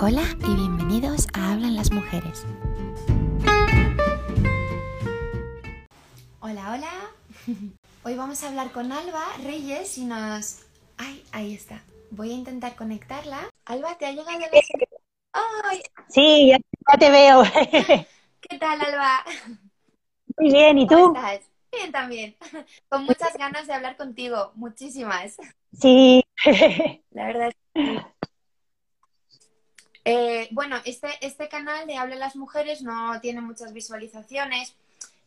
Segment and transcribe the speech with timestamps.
[0.00, 2.46] Hola y bienvenidos a Hablan las Mujeres.
[6.38, 6.92] Hola, hola.
[8.04, 10.66] Hoy vamos a hablar con Alba Reyes y nos...
[10.98, 11.82] Ay, ahí está.
[12.12, 13.50] Voy a intentar conectarla.
[13.64, 14.48] Alba, ¿te ha llegado la...
[15.32, 15.82] ¡Ay!
[16.08, 17.42] Sí, ya te veo.
[18.40, 19.24] ¿Qué tal, Alba?
[20.36, 20.94] Muy bien, ¿y tú?
[20.94, 21.50] ¿Cómo estás?
[21.72, 22.36] Bien, también.
[22.88, 25.36] Con muchas ganas de hablar contigo, muchísimas.
[25.72, 26.22] Sí.
[27.10, 28.17] La verdad es que
[30.10, 34.74] eh, bueno, este, este canal de Habla las Mujeres no tiene muchas visualizaciones.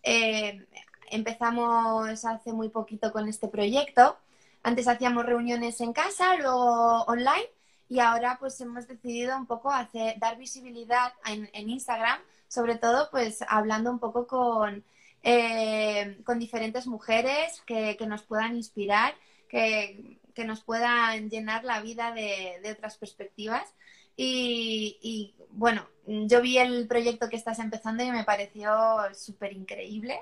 [0.01, 0.65] Eh,
[1.11, 4.17] empezamos hace muy poquito con este proyecto.
[4.63, 7.47] Antes hacíamos reuniones en casa, luego online
[7.89, 13.43] y ahora pues hemos decidido un poco hacer, dar visibilidad en, Instagram, sobre todo pues
[13.47, 14.83] hablando un poco con,
[15.21, 19.13] eh, con diferentes mujeres que, nos puedan inspirar,
[19.47, 23.75] que, nos puedan llenar la vida de otras perspectivas.
[24.15, 28.71] Y, bueno, yo vi el proyecto que estás empezando y me pareció
[29.13, 30.21] súper increíble.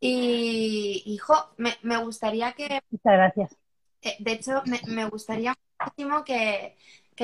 [0.00, 2.80] Y, hijo, me, gustaría que...
[2.90, 3.56] Muchas gracias.
[4.02, 6.76] Eh, de hecho, me, gustaría muchísimo que,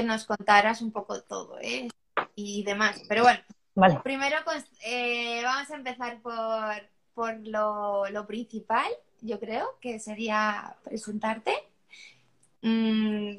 [0.02, 1.88] nos contaras un poco todo, ¿eh?
[2.34, 3.00] Y demás.
[3.08, 3.40] Pero bueno,
[3.74, 4.00] vale.
[4.02, 11.54] primero pues, eh, vamos a empezar por, lo, principal, yo creo, que sería presentarte.
[12.62, 13.36] Mm,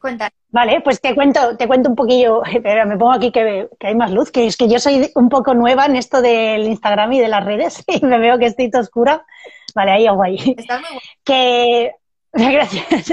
[0.00, 0.41] cuéntanos.
[0.52, 4.12] Vale, pues te cuento, te cuento un poquillo, pero me pongo aquí que, hay más
[4.12, 7.28] luz, que es que yo soy un poco nueva en esto del Instagram y de
[7.28, 9.26] las redes y me veo que estoy toda oscura.
[9.74, 10.54] Vale, ahí hago ahí.
[10.56, 11.92] Está muy Que,
[12.32, 13.12] gracias.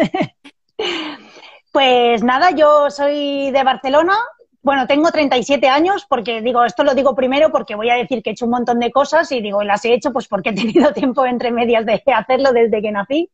[1.71, 4.17] Pues nada, yo soy de Barcelona.
[4.61, 8.31] Bueno, tengo 37 años porque digo, esto lo digo primero porque voy a decir que
[8.31, 10.91] he hecho un montón de cosas y digo, las he hecho pues porque he tenido
[10.91, 13.29] tiempo entre medias de hacerlo desde que nací.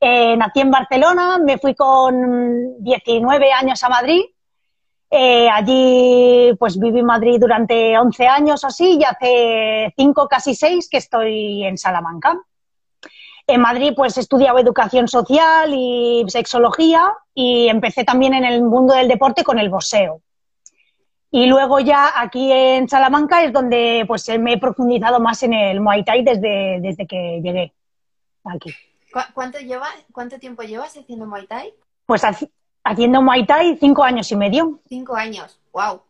[0.00, 4.22] Eh, nací en Barcelona, me fui con 19 años a Madrid.
[5.10, 10.86] Eh, allí pues viví en Madrid durante 11 años así y hace 5, casi 6
[10.90, 12.38] que estoy en Salamanca.
[13.46, 18.92] En Madrid pues he estudiado educación social y sexología y empecé también en el mundo
[18.92, 20.20] del deporte con el boxeo.
[21.30, 25.80] Y luego ya aquí en Salamanca es donde pues me he profundizado más en el
[25.80, 27.74] Muay Thai desde, desde que llegué
[28.44, 28.74] aquí.
[29.34, 31.74] ¿Cuánto, lleva, ¿Cuánto tiempo llevas haciendo Muay Thai?
[32.06, 32.22] Pues
[32.84, 34.80] haciendo Muay Thai cinco años y medio.
[34.88, 36.02] Cinco años, wow.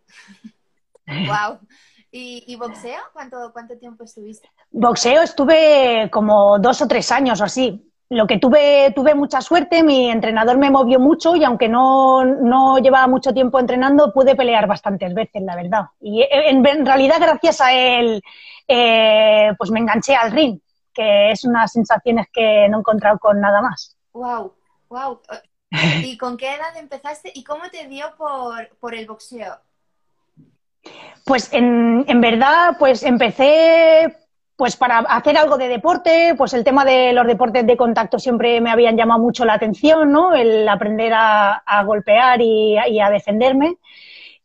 [1.06, 1.58] wow.
[2.10, 3.00] ¿Y, boxeo?
[3.12, 4.50] ¿Cuánto, ¿Cuánto tiempo estuviste?
[4.70, 7.92] Boxeo estuve como dos o tres años o así.
[8.10, 12.78] Lo que tuve, tuve mucha suerte, mi entrenador me movió mucho y aunque no, no
[12.78, 15.86] llevaba mucho tiempo entrenando, pude pelear bastantes veces, la verdad.
[16.00, 18.22] Y en, realidad, gracias a él,
[18.66, 20.58] eh, pues me enganché al ring
[20.98, 23.96] que es unas sensaciones que no he encontrado con nada más.
[24.12, 24.52] Wow,
[24.88, 25.20] wow.
[26.02, 29.60] ¿Y con qué edad empezaste y cómo te dio por, el boxeo?
[31.24, 34.16] Pues en, verdad, pues empecé
[34.58, 38.60] pues para hacer algo de deporte, pues el tema de los deportes de contacto siempre
[38.60, 40.34] me habían llamado mucho la atención, ¿no?
[40.34, 43.76] El aprender a, golpear y, y, a defenderme.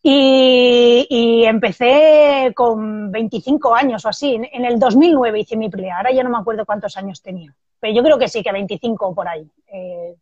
[0.04, 4.40] Y, empecé con 25 años o así.
[4.52, 5.98] En el 2009 hice mi pelea.
[5.98, 7.52] Ahora ya no me acuerdo cuántos años tenía.
[7.80, 9.50] Pero yo creo que sí, que 25 por ahí.
[9.66, 10.14] Eh,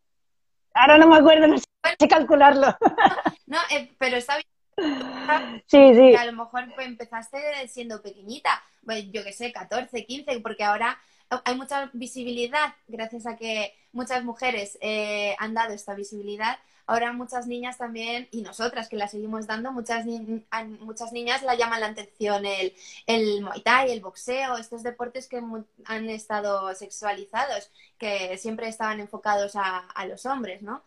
[0.73, 2.67] ahora no me acuerdo, no sé calcularlo.
[3.45, 4.45] No, eh, pero está bien.
[5.67, 6.15] Sí, sí.
[6.15, 8.49] A lo mejor empezaste siendo pequeñita,
[8.85, 10.97] pues, yo qué sé, 14, 15, porque ahora
[11.45, 17.47] hay mucha visibilidad gracias a que muchas mujeres eh, han dado esta visibilidad ahora muchas
[17.47, 20.05] niñas también, y nosotras que la seguimos dando, muchas,
[20.81, 22.73] muchas niñas la llaman la atención el,
[23.07, 25.41] el Muay Thai, el boxeo, estos deportes que
[25.85, 30.83] han estado sexualizados, que siempre estaban enfocados a, a los hombres, ¿no?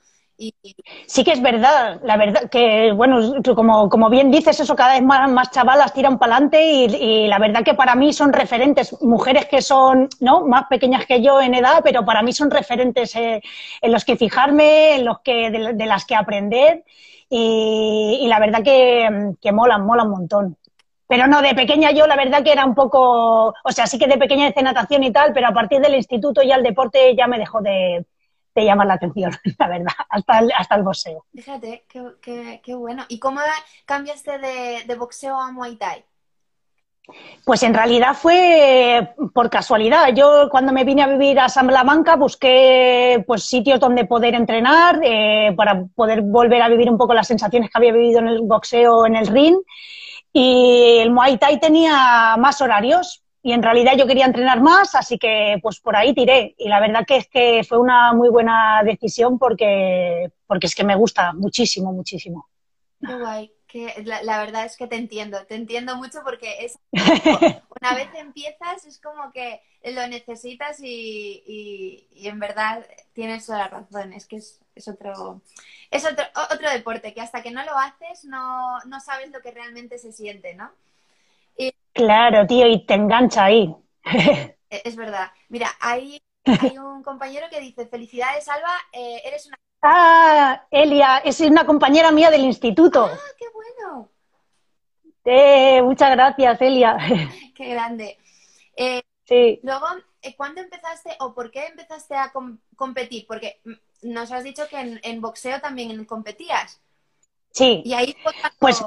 [1.06, 3.20] Sí que es verdad, la verdad que, bueno,
[3.54, 7.38] como, como bien dices, eso cada vez más, más chavalas tiran para adelante y, la
[7.38, 10.44] verdad que para mí son referentes, mujeres que son ¿no?
[10.46, 13.42] más pequeñas que yo en edad, pero para mí son referentes eh,
[13.80, 16.84] en los que fijarme, en los que, de, las que aprender
[17.28, 20.56] y, la verdad que, que molan, molan un montón.
[21.06, 24.06] Pero no, de pequeña yo la verdad que era un poco, o sea, sí que
[24.08, 27.26] de pequeña hice natación y tal, pero a partir del instituto ya el deporte ya
[27.26, 28.04] me dejó de,
[28.54, 31.24] te llama la atención, la verdad, hasta el, hasta el boxeo.
[31.34, 33.04] Fíjate, qué, qué, bueno.
[33.08, 33.40] ¿Y cómo
[33.84, 36.04] cambiaste de, de boxeo a Muay Thai?
[37.44, 40.08] Pues en realidad fue por casualidad.
[40.14, 45.00] Yo cuando me vine a vivir a San Salamanca busqué pues sitios donde poder entrenar
[45.02, 48.40] eh, para poder volver a vivir un poco las sensaciones que había vivido en el
[48.40, 49.56] boxeo en el ring.
[50.32, 55.18] Y el Muay Thai tenía más horarios, y en realidad yo quería entrenar más, así
[55.18, 56.54] que pues por ahí tiré.
[56.56, 60.82] Y la verdad que es que fue una muy buena decisión porque, porque es que
[60.82, 62.48] me gusta muchísimo, muchísimo.
[63.06, 63.52] Qué guay.
[63.66, 68.86] Que la, verdad es que te entiendo, te entiendo mucho porque es una vez empiezas
[68.86, 69.60] es como que
[69.92, 74.14] lo necesitas y, en verdad tienes toda la razón.
[74.14, 74.58] Es que es,
[74.88, 75.42] otro
[75.90, 79.50] es otro, otro deporte que hasta que no lo haces no, no sabes lo que
[79.50, 80.70] realmente se siente, ¿no?
[81.94, 83.72] Claro, tío, y te engancha ahí.
[84.04, 85.30] E, es verdad.
[85.48, 89.56] Mira, hay, hay un compañero que dice, felicidades, Alba, eh, eres una...
[89.82, 93.04] Ah, Elia, es una compañera mía del instituto.
[93.04, 94.10] Ah, qué bueno.
[95.24, 96.98] Eh, muchas gracias, Elia.
[97.54, 98.18] Qué grande.
[98.76, 99.60] Eh, sí.
[99.62, 99.86] Luego,
[100.36, 102.32] ¿cuándo empezaste o por qué empezaste a
[102.76, 103.26] competir?
[103.26, 103.60] Porque
[104.02, 106.80] nos has dicho que en, boxeo también competías.
[107.52, 107.82] Sí.
[107.84, 108.16] Y ahí
[108.58, 108.82] pues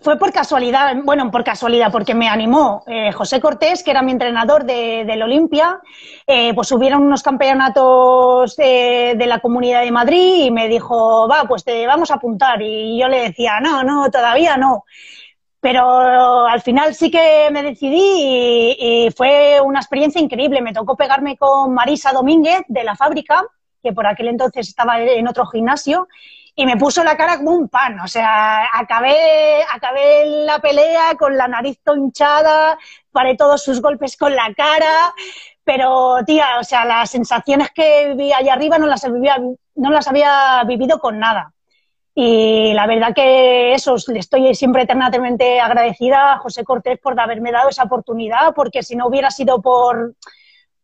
[0.00, 4.12] fue por casualidad, bueno, por casualidad, porque me animó eh, José Cortés, que era mi
[4.12, 5.80] entrenador de, del Olimpia,
[6.26, 11.64] eh, pues hubieron unos campeonatos de, la Comunidad de Madrid y me dijo, va, pues
[11.64, 12.60] te vamos a apuntar.
[12.62, 14.84] Y yo le decía, no, no, todavía no.
[15.60, 20.62] Pero al final sí que me decidí y, fue una experiencia increíble.
[20.62, 23.44] Me tocó pegarme con Marisa Domínguez de la fábrica,
[23.82, 26.08] que por aquel entonces estaba en otro gimnasio,
[26.58, 28.00] y me puso la cara como un pan.
[28.00, 32.76] O sea, acabé, acabé la pelea con la nariz tonchada,
[33.12, 35.14] paré todos sus golpes con la cara,
[35.62, 40.08] pero tía, o sea, las sensaciones que vi allá arriba no las había, no las
[40.08, 41.52] había vivido con nada.
[42.12, 47.52] Y la verdad que eso, le estoy siempre eternamente agradecida a José Cortés por haberme
[47.52, 50.16] dado esa oportunidad, porque si no hubiera sido por,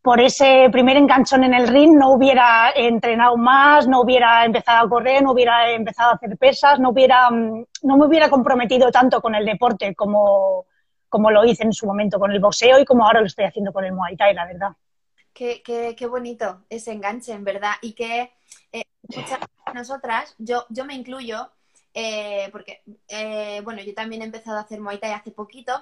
[0.05, 4.89] por ese primer enganchón en el ring no hubiera entrenado más, no hubiera empezado a
[4.91, 9.23] correr, no hubiera empezado a hacer pesas, no, hubiera, mm, no me hubiera comprometido tanto
[9.23, 10.67] con el deporte como,
[11.09, 13.73] como lo hice en su momento con el boxeo y como ahora lo estoy haciendo
[13.73, 14.69] con el Muay Thai, la verdad.
[15.33, 17.73] Qué, qué, qué bonito ese enganche, en verdad.
[17.81, 18.31] Y que
[18.73, 19.39] eh, muchas
[19.73, 21.51] nosotras, yo, yo me incluyo,
[21.95, 25.73] eh, porque, eh, bueno, yo también he empezado a hacer Muay Thai hace poquito.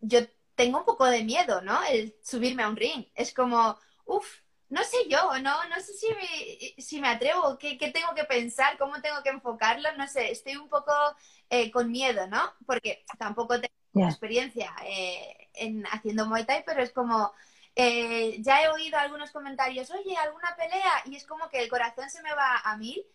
[0.00, 0.18] yo
[0.58, 1.80] tengo un poco de miedo, ¿no?
[1.84, 3.06] El subirme a un ring.
[3.14, 4.26] Es como, uff,
[4.68, 8.24] no sé yo, no, no sé si me, si me atrevo, ¿qué, ¿qué, tengo que
[8.24, 10.92] pensar, cómo tengo que enfocarlo, no sé, estoy un poco
[11.48, 12.42] eh, con miedo, ¿no?
[12.66, 17.32] Porque tampoco tengo experiencia eh, en haciendo Muay Thai, pero es como,
[17.76, 21.02] eh, ya he oído algunos comentarios, oye, ¿alguna pelea?
[21.06, 23.06] Y es como que el corazón se me va a mil,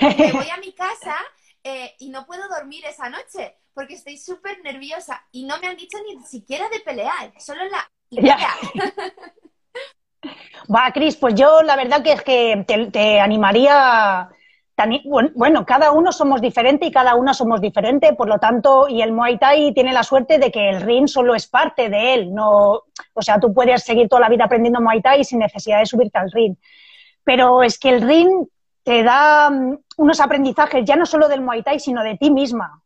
[0.00, 1.16] me voy a mi casa
[1.98, 5.98] y no puedo dormir esa noche porque estoy súper nerviosa y no me han dicho
[6.06, 8.50] ni siquiera de pelear, solo la idea.
[10.74, 14.30] Va, Cris, pues yo la verdad que es que te, animaría.
[15.34, 19.12] bueno, cada uno somos diferente y cada una somos diferente, por lo tanto, y el
[19.12, 22.32] Muay Thai tiene la suerte de que el ring solo es parte de él.
[22.32, 25.86] No, o sea, tú puedes seguir toda la vida aprendiendo Muay Thai sin necesidad de
[25.86, 26.56] subirte al ring.
[27.24, 28.46] Pero es que el ring
[28.84, 32.80] te da mm, unos aprendizajes ya no solo del Muay Thai, sino de ti misma.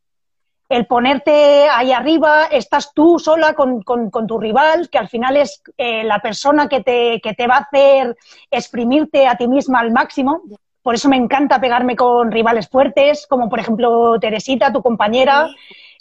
[0.69, 6.05] El ponerte ahí arriba, estás tú sola con, tu rival, que al final es eh,
[6.05, 8.17] la persona que te, que te va a hacer
[8.51, 10.43] exprimirte a ti misma al máximo.
[10.83, 15.49] Por eso me encanta pegarme con rivales fuertes, como por ejemplo Teresita, tu compañera,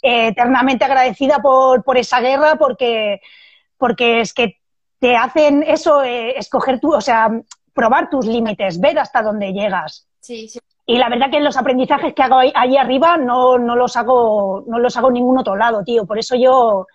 [0.02, 3.20] eh, eternamente agradecida por, por, esa guerra, porque,
[3.78, 4.58] porque es que
[4.98, 7.30] te hacen eso, eh, escoger tú, o sea,
[7.78, 10.08] probar tus límites, ver hasta dónde llegas.
[10.18, 10.58] Sí, sí.
[10.84, 14.80] Y la verdad que los aprendizajes que hago ahí, arriba no, no, los hago, no
[14.80, 16.04] los hago en ningún otro lado, tío.
[16.04, 16.88] Por eso yo,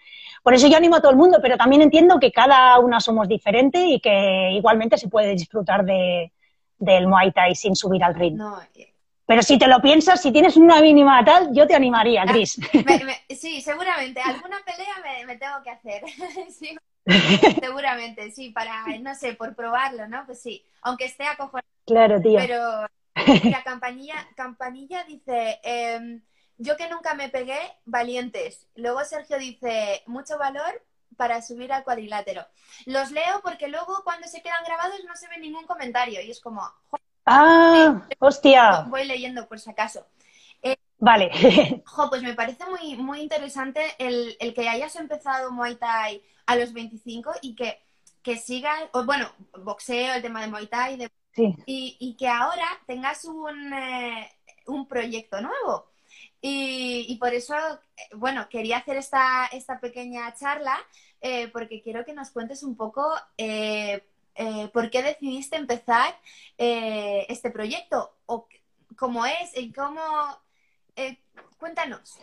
[0.43, 3.29] por eso yo animo a todo el mundo, pero también entiendo que cada una somos
[3.29, 6.34] diferentes y que igualmente se puede disfrutar de,
[6.79, 8.38] del Muay Thai sin subir al ring.
[8.75, 8.93] Eh.
[9.25, 12.60] Pero si te lo piensas, si tienes una mínima tal, yo te animaría, Cris.
[13.29, 14.19] sí, seguramente.
[14.19, 16.03] Alguna pelea me, tengo que hacer.
[16.50, 16.75] sí,
[17.62, 20.25] seguramente, sí, para, no sé, por probarlo, ¿no?
[20.25, 21.67] Pues sí, aunque esté acojonado.
[21.86, 22.39] Claro, tío.
[22.39, 22.88] Pero
[23.51, 26.22] la campanilla, campanilla dice, em,
[26.57, 28.67] yo que nunca me pegué, valientes.
[28.75, 30.81] Luego Sergio dice, mucho valor
[31.17, 32.45] para subir al cuadrilátero.
[32.86, 36.39] Los leo porque luego cuando se quedan grabados no se ve ningún comentario y es
[36.39, 36.62] como...
[37.25, 38.81] Ah, hostia.
[38.89, 40.05] Voy leyendo por si acaso.
[41.03, 41.83] Eh, vale.
[41.86, 46.55] Jo, pues me parece muy, muy interesante el, el, que hayas empezado Muay Thai a
[46.55, 47.81] los 25 y que,
[48.22, 49.29] que sigas, bueno,
[49.60, 51.12] boxeo, el tema de Muay Thai, de
[51.65, 54.31] y, que ahora tengas un, eh,
[54.67, 55.91] un proyecto nuevo.
[56.45, 57.55] Y, por eso,
[58.15, 60.77] bueno, quería hacer esta, esta pequeña charla
[61.22, 64.03] eh, porque quiero que nos cuentes un poco eh,
[64.74, 66.13] por qué decidiste empezar
[66.57, 68.48] este proyecto o
[68.98, 70.01] cómo es y cómo...
[71.57, 72.19] cuéntanos.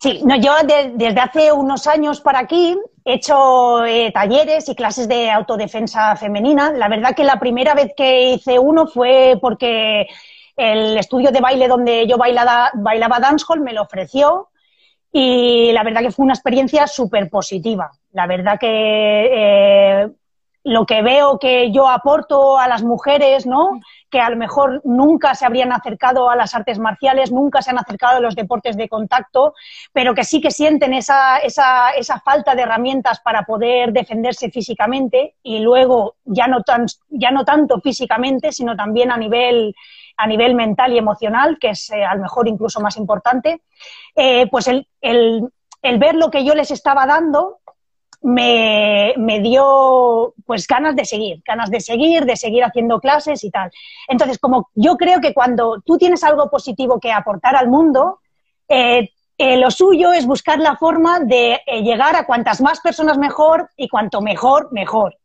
[0.00, 5.08] Sí, no, yo desde hace unos años para aquí he hecho eh, talleres y clases
[5.08, 6.72] de autodefensa femenina.
[6.72, 10.06] La verdad que la primera vez que hice uno fue porque
[10.56, 14.48] el estudio de baile donde yo bailaba, bailaba dancehall me lo ofreció
[15.12, 17.90] y la verdad que fue una experiencia súper positiva.
[18.12, 20.08] La verdad que eh,
[20.64, 23.80] lo que veo que yo aporto a las mujeres, ¿no?
[24.10, 27.78] Que a lo mejor nunca se habrían acercado a las artes marciales, nunca se han
[27.78, 29.54] acercado a los deportes de contacto,
[29.92, 35.36] pero que sí que sienten esa, esa, esa falta de herramientas para poder defenderse físicamente
[35.42, 39.74] y luego ya no, tan, ya no tanto físicamente, sino también a nivel,
[40.16, 43.62] a nivel mental y emocional, que es eh, a lo mejor incluso más importante,
[44.16, 45.48] eh, pues el, el,
[45.82, 47.57] el ver lo que yo les estaba dando
[48.20, 53.50] me, me, dio pues ganas de seguir, ganas de seguir, de seguir haciendo clases y
[53.50, 53.70] tal.
[54.08, 58.20] Entonces, como yo creo que cuando tú tienes algo positivo que aportar al mundo,
[58.68, 63.18] eh, eh, lo suyo es buscar la forma de eh, llegar a cuantas más personas
[63.18, 65.16] mejor y cuanto mejor, mejor.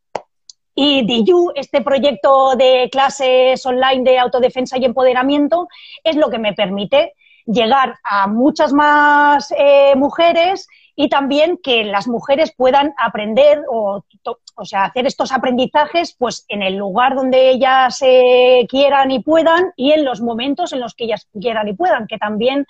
[0.75, 5.67] Y DIU, este proyecto de clases online de autodefensa y empoderamiento,
[6.03, 7.13] es lo que me permite
[7.45, 9.53] llegar a muchas más
[9.95, 14.03] mujeres y también que las mujeres puedan aprender o,
[14.55, 19.71] o sea, hacer estos aprendizajes pues en el lugar donde ellas eh, quieran y puedan
[19.75, 22.65] y en los momentos en los que ellas quieran y puedan, que también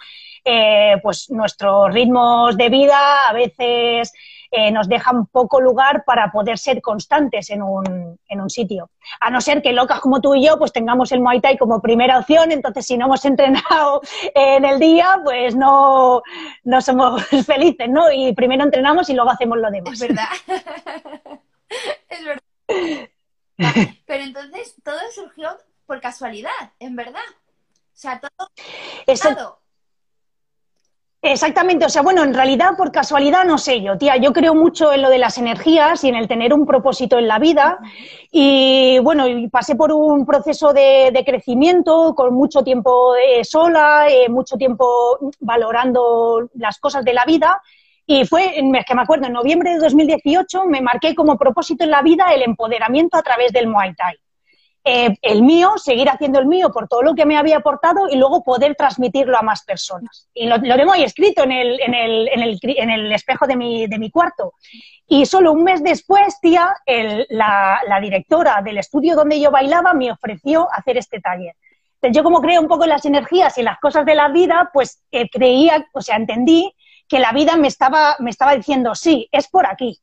[0.46, 4.14] eh, pues nuestros ritmos de vida a veces
[4.56, 8.92] eh, nos dejan poco lugar para poder ser constantes en un, en un sitio.
[9.20, 11.82] A no ser que locas como tú y yo, pues tengamos el Muay Thai como
[11.82, 14.02] primera opción, entonces si no hemos entrenado
[14.36, 16.22] en el día, pues no,
[16.64, 18.12] no somos felices, ¿no?
[18.12, 19.94] Y primero entrenamos y luego hacemos lo demás.
[19.94, 20.30] Es verdad.
[22.10, 23.10] es verdad.
[24.06, 25.50] Pero entonces todo surgió
[25.88, 27.22] por casualidad, en verdad.
[27.32, 28.50] O sea, todo.
[29.08, 29.63] Eso,
[31.26, 34.92] Exactamente, o sea, bueno, en realidad por casualidad no sé yo, tía, yo creo mucho
[34.92, 37.80] en lo de las energías y en el tener un propósito en la vida
[38.30, 44.58] y bueno, pasé por un proceso de, crecimiento con mucho tiempo eh, sola, eh, mucho
[44.58, 47.62] tiempo valorando las cosas de la vida
[48.06, 52.02] y fue, que me acuerdo, en noviembre de 2018 me marqué como propósito en la
[52.02, 54.16] vida el empoderamiento a través del Muay Thai.
[54.86, 58.18] Eh, el mío, seguir haciendo el mío por todo lo que me había aportado y
[58.18, 60.28] luego poder transmitirlo a más personas.
[60.34, 63.48] Y lo, lo tengo ahí escrito en el, en el, en el, en el espejo
[63.48, 64.56] de mi, de mi, cuarto.
[65.08, 66.76] Y solo un mes después, tía,
[67.30, 71.56] la, directora del estudio donde yo bailaba me ofreció hacer este taller.
[72.02, 74.70] Entonces, yo como creo un poco en las energías y las cosas de la vida,
[74.74, 76.76] pues eh, creía, o sea, entendí
[77.14, 80.02] que la vida me estaba, me estaba diciendo, sí, es por aquí.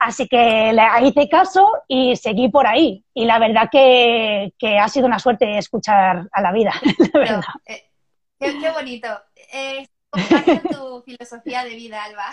[0.00, 3.04] Así que le hice caso y seguí por ahí.
[3.14, 6.72] Y la verdad que, que ha sido una suerte escuchar a la vida.
[7.14, 7.42] La verdad.
[7.66, 7.88] Eh,
[8.40, 9.06] qué, qué, bonito.
[9.52, 9.86] Eh,
[10.72, 12.26] tu filosofía de vida, Alba.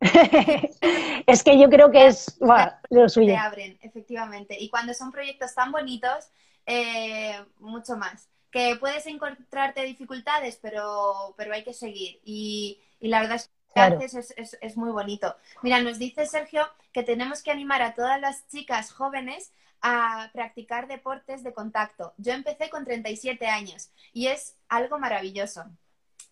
[1.26, 3.34] es que yo creo que es bueno, lo suyo.
[3.34, 4.56] Se abren, efectivamente.
[4.56, 6.28] Y cuando son proyectos tan bonitos,
[6.64, 12.20] eh, mucho más que puedes encontrarte dificultades, pero, pero hay que seguir.
[12.24, 13.96] Y, y la verdad es que claro.
[13.96, 15.34] haces es, es, es, muy bonito.
[15.62, 19.50] Mira, nos dice Sergio que tenemos que animar a todas las chicas jóvenes
[19.82, 22.14] a practicar deportes de contacto.
[22.16, 25.64] Yo empecé con 37 años y es algo maravilloso.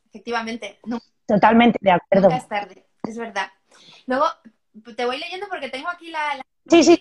[0.07, 0.79] Efectivamente.
[1.26, 2.29] Totalmente de acuerdo.
[2.29, 3.50] Nunca es tarde, es verdad.
[4.07, 4.26] Luego,
[4.97, 7.00] te voy leyendo porque tengo aquí las la sí, sí.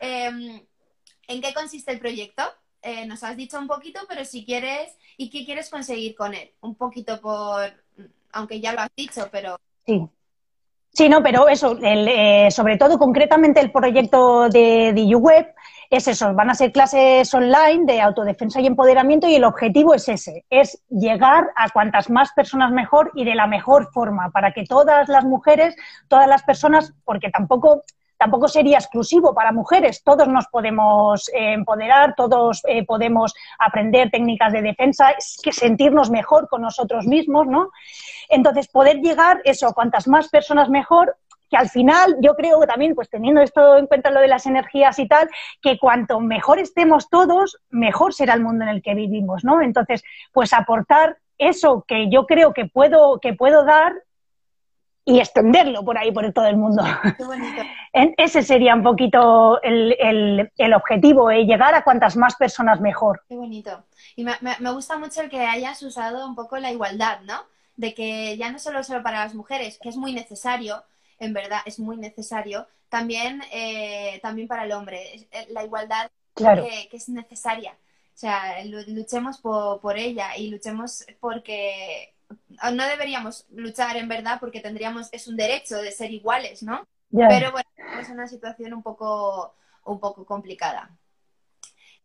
[0.00, 0.66] eh,
[1.28, 2.42] ¿En qué consiste el proyecto?
[2.82, 6.50] Eh, nos has dicho un poquito, pero si quieres, ¿y qué quieres conseguir con él?
[6.60, 7.72] Un poquito por,
[8.32, 9.58] aunque ya lo has dicho, pero...
[9.86, 10.08] Sí.
[10.92, 15.54] Sí, no, pero eso, el, eh, sobre todo concretamente el proyecto de DigiWeb
[15.88, 20.08] es eso, van a ser clases online de autodefensa y empoderamiento y el objetivo es
[20.08, 24.64] ese, es llegar a cuantas más personas mejor y de la mejor forma, para que
[24.64, 25.76] todas las mujeres,
[26.08, 27.82] todas las personas, porque tampoco
[28.20, 30.04] tampoco sería exclusivo para mujeres.
[30.04, 36.46] Todos nos podemos eh, empoderar, todos eh, podemos aprender técnicas de defensa, que sentirnos mejor
[36.46, 37.70] con nosotros mismos, ¿no?
[38.28, 41.16] Entonces, poder llegar, eso, cuantas más personas mejor,
[41.48, 44.44] que al final yo creo que también, pues teniendo esto en cuenta lo de las
[44.44, 45.26] energías y tal,
[45.62, 49.62] que cuanto mejor estemos todos, mejor será el mundo en el que vivimos, ¿no?
[49.62, 53.94] Entonces, pues aportar eso que yo creo que puedo, que puedo dar
[55.04, 56.82] y extenderlo por ahí, por todo el mundo.
[57.16, 57.62] Qué bonito.
[57.92, 61.44] Ese sería un poquito el, el, el objetivo, ¿eh?
[61.44, 63.22] llegar a cuantas más personas mejor.
[63.28, 63.84] Qué bonito.
[64.16, 67.42] Y me, me, me, gusta mucho el que hayas usado un poco la igualdad, ¿no?
[67.76, 70.84] De que ya no solo, solo para las mujeres, que es muy necesario,
[71.18, 75.28] en verdad es muy necesario, también, eh, también para el hombre.
[75.32, 76.64] Eh, la igualdad claro.
[76.64, 77.72] que, que, es necesaria.
[77.72, 82.12] O sea, luchemos por, por ella y luchemos porque
[82.72, 86.86] no deberíamos luchar en verdad porque tendríamos, es un derecho de ser iguales, ¿no?
[87.10, 87.28] Yeah.
[87.28, 87.68] Pero bueno,
[88.00, 90.96] es una situación un poco, un poco complicada.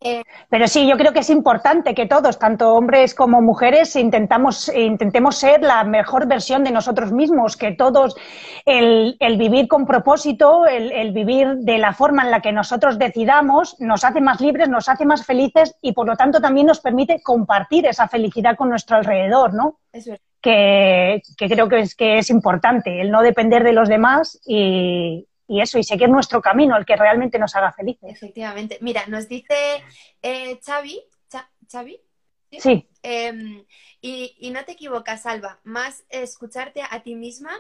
[0.01, 4.69] Eh, Pero sí, yo creo que es importante que todos, tanto hombres como mujeres, intentamos,
[4.69, 8.15] intentemos ser la mejor versión de nosotros mismos, que todos
[8.65, 14.03] el, vivir con propósito, el, vivir de la forma en la que nosotros decidamos, nos
[14.03, 17.85] hace más libres, nos hace más felices y por lo tanto también nos permite compartir
[17.85, 19.79] esa felicidad con nuestro alrededor, ¿no?
[20.41, 25.25] Que, que, creo que es, que es importante, el no depender de los demás y,
[25.47, 28.09] y eso, y seguir nuestro camino, el que realmente nos haga felices.
[28.11, 28.77] Efectivamente.
[28.81, 29.83] Mira, nos dice
[30.21, 31.01] eh, Xavi,
[31.71, 32.01] Xavi,
[32.59, 32.87] sí.
[33.03, 33.65] Em,
[34.01, 37.51] y, no te equivocas, Alba, más escucharte a ti misma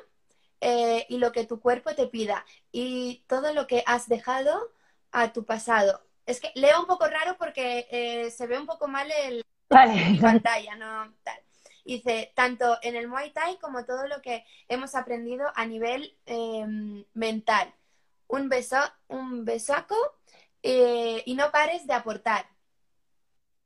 [0.61, 4.71] eh, y lo que tu cuerpo te pida y todo lo que has dejado
[5.11, 6.01] a tu pasado.
[6.25, 10.21] Es que leo un poco raro porque eh, se ve un poco mal el, la
[10.21, 11.13] pantalla, ¿no?
[11.23, 11.44] Tal.
[11.85, 17.05] Dice, tanto en el Muay Thai como todo lo que hemos aprendido a nivel em,
[17.13, 17.71] mental.
[18.27, 18.77] Un beso,
[19.07, 19.95] un besaco
[20.63, 22.47] eh, y no pares de aportar.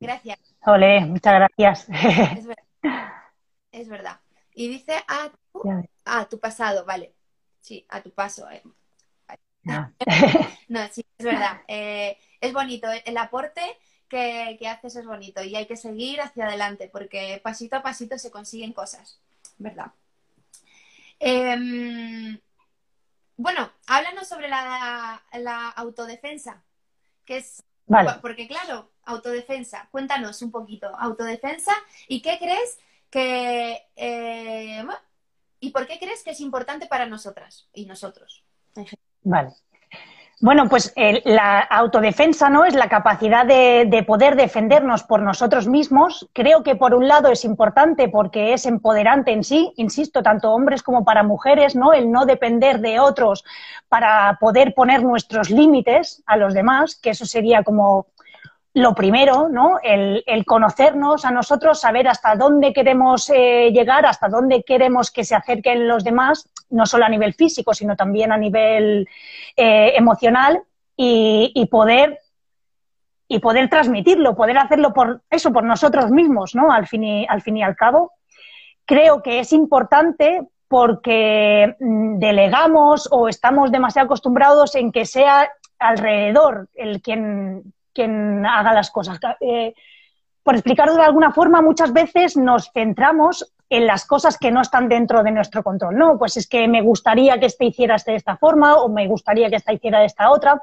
[0.02, 0.38] Gracias.
[0.66, 1.88] Ole, muchas gracias.
[3.72, 4.20] Es verdad.
[4.54, 5.62] Y dice a tu,
[6.06, 7.14] a tu pasado, vale.
[7.62, 8.50] Sí, a tu paso.
[8.50, 8.64] Eh.
[10.68, 11.62] no, sí, es verdad.
[11.68, 12.88] Eh, es bonito.
[13.06, 13.62] El aporte
[14.10, 18.32] que, haces es bonito y hay que seguir hacia adelante porque pasito a pasito se
[18.32, 19.20] consiguen cosas,
[19.58, 19.92] ¿verdad?
[21.20, 22.39] Em,
[23.38, 25.22] bueno, háblanos sobre la,
[25.75, 26.63] autodefensa,
[27.25, 27.63] que es...
[28.22, 31.74] Porque claro, autodefensa, cuéntanos un poquito, autodefensa,
[32.08, 32.78] ¿y qué crees
[33.10, 33.88] que...
[33.96, 34.86] Eh,
[35.62, 38.44] ¿Y por qué crees que es importante para nosotras y nosotros?
[39.24, 39.54] Vale.
[40.41, 40.93] Bueno, pues
[41.25, 46.29] la autodefensa no es la capacidad de, poder defendernos por nosotros mismos.
[46.31, 50.81] Creo que por un lado es importante porque es empoderante en sí, insisto, tanto hombres
[50.81, 51.91] como para mujeres, ¿no?
[51.91, 53.43] El no depender de otros
[53.89, 58.08] para poder poner nuestros límites a los demás, que eso sería como
[58.81, 59.79] lo primero, ¿no?
[59.83, 65.36] El, conocernos a nosotros, saber hasta dónde queremos eh, llegar, hasta dónde queremos que se
[65.36, 69.07] acerquen los demás, no solo a nivel físico, sino también a nivel
[69.57, 70.61] eh, emocional
[70.96, 72.20] y, poder
[73.27, 76.72] y poder transmitirlo, poder hacerlo por eso, por nosotros mismos, ¿no?
[76.72, 78.13] Al fin y al, fin y al cabo.
[78.85, 86.68] Creo que es importante porque mm, delegamos o estamos demasiado acostumbrados en que sea alrededor
[86.75, 89.20] el quien quien haga las cosas.
[89.42, 89.74] Eh,
[90.44, 94.90] por explicarlo de alguna forma, muchas veces nos centramos en las cosas que no están
[94.90, 95.96] dentro de nuestro control.
[95.96, 99.50] No, pues es que me gustaría que este hiciera de esta forma o me gustaría
[99.50, 100.62] que esta hiciera de esta otra.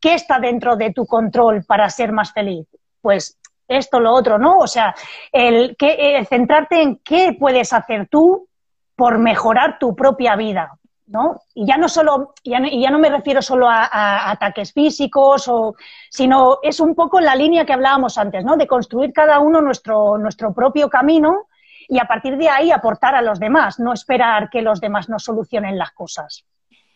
[0.00, 2.66] ¿Qué está dentro de tu control para ser más feliz?
[3.00, 4.58] Pues esto, lo otro, ¿no?
[4.58, 4.94] O sea,
[5.32, 8.48] el, que, centrarte en qué puedes hacer tú
[8.94, 10.78] por mejorar tu propia vida.
[11.06, 11.40] ¿No?
[11.54, 15.48] Y ya no solo, ya no, y ya no me refiero solo a, ataques físicos,
[15.48, 15.76] o,
[16.10, 18.56] sino es un poco la línea que hablábamos antes, ¿no?
[18.56, 21.46] De construir cada uno nuestro, nuestro propio camino
[21.88, 25.22] y a partir de ahí aportar a los demás, no esperar que los demás nos
[25.22, 26.44] solucionen las cosas.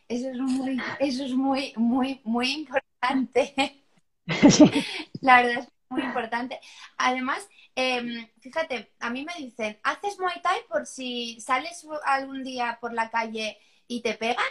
[0.09, 3.85] Eso es muy, eso es muy, muy, muy importante.
[5.21, 6.59] La verdad es muy importante.
[6.99, 12.79] Además, em, fíjate, a mí me dicen, ¿haces Muay Thai por si sales algún día
[12.81, 13.57] por la calle
[13.91, 14.47] y te pegan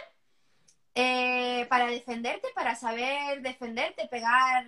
[0.94, 4.66] eh, para defenderte, para saber defenderte, pegar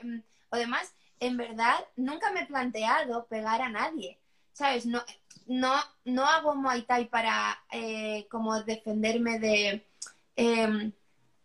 [0.00, 4.18] em, o demás, en verdad nunca me he planteado pegar a nadie,
[4.54, 4.86] ¿sabes?
[4.86, 5.04] No,
[5.46, 5.74] no,
[6.06, 9.86] no hago Muay Thai para eh, como defenderme de,
[10.36, 10.92] em,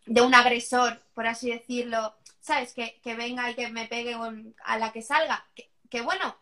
[0.06, 2.74] de un agresor, por así decirlo, ¿sabes?
[2.74, 4.16] Que, venga y que me pegue
[4.64, 5.46] a la que salga.
[5.90, 6.38] Que, bueno,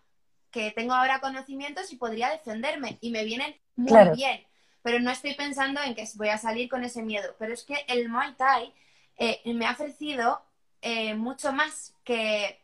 [0.52, 4.47] que tengo ahora conocimientos y podría defenderme y me vienen muy bien
[4.88, 7.36] pero no estoy pensando en que voy a salir con ese miedo.
[7.38, 8.74] Pero es que el Muay Thai
[9.18, 10.42] eh, me ha ofrecido
[10.82, 12.64] eh, mucho más que,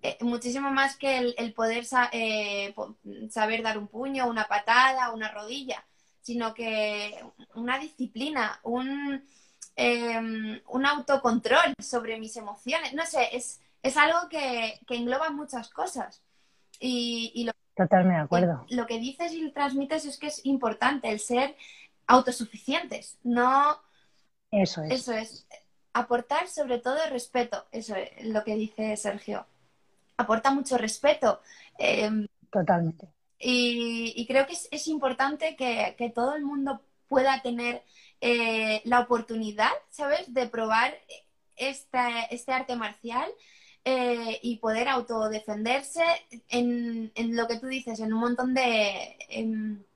[0.00, 5.84] eh, muchísimo más que el, poder saber dar un puño, una patada, una rodilla,
[6.22, 7.22] sino que
[7.54, 9.22] una disciplina, un,
[9.76, 12.94] em, un autocontrol sobre mis emociones.
[12.94, 16.22] No sé, es, es algo que, que engloba muchas cosas.
[16.78, 18.66] Y, y lo Totalmente de acuerdo.
[18.68, 21.56] Lo que dices y transmites es que es importante el ser
[22.06, 23.78] autosuficientes, no...
[24.50, 24.92] Eso es.
[24.92, 25.46] Eso es.
[25.92, 29.46] Aportar sobre todo respeto, eso es lo que dice Sergio.
[30.16, 31.40] Aporta mucho respeto.
[31.78, 33.08] Em, Totalmente.
[33.38, 37.82] Y, creo que es, importante que, todo el mundo pueda tener
[38.20, 40.92] eh, la oportunidad, ¿sabes?, de probar
[41.56, 43.30] este arte marcial
[43.84, 46.02] eh, y poder autodefenderse
[46.48, 49.16] en, en, lo que tú dices, en un montón de...
[49.38, 49.86] un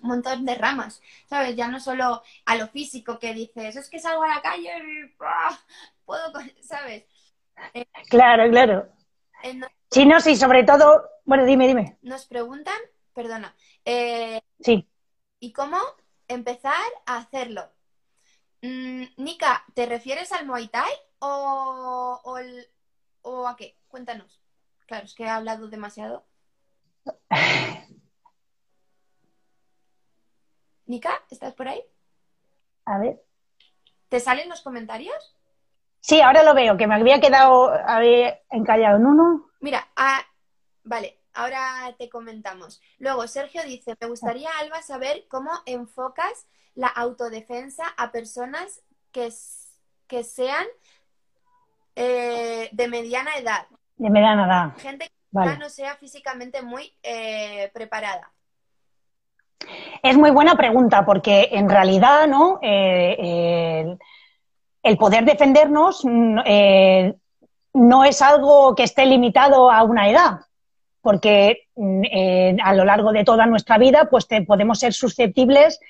[0.00, 1.56] montón de ramas, ¿sabes?
[1.56, 5.14] Ya no solo a lo físico que dices, es que salgo a la calle y
[6.04, 7.04] puedo, ¿sabes?
[7.74, 8.88] Eh, claro, claro.
[9.90, 11.96] sí, no, sí, sobre todo, bueno, dime, dime.
[12.02, 12.76] Nos preguntan,
[13.14, 14.86] perdona, eh, sí.
[15.40, 15.78] ¿y cómo
[16.28, 16.74] empezar
[17.06, 17.70] a hacerlo?
[18.62, 22.38] Mm, Nika, ¿te refieres al Muay Thai o, o
[23.46, 23.76] a qué?
[23.88, 24.40] Cuéntanos.
[24.86, 26.24] Claro, es que he hablado demasiado.
[30.86, 31.82] Nika, ¿estás por ahí?
[32.84, 33.22] A ver.
[34.08, 35.36] ¿Te salen los comentarios?
[36.00, 39.50] Sí, ahora lo veo, que me había quedado había encallado en uno.
[39.58, 40.24] Mira, ah,
[40.84, 42.80] vale, ahora te comentamos.
[42.98, 49.32] Luego, Sergio dice, me gustaría, Alba, saber cómo enfocas la autodefensa a personas que,
[50.06, 50.66] que sean
[51.98, 53.66] eh, de mediana edad.
[53.96, 54.76] De mediana edad.
[54.82, 58.30] Gente que no sea físicamente muy eh, preparada.
[60.02, 62.58] Es muy buena pregunta porque en realidad, ¿no?
[62.62, 63.96] Eh,
[64.82, 66.38] el poder defendernos mm,
[67.72, 70.40] no es algo que esté limitado a una edad,
[71.00, 72.02] porque mm,
[72.62, 75.80] a lo largo de toda nuestra vida, pues podemos ser susceptibles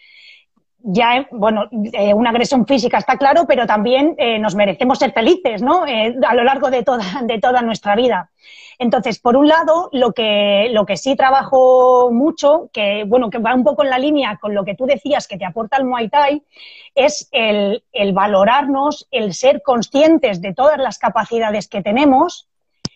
[0.88, 1.68] ya, bueno,
[2.14, 5.82] una agresión física está claro, pero también nos merecemos ser felices, ¿no?
[5.82, 8.30] a lo largo de toda, de toda nuestra vida.
[8.78, 13.54] Entonces, por un lado, lo que, lo que sí trabajo mucho, que bueno, que va
[13.54, 16.08] un poco en la línea con lo que tú decías que te aporta el Muay
[16.08, 16.42] Thai,
[16.94, 22.48] es el, el valorarnos, el ser conscientes de todas las capacidades que tenemos,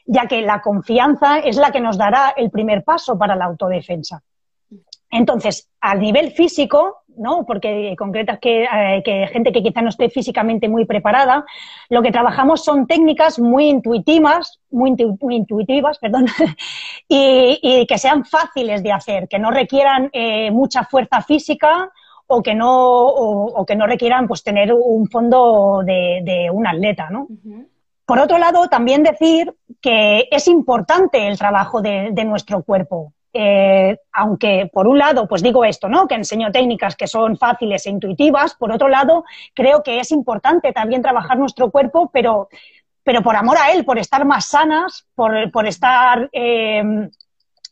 [0.05, 4.23] ya que la confianza es la que nos dará el primer paso para la autodefensa.
[5.11, 7.45] Entonces, a nivel físico, ¿no?
[7.45, 11.45] Porque concretas que, eh, que, gente que quizá no esté físicamente muy preparada,
[11.91, 14.97] lo que trabajamos son técnicas muy intuitivas, muy,
[15.31, 16.27] intuitivas, perdón,
[17.09, 21.91] y, que sean fáciles de hacer, que no requieran eh, mucha fuerza física
[22.27, 27.27] o que no, o, que no requieran pues tener un fondo de, un atleta, ¿no?
[28.07, 33.13] Por otro lado, también decir que es importante el trabajo de nuestro cuerpo.
[33.33, 36.09] Eh, aunque por un lado, pues digo esto, ¿no?
[36.09, 40.73] Que enseño técnicas que son fáciles e intuitivas, por otro lado, creo que es importante
[40.73, 42.49] también trabajar nuestro cuerpo, pero,
[43.05, 46.83] pero por amor a él, por estar más sanas, por, por estar eh,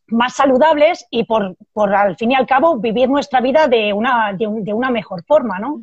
[0.07, 4.33] más saludables y por, por, al fin y al cabo, vivir nuestra vida de una,
[4.33, 5.83] de, una mejor forma, ¿no?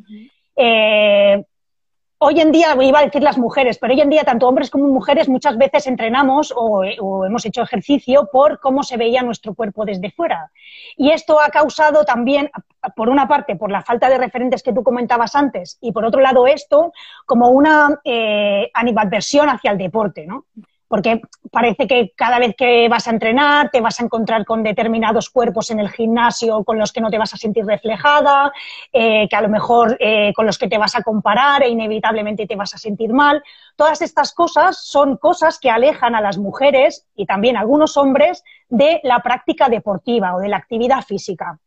[2.18, 4.88] Hoy en día, iba a decir las mujeres, pero hoy en día tanto hombres como
[4.88, 10.10] mujeres muchas veces entrenamos o, hemos hecho ejercicio por cómo se veía nuestro cuerpo desde
[10.10, 10.50] fuera.
[10.96, 12.50] Y esto ha causado también,
[12.94, 16.20] por una parte, por la falta de referentes que tú comentabas antes, y por otro
[16.20, 16.92] lado esto,
[17.26, 20.46] como una eh, animadversión hacia el deporte, ¿no?
[20.88, 21.20] Porque
[21.50, 25.70] parece que cada vez que vas a entrenar te vas a encontrar con determinados cuerpos
[25.70, 28.52] en el gimnasio con los que no te vas a sentir reflejada,
[28.92, 32.46] eh, que a lo mejor eh, con los que te vas a comparar e inevitablemente
[32.46, 33.42] te vas a sentir mal.
[33.76, 38.42] Todas estas cosas son cosas que alejan a las mujeres y también a algunos hombres
[38.68, 41.58] de la práctica deportiva o de la actividad física.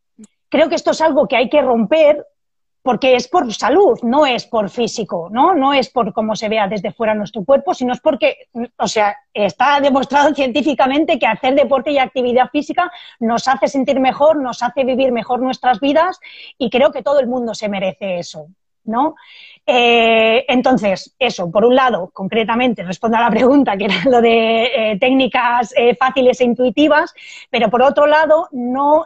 [0.50, 2.26] Creo que esto es algo que hay que romper
[2.82, 5.54] porque es por salud, no es por físico, ¿no?
[5.54, 9.16] No es por cómo se vea desde fuera nuestro cuerpo, sino es porque, o sea,
[9.34, 14.84] está demostrado científicamente que hacer deporte y actividad física nos hace sentir mejor, nos hace
[14.86, 16.20] vivir mejor nuestras vidas
[16.58, 18.48] y creo que todo el mundo se merece eso,
[18.86, 19.16] ¿no?
[19.66, 24.64] Eh, entonces, eso, por un lado, concretamente, respondo a la pregunta, que era lo de
[24.64, 27.14] eh, técnicas eh, fáciles e intuitivas,
[27.50, 29.06] pero por otro lado, no,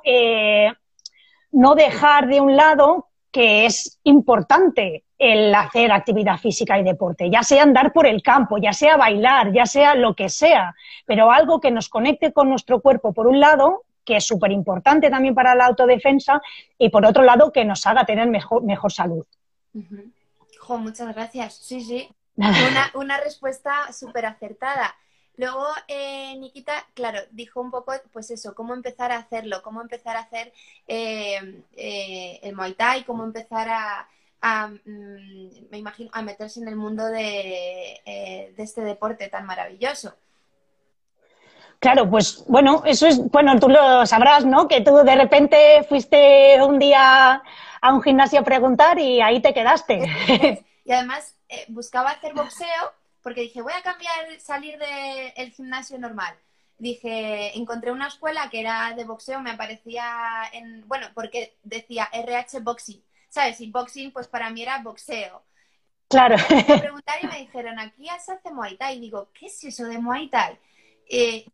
[1.51, 7.41] no dejar de un lado que es importante el hacer actividad física y deporte, ya
[7.41, 10.75] sea andar por el campo, ya sea bailar, ya sea lo que sea,
[11.07, 15.09] pero algo que nos conecte con nuestro cuerpo, por un lado, que es súper importante
[15.09, 16.43] también para la autodefensa,
[16.77, 19.25] y por otro lado, que nos haga tener mejor, mejor salud.
[20.77, 21.55] muchas gracias.
[21.55, 22.09] Sí, sí.
[22.35, 24.95] Una, una respuesta súper acertada.
[25.37, 30.15] Luego, eh, Nikita, claro, dijo un poco, pues eso, cómo empezar a hacerlo, cómo empezar
[30.15, 30.53] a hacer
[30.87, 33.67] eh, eh, el Muay Thai, cómo empezar
[34.41, 38.01] a, mm, me imagino, a meterse en el mundo de,
[38.57, 40.13] este deporte tan maravilloso.
[41.79, 44.67] Claro, pues bueno, eso es, bueno, tú lo sabrás, ¿no?
[44.67, 47.41] Que tú de repente fuiste un día
[47.81, 50.63] a un gimnasio a preguntar y ahí te quedaste.
[50.85, 51.33] Y además
[51.69, 52.91] buscaba hacer boxeo
[53.23, 56.35] porque dije, voy a cambiar, salir del gimnasio normal.
[56.77, 62.59] Dije, encontré una escuela que era de boxeo, me aparecía en, bueno, porque decía RH
[62.59, 63.61] Boxing, ¿sabes?
[63.61, 65.43] Y boxing, pues para mí era boxeo.
[66.09, 66.35] Claro.
[66.49, 68.97] Me preguntaron y me dijeron, aquí se hace Muay Thai.
[68.97, 70.59] Y digo, ¿qué es eso de Muay Thai?
[71.09, 71.45] Eh,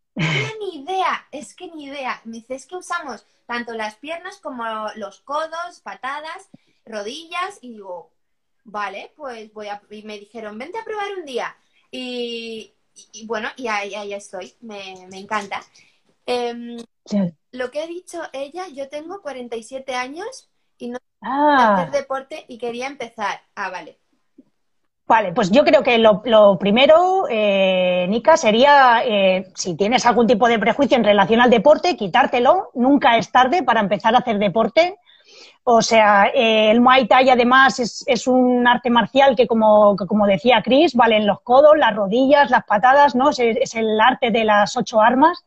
[0.59, 2.21] ni idea, es que ni idea.
[2.25, 4.63] Me dice, es que usamos tanto las piernas como
[4.95, 6.49] los codos, patadas,
[6.85, 7.59] rodillas.
[7.61, 8.11] Y digo,
[8.63, 9.81] vale, pues voy a...
[9.89, 11.55] Y me dijeron, vente a probar un día.
[11.91, 12.73] Y,
[13.13, 15.61] y, bueno, y ahí, ahí estoy, me, encanta.
[16.25, 16.77] Em,
[17.51, 21.75] lo que ha dicho ella, yo tengo 47 años y no ah.
[21.75, 23.41] hacer deporte y quería empezar.
[23.55, 23.97] Ah, vale.
[25.09, 30.47] Vale, pues yo creo que lo, primero, eh, Nika, sería, eh, si tienes algún tipo
[30.47, 32.69] de prejuicio en relación al deporte, quitártelo.
[32.75, 34.99] Nunca es tarde para empezar a hacer deporte.
[35.71, 40.63] O sea, eh, el Muay Thai además es, un arte marcial que, como, como decía
[40.63, 43.29] Chris, valen los codos, las rodillas, las patadas, ¿no?
[43.29, 45.45] Es, el arte de las ocho armas.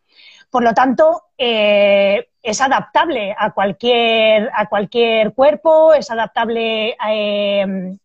[0.49, 7.97] Por lo tanto, eh, es adaptable a cualquier, a cualquier cuerpo, es adaptable eh,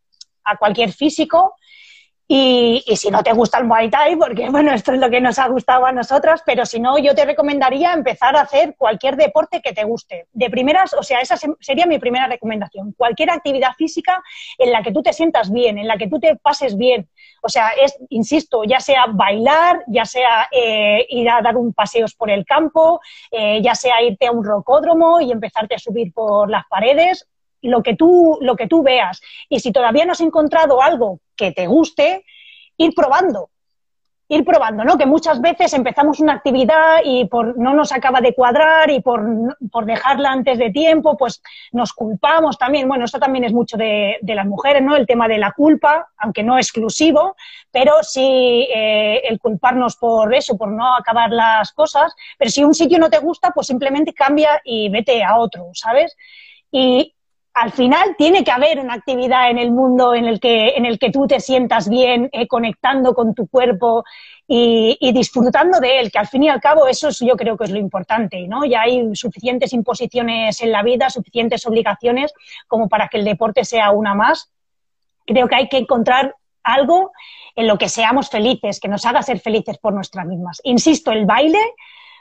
[0.44, 1.54] a cualquier físico
[2.30, 5.40] y, si no te gusta el Muay Thai, porque bueno, esto es lo que nos
[5.40, 9.62] ha gustado a nosotros, pero si no, yo te recomendaría empezar a hacer cualquier deporte
[9.62, 10.28] que te guste.
[10.34, 12.94] De primeras, o sea, esa sería mi primera recomendación.
[12.98, 14.22] Cualquier actividad física
[14.58, 17.08] en la que tú te sientas bien, en la que tú te pases bien.
[17.42, 22.14] O sea, es, insisto, ya sea bailar, ya sea eh, ir a dar un paseos
[22.14, 23.00] por el campo,
[23.32, 27.26] eh, ya sea irte a un rocódromo y empezarte a subir por las paredes,
[27.62, 29.22] lo que tú, lo que tú veas.
[29.48, 32.26] Y si todavía no has encontrado algo que te guste,
[32.78, 33.50] ir probando.
[34.30, 34.98] Ir probando, ¿no?
[34.98, 39.26] Que muchas veces empezamos una actividad y por no nos acaba de cuadrar y por,
[39.72, 42.90] por dejarla antes de tiempo, pues nos culpamos también.
[42.90, 44.98] Bueno, esto también es mucho de, las mujeres, ¿no?
[44.98, 47.38] El tema de la culpa, aunque no exclusivo,
[47.72, 52.14] pero sí eh, el culparnos por eso, por no acabar las cosas.
[52.38, 56.18] Pero si un sitio no te gusta, pues simplemente cambia y vete a otro, ¿sabes?
[56.70, 57.14] Y,
[57.60, 61.00] al final tiene que haber una actividad en el mundo en el que, en el
[61.00, 64.04] que tú te sientas bien, eh, conectando con tu cuerpo
[64.48, 67.72] y, disfrutando de él, que al fin y al cabo eso yo creo que es
[67.72, 68.64] lo importante, ¿no?
[68.64, 72.32] Ya hay suficientes imposiciones en la vida, suficientes obligaciones
[72.68, 74.52] como para que el deporte sea una más.
[75.26, 77.12] Creo que hay que encontrar algo
[77.56, 80.62] en lo que seamos felices, que nos haga ser felices por nuestras mismas.
[80.64, 81.60] Insisto, el baile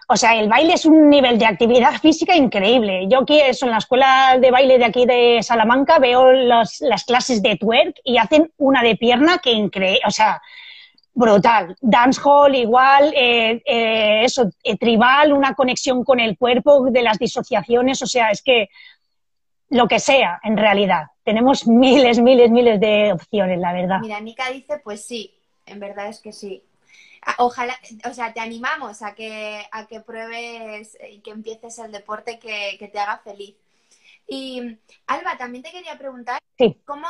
[0.09, 3.07] o sea, el baile es un nivel de actividad física increíble.
[3.09, 7.42] Yo aquí, eso, en la escuela de baile de aquí de Salamanca, veo las clases
[7.42, 10.40] de twerk y hacen una de pierna que increíble, o sea,
[11.16, 11.75] brutal.
[11.81, 18.03] Dancehall igual, eh, eh, eso, eh, tribal, una conexión con el cuerpo, de las disociaciones,
[18.03, 18.69] o sea, es que
[19.71, 21.07] lo que sea, en realidad.
[21.25, 23.99] Tenemos miles, miles, miles de opciones, la verdad.
[24.01, 26.62] Mira, Nika dice, pues sí, en verdad es que sí.
[27.29, 27.77] Ah, ojalá,
[28.09, 32.79] o sea, te animamos a que, a que pruebes y que empieces el deporte que,
[32.79, 33.57] te haga feliz.
[34.29, 36.41] Y Alba, también te quería preguntar,
[36.85, 37.09] ¿cómo,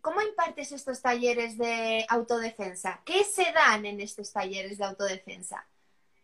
[0.00, 3.02] ¿cómo impartes estos talleres de autodefensa?
[3.04, 5.66] ¿Qué se dan en estos talleres de autodefensa?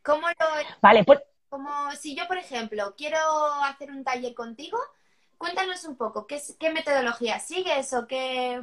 [0.03, 0.46] ¿Cómo lo...
[0.81, 1.20] Vale, pues...
[1.51, 3.18] Como si yo, por ejemplo, quiero
[3.64, 4.79] hacer un taller contigo,
[5.37, 8.62] cuéntanos un poco, ¿qué, qué metodología sigues o qué,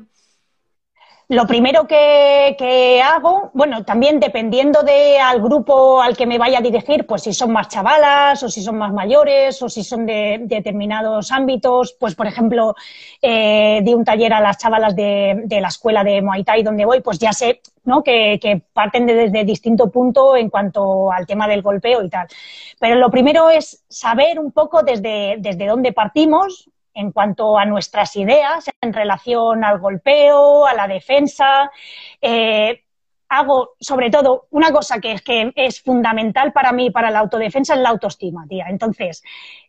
[1.29, 6.61] lo primero que, hago, bueno, también dependiendo de al grupo al que me vaya a
[6.61, 10.41] dirigir, pues si son más chavalas o si son más mayores o si son de,
[10.43, 12.75] determinados ámbitos, pues por ejemplo,
[13.21, 17.01] eh, di un taller a las chavalas de, la escuela de Muay Thai donde voy,
[17.01, 18.03] pues ya sé ¿no?
[18.03, 22.27] que, parten de, desde distinto punto en cuanto al tema del golpeo y tal.
[22.79, 28.15] Pero lo primero es saber un poco desde, desde dónde partimos, en cuanto a nuestras
[28.15, 31.71] ideas en relación al golpeo, a la defensa.
[32.21, 32.83] Eh,
[33.29, 37.73] hago, sobre todo, una cosa que es, que es fundamental para mí, para la autodefensa,
[37.73, 38.67] es la autoestima, tía.
[38.69, 39.23] Entonces,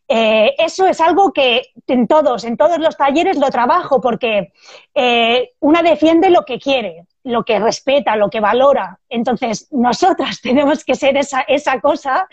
[0.07, 4.53] eh, eso es algo que en todos, en todos los talleres lo trabajo porque
[4.95, 9.01] eh, una defiende lo que quiere, lo que respeta, lo que valora.
[9.09, 12.29] Entonces, nosotras tenemos que ser esa, esa cosa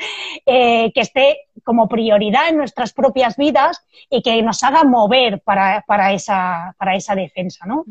[0.46, 6.14] que esté como prioridad en nuestras propias vidas y que nos haga mover para, para,
[6.14, 7.86] esa, para esa defensa, ¿no?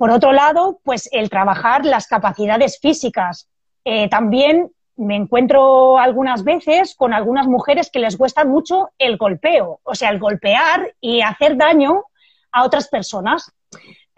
[0.00, 3.50] Por otro lado, pues el trabajar las capacidades físicas.
[3.84, 9.80] Eh, también me encuentro algunas veces con algunas mujeres que les cuesta mucho el golpeo,
[9.82, 12.04] o sea, el golpear y hacer daño
[12.50, 13.52] a otras personas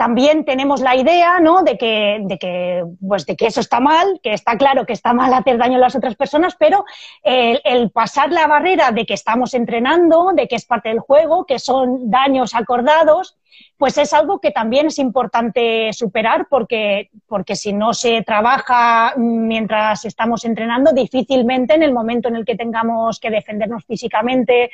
[0.02, 1.62] también tenemos la idea ¿no?
[1.62, 5.12] de, que, de, que, pues de que eso está mal, que está claro que está
[5.12, 6.84] mal hacer daño a las otras personas, pero
[7.22, 11.60] el, pasar la barrera de que estamos entrenando, de que es parte del juego, que
[11.60, 13.38] son daños acordados,
[13.76, 20.04] pues es algo que también es importante superar porque, porque si no se trabaja mientras
[20.04, 24.68] estamos entrenando, difícilmente en el momento en el que tengamos que defendernos físicamente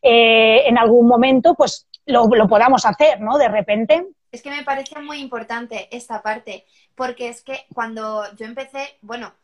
[0.00, 3.36] eh, en algún momento, pues lo, lo podamos hacer, ¿no?
[3.36, 4.06] De repente.
[4.32, 9.34] Es que me parece muy importante esta parte, porque es que cuando yo empecé, bueno,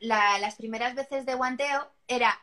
[0.00, 2.38] las primeras veces de guanteo era,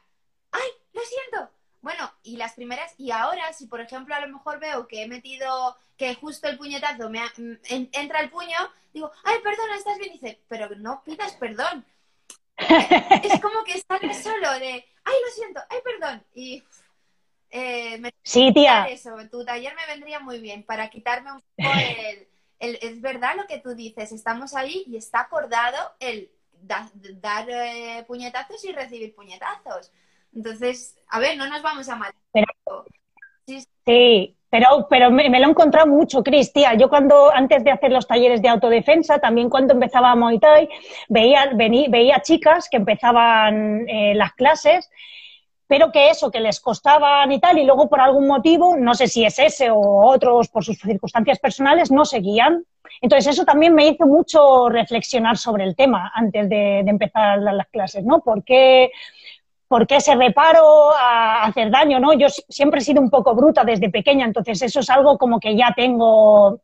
[0.52, 1.52] ¡ay, lo siento!
[1.82, 5.08] Bueno, y las primeras, y ahora, si por ejemplo a lo mejor veo que he
[5.08, 7.22] metido, que justo el puñetazo me
[7.68, 8.58] entra el puño,
[8.94, 10.14] digo, ¡ay, perdona, estás bien!
[10.14, 11.86] dice, pero no pidas perdón.
[12.58, 16.24] es como que sale solo de, ay, lo siento, ay, perdón.
[16.36, 16.64] Y
[17.52, 18.86] eh, me sí, tía.
[18.86, 21.52] Eso, tu taller me vendría muy bien para quitarme un poco
[22.10, 22.28] el,
[22.60, 28.04] el, Es verdad lo que tú dices, estamos ahí y está acordado el dar eh,
[28.08, 29.92] puñetazos y recibir puñetazos.
[30.34, 32.16] Entonces, a ver, no nos vamos a matar.
[33.86, 36.74] sí, pero, pero me, lo he encontrado mucho, Cris, tía.
[36.76, 40.70] Yo cuando, antes de hacer los talleres de autodefensa, también cuando empezaba Muay Thai,
[41.10, 44.90] veía, veía chicas que empezaban eh, las clases,
[45.72, 49.08] pero que eso, que les costaban y tal, y luego por algún motivo, no sé
[49.08, 52.66] si es ese o otros por sus circunstancias personales, no seguían.
[53.00, 58.04] Entonces eso también me hizo mucho reflexionar sobre el tema antes de, empezar las clases,
[58.04, 58.20] ¿no?
[58.20, 58.92] ¿Por qué,
[59.70, 62.12] ¿por qué ese reparo a hacer daño, no?
[62.12, 65.56] Yo siempre he sido un poco bruta desde pequeña, entonces eso es algo como que
[65.56, 66.60] ya tengo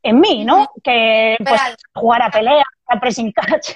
[0.00, 0.70] en mí, ¿no?
[0.80, 1.60] Que pues,
[1.92, 3.72] jugar a pelea, a pressing catch.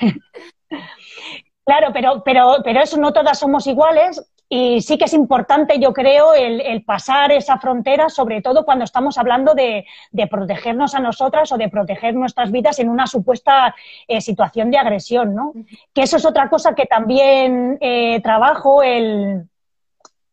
[1.67, 5.92] claro, pero, pero, pero eso no todas somos iguales y sí que es importante, yo
[5.92, 9.84] creo, el, pasar esa frontera, sobre todo cuando estamos hablando de,
[10.30, 13.74] protegernos a nosotras o de proteger nuestras vidas en una supuesta
[14.06, 15.52] eh, situación de agresión, ¿no?
[15.92, 19.48] Que eso es otra cosa que también eh, trabajo, el,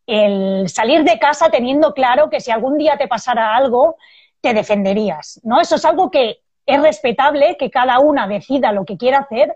[0.08, 3.98] el salir de casa teniendo claro que si algún día te pasara algo,
[4.40, 5.60] te defenderías, ¿no?
[5.60, 9.56] Eso es algo que es respetable, que cada una decida lo que quiera hacer,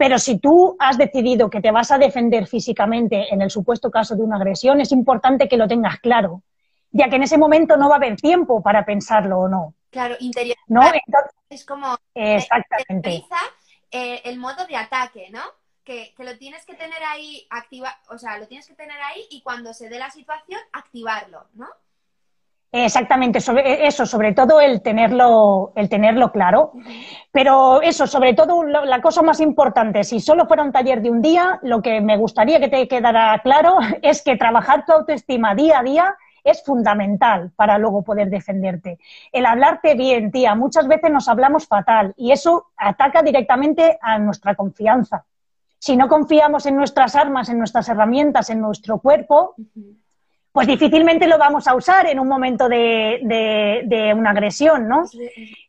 [0.00, 4.16] pero si tú has decidido que te vas a defender físicamente en el supuesto caso
[4.16, 6.42] de una agresión, es importante que lo tengas claro,
[6.90, 9.74] ya que en ese momento no va a haber tiempo para pensarlo o no.
[9.90, 10.56] Claro, interior.
[10.68, 10.80] ¿No?
[11.50, 13.26] es como exactamente.
[13.90, 15.42] Eh, el modo de ataque, ¿no?
[15.84, 19.26] Que, que, lo tienes que tener ahí activa, o sea, lo tienes que tener ahí
[19.28, 21.68] y cuando se dé la situación activarlo, ¿no?
[22.72, 26.72] Exactamente, sobre e, eso, sobre todo el tenerlo, el tenerlo claro.
[27.32, 31.20] Pero eso, sobre todo la cosa más importante, si solo fuera un taller de un
[31.20, 35.80] día, lo que me gustaría que te quedara claro es que trabajar tu autoestima día
[35.80, 38.98] a día es fundamental para luego poder defenderte.
[39.32, 44.54] El hablarte bien, tía, muchas veces nos hablamos fatal y eso ataca directamente a nuestra
[44.54, 45.24] confianza.
[45.78, 49.54] Si no confiamos en nuestras armas, en nuestras herramientas, en nuestro cuerpo,
[50.52, 55.04] pues difícilmente lo vamos a usar en un momento de, una agresión, ¿no?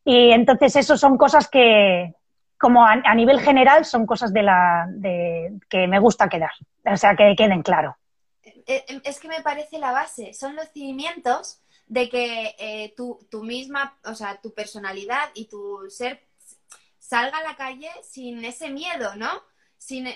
[0.04, 2.14] Y entonces eso son cosas que,
[2.58, 6.52] como a, nivel general, son cosas de la de, que me gusta quedar,
[6.86, 7.98] o sea, que queden claro.
[8.44, 13.20] Eh, eh, es que me parece la base, son los cimientos de que eh, tu,
[13.44, 16.26] misma, o sea, tu personalidad y tu ser
[17.00, 19.30] salga a la calle sin ese miedo, ¿no?
[19.78, 20.08] Sin,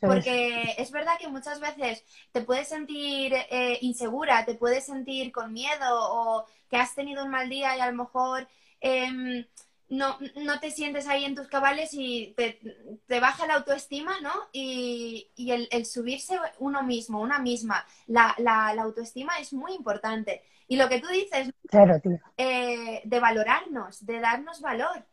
[0.00, 0.90] porque es.
[0.90, 6.46] verdad que muchas veces te puedes sentir eh, insegura, te puedes sentir con miedo o
[6.68, 8.48] que has tenido un mal día y a lo mejor
[8.80, 9.44] em,
[9.88, 14.32] no, no, te sientes ahí en tus cabales y te, baja la autoestima, ¿no?
[14.52, 19.74] Y, y el, el, subirse uno mismo, una misma, la, la, la, autoestima es muy
[19.74, 20.42] importante.
[20.66, 21.50] Y lo que tú dices,
[22.36, 25.04] eh, de valorarnos, de darnos valor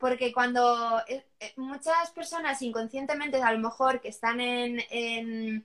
[0.00, 5.64] porque cuando eh, eh, muchas personas inconscientemente, a lo mejor que están en,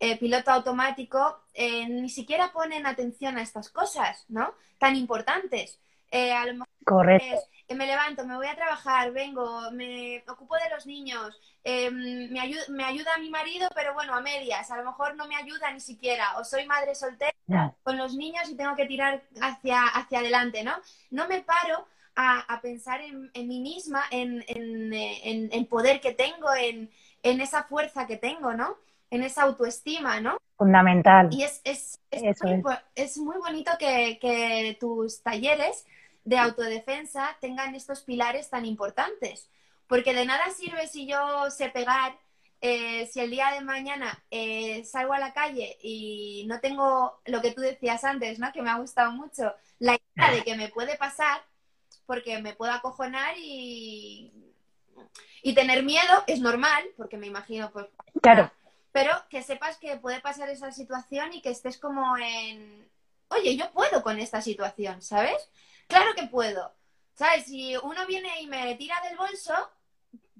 [0.00, 1.40] eh, piloto automático,
[1.88, 4.52] ni siquiera ponen atención a estas cosas, ¿no?
[4.78, 5.80] Tan importantes.
[6.12, 7.40] a lo mejor Correcto.
[7.70, 12.84] me levanto, me voy a trabajar, vengo, me ocupo de los niños, me, ayuda, me
[12.84, 15.80] ayuda a mi marido, pero bueno, a medias, a lo mejor no me ayuda ni
[15.80, 17.32] siquiera, o soy madre soltera
[17.82, 20.74] con los niños y tengo que tirar hacia, hacia adelante, ¿no?
[21.10, 26.90] No me paro a, pensar en, mí misma, en, en, el poder que tengo, en,
[27.22, 28.76] esa fuerza que tengo, ¿no?
[29.10, 30.38] En esa autoestima, ¿no?
[30.56, 31.28] Fundamental.
[31.30, 32.62] Y es, es, es, muy,
[32.94, 33.18] es.
[33.18, 35.84] muy, bonito que, que, tus talleres
[36.24, 39.50] de autodefensa tengan estos pilares tan importantes,
[39.86, 42.16] porque de nada sirve si yo sé pegar,
[42.60, 47.42] eh, si el día de mañana eh, salgo a la calle y no tengo lo
[47.42, 48.50] que tú decías antes, ¿no?
[48.52, 51.42] Que me ha gustado mucho, la idea de que me puede pasar,
[52.06, 54.32] porque me puedo acojonar y,
[55.42, 57.86] y tener miedo es normal, porque me imagino, pues...
[58.22, 58.50] Claro.
[58.92, 62.88] Pero que sepas que puede pasar esa situación y que estés como en,
[63.28, 65.50] oye, yo puedo con esta situación, ¿sabes?
[65.86, 66.72] Claro que puedo.
[67.14, 67.46] ¿Sabes?
[67.46, 69.54] Si uno viene y me tira del bolso,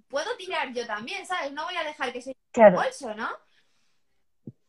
[0.09, 1.53] puedo tirar yo también, ¿sabes?
[1.53, 3.29] No voy a dejar que se tire del bolso, ¿no?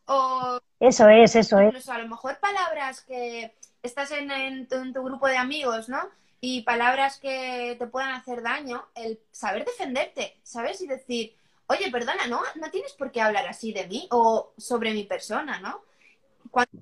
[0.06, 1.68] O eso es, eso es.
[1.68, 6.02] Incluso a lo mejor palabras que estás en, tu, grupo de amigos, ¿no?
[6.40, 10.82] Y palabras que te puedan hacer daño, el saber defenderte, ¿sabes?
[10.82, 11.36] Y decir,
[11.68, 15.60] oye, perdona, no, no tienes por qué hablar así de mí o sobre mi persona,
[15.60, 15.82] ¿no?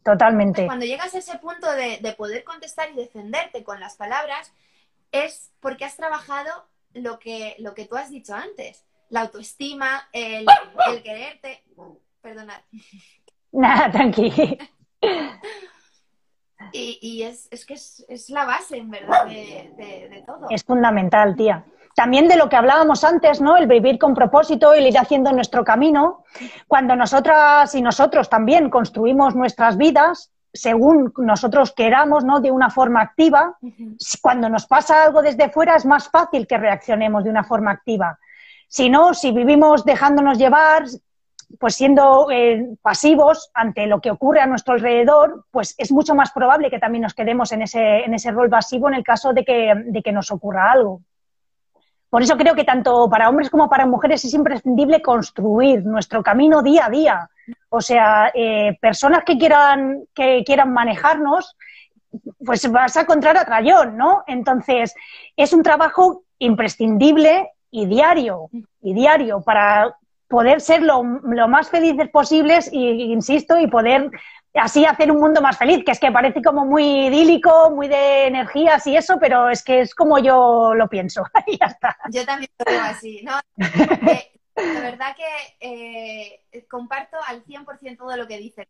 [0.03, 0.65] Totalmente.
[0.65, 4.53] Cuando llegas a ese punto de, de, poder contestar y defenderte con las palabras,
[5.11, 8.85] es porque has trabajado lo que, lo que tú has dicho antes.
[9.09, 10.45] la autoestima, el,
[10.91, 11.63] el quererte.
[12.21, 12.61] Perdonad.
[13.51, 14.31] Nada, tranqui.
[16.71, 20.47] Y, y es, es, que es, es, la base, en verdad, de, de, de, todo.
[20.49, 21.65] Es fundamental, tía.
[21.95, 23.55] También de lo que hablábamos antes, ¿no?
[23.57, 26.23] El vivir con propósito, el ir haciendo nuestro camino.
[26.67, 32.39] Cuando nosotras y nosotros también construimos nuestras vidas, según nosotros queramos, ¿no?
[32.39, 33.57] De una forma activa.
[33.61, 34.19] Uh -huh.
[34.21, 38.19] Cuando nos pasa algo desde fuera es más fácil que reaccionemos de una forma activa.
[38.67, 40.85] Si no, si vivimos dejándonos llevar,
[41.59, 46.31] pues siendo eh, pasivos ante lo que ocurre a nuestro alrededor, pues es mucho más
[46.31, 49.43] probable que también nos quedemos en ese, en ese rol pasivo en el caso de
[49.43, 51.01] que, de que nos ocurra algo.
[52.09, 56.61] Por eso creo que tanto para hombres como para mujeres es imprescindible construir nuestro camino
[56.61, 57.29] día a día.
[57.69, 61.57] O sea, eh, personas que quieran, que quieran manejarnos,
[62.45, 64.23] pues vas a encontrar a trayón, ¿no?
[64.27, 64.95] Entonces,
[65.35, 68.49] es un trabajo imprescindible y diario,
[68.81, 74.09] y diario, para poder ser lo, lo más felices posibles y, insisto, y poder
[74.53, 78.27] así hacer un mundo más feliz, que es que parece como muy idílico, muy de
[78.27, 81.23] energías y eso, pero es que es como yo lo pienso.
[81.47, 81.97] y ya está.
[82.09, 83.39] Yo también lo veo así, ¿no?
[84.57, 88.67] Eh, de verdad que eh, comparto al 100% todo lo que dices.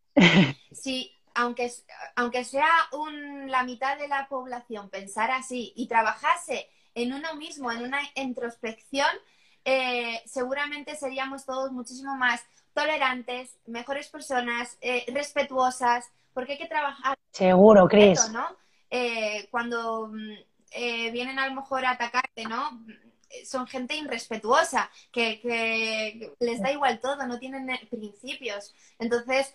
[0.71, 1.71] Si, aunque,
[2.15, 7.71] aunque sea un, la mitad de la población pensar así y trabajase en uno mismo,
[7.71, 9.09] en una introspección,
[9.65, 17.17] eh, seguramente seríamos todos muchísimo más tolerantes, mejores personas, eh, respetuosas, porque hay que trabajar.
[17.31, 18.29] Seguro, Cris.
[18.29, 18.45] ¿no?
[18.91, 20.11] Eh, cuando
[20.71, 22.79] eh, vienen a lo mejor a atacarte, ¿no?
[23.43, 28.73] Son gente irrespetuosa, que, que les da igual todo, no tienen principios.
[28.99, 29.53] Entonces,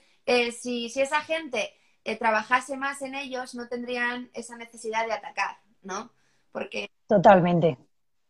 [0.61, 1.73] si, si, esa gente
[2.19, 6.11] trabajase más en ellos, no tendrían esa necesidad de atacar, ¿no?
[6.53, 6.91] Porque.
[7.07, 7.79] Totalmente.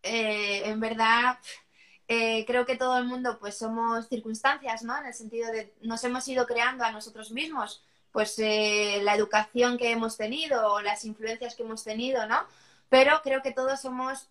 [0.02, 1.38] Eh, en verdad
[2.12, 4.98] eh, creo que todo el mundo pues somos circunstancias, ¿no?
[4.98, 9.78] En el sentido de nos hemos ido creando a nosotros mismos, pues eh, la educación
[9.78, 12.40] que hemos tenido o las influencias que hemos tenido, ¿no?
[12.88, 14.28] Pero creo que todos somos,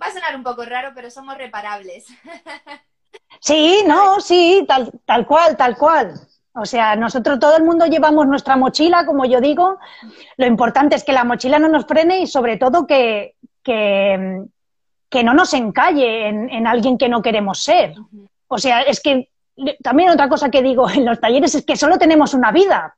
[0.00, 2.06] va a sonar un poco raro, pero somos reparables.
[3.40, 6.14] Sí, no, sí, tal, tal cual, tal cual.
[6.52, 9.78] O sea, nosotros, todo el mundo llevamos nuestra mochila, como yo digo.
[10.36, 14.44] Lo importante es que la mochila no nos frene y sobre todo que, que,
[15.08, 17.94] que no nos encalle en, en, alguien que no queremos ser.
[18.46, 19.30] O sea, es que
[19.82, 22.96] también otra cosa que digo en los talleres es que solo tenemos una vida.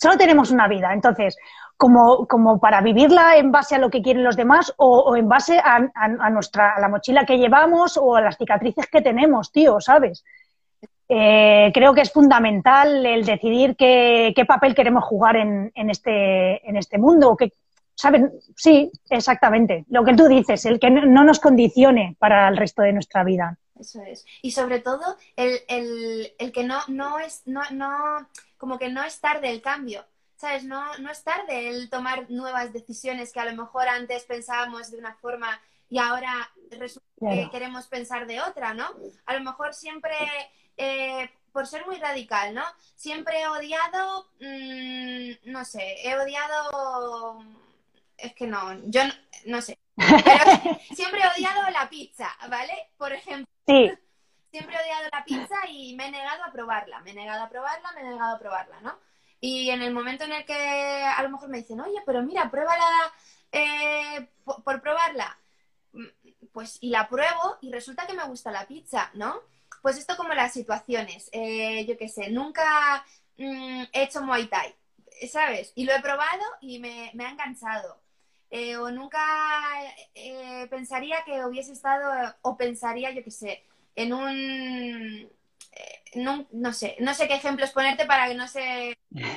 [0.00, 0.92] Solo tenemos una vida.
[0.92, 1.36] Entonces,
[1.76, 5.28] como, como para vivirla en base a lo que quieren los demás o, o en
[5.28, 9.02] base a, a, a, nuestra, a la mochila que llevamos o a las cicatrices que
[9.02, 10.24] tenemos, tío, ¿sabes?
[11.08, 16.66] Eh, creo que es fundamental el decidir qué, qué papel queremos jugar en, en, este,
[16.68, 17.52] en este mundo, qué,
[17.94, 18.32] ¿Saben?
[18.56, 19.84] Sí, exactamente.
[19.88, 23.58] Lo que tú dices, el que no nos condicione para el resto de nuestra vida.
[23.78, 24.24] Eso es.
[24.42, 29.02] Y sobre todo, el, el, el que no, no es, no, no, como que no
[29.02, 30.04] es tarde el cambio.
[30.36, 30.64] ¿Sabes?
[30.64, 34.98] No, no es tarde el tomar nuevas decisiones que a lo mejor antes pensábamos de
[34.98, 37.36] una forma y ahora resulta claro.
[37.36, 38.86] que queremos pensar de otra, ¿no?
[39.26, 40.16] A lo mejor siempre,
[40.76, 42.64] eh, por ser muy radical, ¿no?
[42.96, 47.44] Siempre he odiado, mmm, no sé, he odiado
[48.22, 49.12] es que no, yo no,
[49.46, 49.78] no sé.
[49.96, 52.90] Pero siempre he odiado la pizza, ¿vale?
[52.96, 53.46] Por ejemplo.
[53.66, 53.92] Sí.
[54.50, 57.00] Siempre he odiado la pizza y me he negado a probarla.
[57.00, 58.98] Me he negado a probarla, me he negado a probarla, ¿no?
[59.40, 62.48] Y en el momento en el que a lo mejor me dicen, oye, pero mira,
[62.50, 63.12] pruébala
[63.50, 65.36] eh, por, por, probarla.
[66.52, 69.40] Pues, y la pruebo y resulta que me gusta la pizza, ¿no?
[69.80, 71.28] Pues esto como las situaciones.
[71.32, 73.04] Eh, yo qué sé, nunca
[73.36, 74.74] mmm, he hecho Muay Thai,
[75.28, 75.72] ¿sabes?
[75.74, 78.01] Y lo he probado y me, me ha enganchado
[78.52, 79.18] eh, o nunca
[80.14, 83.62] eh, pensaría que hubiese estado, o pensaría, yo qué sé,
[83.96, 84.30] en un,
[85.72, 88.92] eh, no, no, sé, no sé qué ejemplos ponerte para que no sea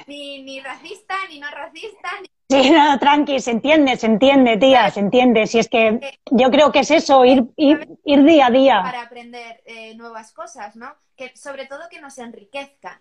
[0.08, 2.10] ni, ni racista, ni no racista.
[2.20, 2.62] Ni...
[2.62, 5.48] Sí, no, tranqui, se entiende, se entiende, tía, se entiende.
[5.48, 8.82] Si es que yo creo que es eso, ir, ir, ir día a día.
[8.84, 10.94] Para aprender eh, nuevas cosas, ¿no?
[11.16, 13.00] Que sobre todo que nos enriquezcan,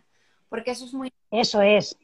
[0.49, 1.12] porque eso es muy...
[1.33, 1.99] Eso es.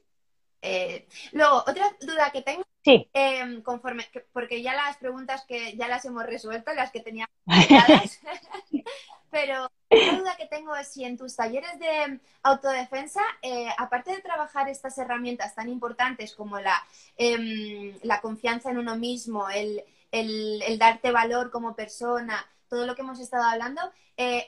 [0.63, 3.09] Eh, luego, otra duda que tengo, sí.
[3.15, 7.35] eh, conforme, porque ya las preguntas que ya las hemos resuelto, las que teníamos,
[9.31, 14.23] pero una duda que tengo es si en tus talleres de autodefensa, eh, aparte de
[14.23, 16.83] trabajar estas herramientas tan importantes como la,
[17.17, 19.83] em, la confianza en uno mismo, el,
[20.13, 23.81] el, el, darte valor como persona, todo lo que hemos estado hablando,
[24.17, 24.47] eh,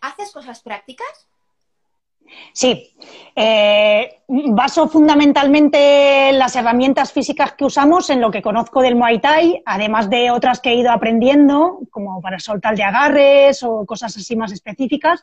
[0.00, 1.28] ¿haces cosas prácticas?
[2.52, 2.94] Sí,
[3.36, 9.62] eh, baso fundamentalmente las herramientas físicas que usamos en lo que conozco del Muay Thai,
[9.66, 14.36] además de otras que he ido aprendiendo, como para soltar de agarres o cosas así
[14.36, 15.22] más específicas,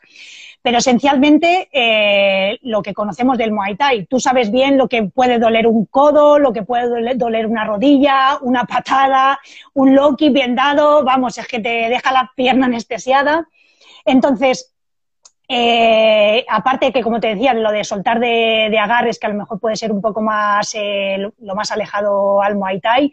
[0.62, 4.06] pero esencialmente eh, lo que conocemos del Muay Thai.
[4.06, 8.38] Tú sabes bien lo que puede doler un codo, lo que puede doler una rodilla,
[8.42, 9.40] una patada,
[9.74, 13.48] un loki bien dado, vamos, es que te deja la pierna anestesiada.
[14.06, 14.71] Entonces,
[15.54, 19.60] eh, aparte que, como te decía, lo de soltar de, agarres, que a lo mejor
[19.60, 23.12] puede ser un poco más eh, lo, más alejado al Muay Thai,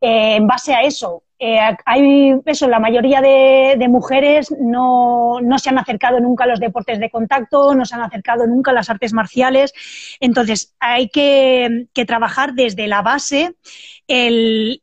[0.00, 6.20] eh, en base a eso, hay eso, la mayoría de, mujeres no, se han acercado
[6.20, 9.72] nunca a los deportes de contacto, no se han acercado nunca a las artes marciales.
[10.20, 13.56] Entonces, hay que, trabajar desde la base
[14.06, 14.80] el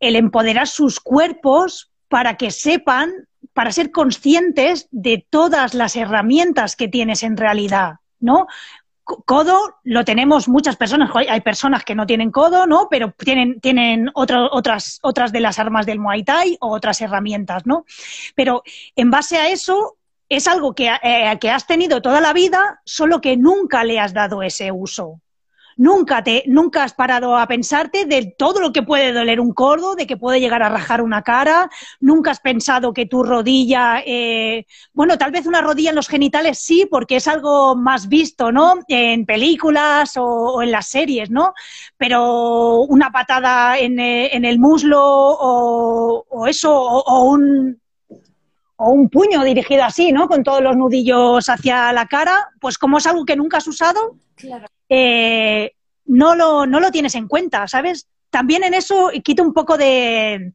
[0.00, 3.12] empoderar sus cuerpos para que sepan
[3.54, 8.46] para ser conscientes de todas las herramientas que tienes en realidad, ¿no?
[9.04, 12.88] Codo lo tenemos muchas personas, hay personas que no tienen codo, ¿no?
[12.90, 17.84] Pero tienen, tienen otras, otras de las armas del Muay Thai o otras herramientas, ¿no?
[18.34, 18.62] Pero
[18.96, 19.98] en base a eso
[20.28, 24.14] es algo que, eh, que has tenido toda la vida, solo que nunca le has
[24.14, 25.20] dado ese uso
[25.76, 29.94] nunca te, nunca has parado a pensarte de todo lo que puede doler un codo,
[29.94, 31.70] de que puede llegar a rajar una cara,
[32.00, 36.58] nunca has pensado que tu rodilla, eh, bueno, tal vez una rodilla en los genitales
[36.58, 38.74] sí, porque es algo más visto, ¿no?
[38.88, 41.54] En películas o, en las series, ¿no?
[41.96, 47.80] Pero una patada en, eh, el muslo o, eso, o, un
[48.76, 50.28] o un puño dirigido así, ¿no?
[50.28, 54.16] Con todos los nudillos hacia la cara, pues como es algo que nunca has usado,
[54.34, 54.66] claro.
[54.88, 55.72] Eh,
[56.06, 58.08] no, lo, no lo tienes en cuenta, ¿sabes?
[58.30, 60.52] También en eso quita un poco de,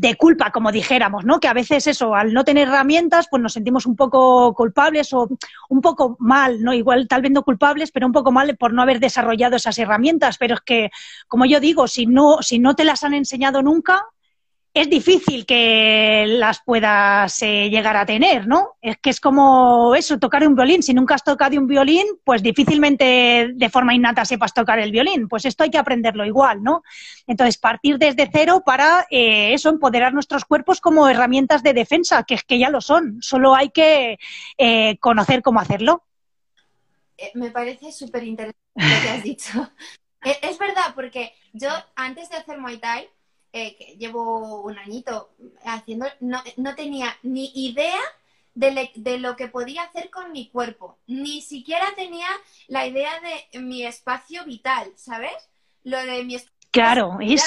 [0.00, 1.38] de culpa, como dijéramos, ¿no?
[1.40, 5.28] Que a veces eso, al no tener herramientas, pues nos sentimos un poco culpables o
[5.68, 6.72] un poco mal, ¿no?
[6.72, 10.38] Igual tal vez no culpables, pero un poco mal por no haber desarrollado esas herramientas.
[10.38, 10.90] Pero es que,
[11.28, 14.06] como yo digo, si no, si no te las han enseñado nunca,
[14.72, 18.76] es difícil que las puedas eh, llegar a tener, ¿no?
[18.80, 20.82] Es que es como eso, tocar un violín.
[20.82, 25.26] Si nunca has tocado un violín, pues difícilmente de forma innata sepas tocar el violín.
[25.26, 26.82] Pues esto hay que aprenderlo igual, ¿no?
[27.26, 32.34] Entonces, partir desde cero para eh, eso, empoderar nuestros cuerpos como herramientas de defensa, que
[32.34, 33.18] es que ya lo son.
[33.20, 34.18] Solo hay que
[34.56, 36.04] eh, conocer cómo hacerlo.
[37.34, 39.72] Me parece súper interesante lo que has dicho.
[40.42, 43.08] es verdad, porque yo antes de hacer Muay Thai,
[43.52, 45.30] eh, que llevo un añito
[45.64, 48.00] haciendo, no, no tenía ni idea
[48.54, 50.98] de, lo que podía hacer con mi cuerpo.
[51.06, 52.28] Ni siquiera tenía
[52.68, 55.32] la idea de mi espacio vital, ¿sabes?
[55.84, 57.42] Lo de mi espacio claro, es...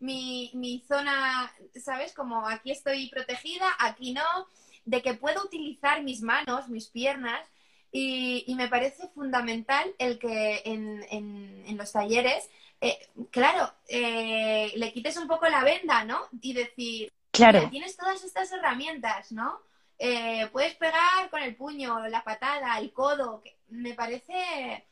[0.00, 2.12] mi, mi zona, ¿sabes?
[2.12, 4.22] Como aquí estoy protegida, aquí no,
[4.84, 7.40] de que puedo utilizar mis manos, mis piernas.
[7.94, 12.48] Y, y me parece fundamental el que en, en, en los talleres
[12.84, 12.98] eh,
[13.30, 16.26] claro, eh, le quites un poco la venda, ¿no?
[16.40, 17.68] Y decir, claro.
[17.70, 19.60] tienes todas estas herramientas, ¿no?
[20.00, 23.40] Eh, puedes pegar con el puño, la patada, el codo.
[23.68, 24.84] me parece,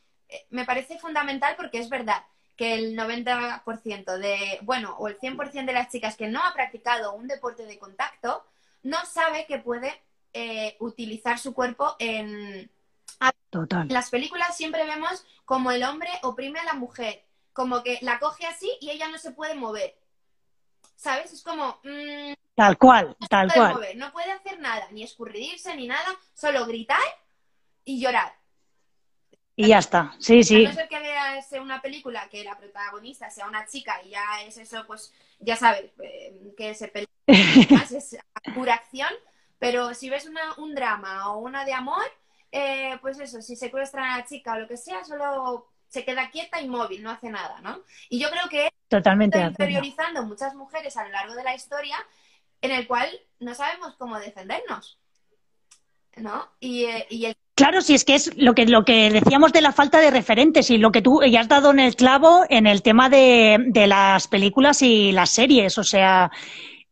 [0.51, 2.25] me parece fundamental porque es verdad
[2.57, 7.15] que el 90% de, bueno, o el 100% de las chicas que no ha practicado
[7.15, 8.47] un deporte de contacto
[8.85, 10.01] no sabe que puede
[10.79, 12.71] utilizar su cuerpo en...
[13.51, 13.83] Total.
[13.83, 18.19] En las películas siempre vemos como el hombre oprime a la mujer como que la
[18.19, 19.97] coge así y ella no se puede mover.
[20.97, 21.33] ¿Sabes?
[21.33, 21.81] Es como...
[21.85, 23.81] Mm, tal cual, tal cual.
[23.97, 27.01] No puede hacer nada, ni escurrirse, ni nada, solo gritar
[27.85, 28.35] y llorar.
[29.57, 30.65] Y ya está, sí, sí.
[30.65, 34.25] A no ser que veas una película que la protagonista sea una chica y ya
[34.47, 38.17] es eso, pues ya sabes eh, que se pelea es
[38.55, 39.11] pura acción,
[39.59, 42.05] pero si ves una, un drama o una de amor,
[42.51, 46.31] eh, pues eso, si secuestran a la chica o lo que sea, solo se queda
[46.31, 47.81] quieta, inmóvil, no hace nada, ¿no?
[48.09, 51.97] Y yo creo que Totalmente está interiorizando muchas mujeres a lo largo de la historia
[52.63, 53.09] en el cual
[53.41, 54.99] no sabemos cómo defendernos,
[56.17, 56.49] ¿no?
[56.61, 60.01] Y, eh, Claro, si es que es lo que, lo que decíamos de la falta
[60.01, 63.11] de referentes y lo que tú ya has dado en el clavo en el tema
[63.11, 65.77] de, de las películas y las series.
[65.77, 66.31] O sea,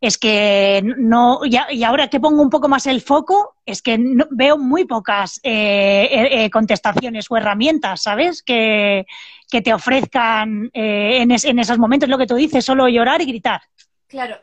[0.00, 3.98] es que no, y ahora que pongo un poco más el foco, es que
[4.30, 8.42] veo muy pocas eh, eh, eh, contestaciones o herramientas, ¿sabes?
[8.42, 9.06] Que,
[9.50, 13.62] que te ofrezcan en, en, esos momentos lo que tú dices, solo llorar y gritar.
[14.06, 14.40] Claro.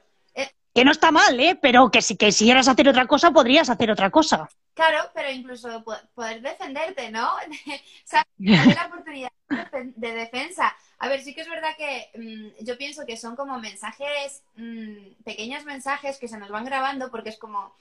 [0.73, 1.57] Que no está mal, ¿eh?
[1.61, 4.49] Pero que si quisieras hacer otra cosa, podrías hacer otra cosa.
[4.73, 7.27] Claro, pero incluso poder defenderte, ¿no?
[7.35, 7.39] o
[8.03, 10.75] sea, la oportunidad de defensa.
[10.97, 15.23] A ver, sí que es verdad que mm, yo pienso que son como mensajes, mm,
[15.23, 17.75] pequeños mensajes que se nos van grabando porque es como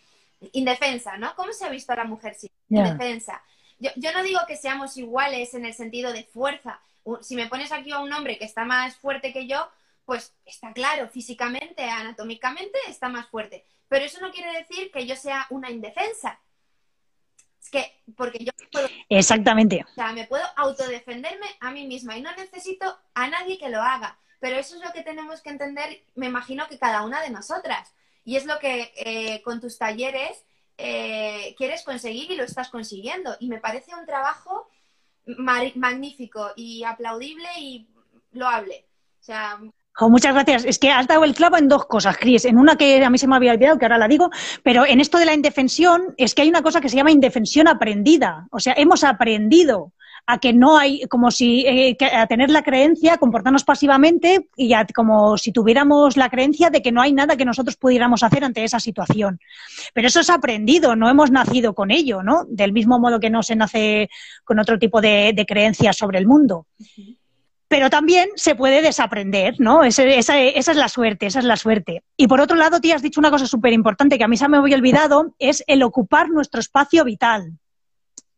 [0.52, 1.34] indefensa, ¿no?
[1.36, 3.42] ¿Cómo se ha visto a la mujer sin indefensa?
[3.78, 6.80] yo, yo no digo que seamos iguales en el sentido de fuerza.
[7.20, 9.68] Si me pones aquí a un hombre que está más fuerte que yo,
[10.04, 13.64] pues está claro, físicamente, anatómicamente está más fuerte.
[13.88, 16.38] Pero eso no quiere decir que yo sea una indefensa.
[17.64, 18.86] Es que, porque yo puedo.
[19.08, 19.84] Exactamente.
[19.90, 23.80] O sea, me puedo autodefenderme a mí misma y no necesito a nadie que lo
[23.80, 24.18] haga.
[24.38, 27.94] Pero eso es lo que tenemos que entender, me imagino que cada una de nosotras.
[28.24, 30.44] Y es lo que eh, con tus talleres
[30.76, 33.34] eh, quieres conseguir y lo estás consiguiendo.
[33.40, 34.68] Y me parece un trabajo
[35.26, 37.88] magnífico y aplaudible y
[38.32, 38.86] loable.
[39.20, 39.58] O sea,
[40.00, 40.64] muchas gracias.
[40.64, 42.44] Es que has dado el clavo en dos cosas, Cris.
[42.44, 44.30] En una que a mí se me había olvidado, que ahora la digo,
[44.62, 47.68] pero en esto de la indefensión es que hay una cosa que se llama indefensión
[47.68, 48.46] aprendida.
[48.50, 49.92] O sea, hemos aprendido
[50.26, 55.36] a que no hay, como si, eh, a tener la creencia, comportarnos pasivamente y como
[55.36, 58.80] si tuviéramos la creencia de que no hay nada que nosotros pudiéramos hacer ante esa
[58.80, 59.38] situación.
[59.92, 62.44] Pero eso es aprendido, no hemos nacido con ello, ¿no?
[62.48, 64.08] Del mismo modo que no se nace
[64.44, 66.66] con otro tipo de, creencias sobre el mundo
[67.68, 69.84] pero también se puede desaprender, ¿no?
[69.84, 72.02] esa, es la suerte, esa es la suerte.
[72.16, 74.48] Y por otro lado, tía, has dicho una cosa súper importante que a mí se
[74.48, 77.52] me había olvidado, es el ocupar nuestro espacio vital.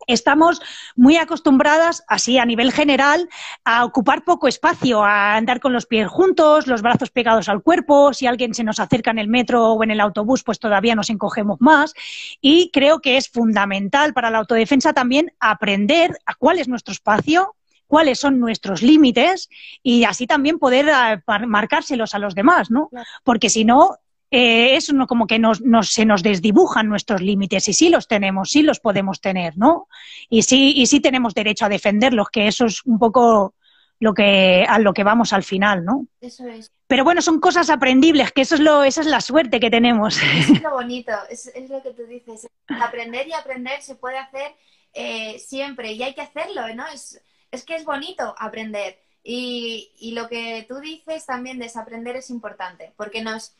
[0.07, 0.63] Estamos
[0.95, 3.29] muy acostumbradas, así a nivel general,
[3.65, 8.15] a ocupar poco espacio, a andar con los pies juntos, los brazos pegados al cuerpo.
[8.15, 11.11] Si alguien se nos acerca en el metro o en el autobús, pues todavía nos
[11.11, 11.93] encogemos más.
[12.41, 17.57] Y creo que es fundamental para la autodefensa también aprender a cuál es nuestro espacio,
[17.87, 19.49] cuáles son nuestros límites
[19.83, 22.91] y así también poder eh, marcárselos a los demás, ¿no?
[23.25, 23.97] Porque si no,
[24.31, 28.51] eh, eso no como que nos, se nos desdibujan nuestros límites y sí los tenemos,
[28.51, 29.89] sí los podemos tener, ¿no?
[30.29, 33.55] Y sí, y sí tenemos derecho a defenderlos, que eso es un poco
[33.99, 36.07] lo que, a lo que vamos al final, ¿no?
[36.21, 36.73] Eso es.
[36.87, 40.19] Pero bueno, son cosas aprendibles, que eso es lo, esa es la suerte que tenemos.
[40.23, 42.49] Es lo bonito, es, es lo que tú dices.
[42.69, 44.55] Aprender y aprender se puede hacer
[44.93, 46.87] eh, siempre y hay que hacerlo, ¿no?
[46.89, 47.21] Es,
[47.51, 48.99] es que es bonito aprender.
[49.23, 53.57] Y, y, lo que tú dices también, desaprender es importante, porque nos...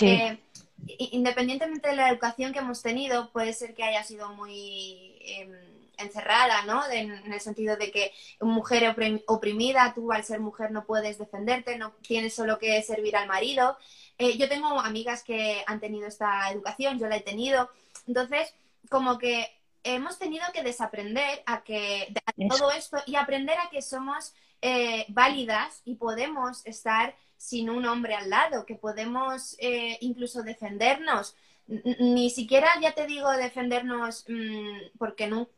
[0.00, 0.38] Eh,
[0.86, 5.52] independientemente de la educación que hemos tenido, puede ser que haya sido muy em,
[5.98, 6.82] encerrada, ¿no?
[6.90, 8.94] en el sentido de que mujer
[9.26, 13.76] oprimida, tú al ser mujer no puedes defenderte, no tienes solo que servir al marido.
[14.18, 17.70] Eh, yo tengo amigas que han tenido esta educación, yo la he tenido.
[18.06, 18.54] Entonces,
[18.88, 19.46] como que
[19.84, 22.12] hemos tenido que desaprender a que
[22.48, 28.14] todo esto y aprender a que somos eh, válidas y podemos estar sin un hombre
[28.14, 31.36] al lado, que podemos eh, incluso defendernos.
[31.66, 35.48] Ni siquiera, ya te digo, defendernos mm, porque no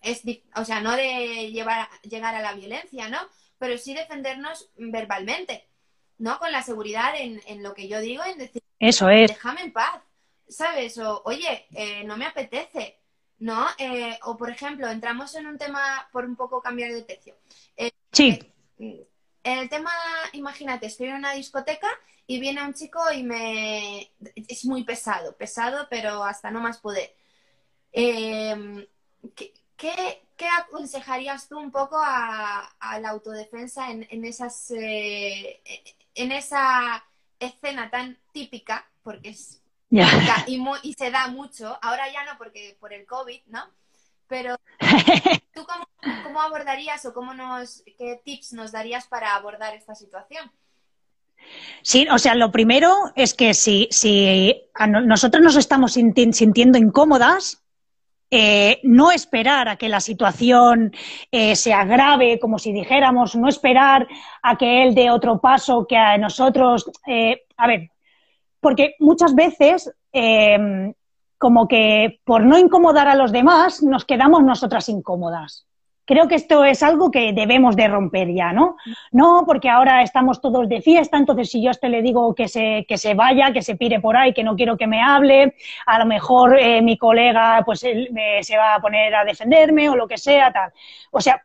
[0.00, 0.22] es,
[0.56, 3.18] o sea, no de llevar, llegar a la violencia, ¿no?
[3.58, 5.66] Pero sí defendernos verbalmente,
[6.18, 6.38] ¿no?
[6.38, 9.30] Con la seguridad en, en lo que yo digo, en decir, eso es.
[9.30, 10.02] Déjame en paz,
[10.48, 10.98] ¿sabes?
[10.98, 12.98] O, oye, eh, no me apetece,
[13.42, 13.66] ¿no?
[13.76, 17.34] Eh, o, por ejemplo, entramos en un tema, por un poco cambiar de tercio.
[17.76, 18.38] Eh, sí.
[18.78, 19.04] Eh,
[19.42, 19.90] el tema,
[20.32, 21.88] imagínate, estoy en una discoteca
[22.24, 24.12] y viene un chico y me...
[24.48, 27.16] Es muy pesado, pesado, pero hasta no más poder.
[27.90, 28.86] Em,
[29.34, 30.22] ¿qué,
[30.60, 34.70] aconsejarías tú un poco a, la autodefensa en, en esas...
[34.70, 37.04] en esa
[37.40, 39.61] escena tan típica, porque es
[40.82, 43.64] y, se da mucho, ahora ya no porque por el COVID, ¿no?
[44.26, 44.56] Pero
[45.54, 50.50] ¿tú cómo, abordarías o cómo nos, qué tips nos darías para abordar esta situación?
[51.82, 57.62] Sí, o sea, lo primero es que si, si nosotros nos estamos sintiendo incómodas,
[58.34, 60.94] eh, no esperar a que la situación
[61.30, 64.08] eh, se agrave, como si dijéramos, no esperar
[64.42, 66.90] a que él dé otro paso, que a nosotros.
[67.06, 67.90] Eh, a ver,
[68.62, 70.94] porque muchas veces, em,
[71.36, 75.66] como que por no incomodar a los demás, nos quedamos nosotras incómodas.
[76.04, 78.76] Creo que esto es algo que debemos de romper ya, ¿no?
[79.10, 82.46] No, porque ahora estamos todos de fiesta, entonces si yo a este le digo que
[82.46, 85.56] se, que se vaya, que se pire por ahí, que no quiero que me hable,
[85.86, 90.06] a lo mejor eh, mi colega pues se va a poner a defenderme o lo
[90.06, 90.72] que sea, tal.
[91.10, 91.42] O sea,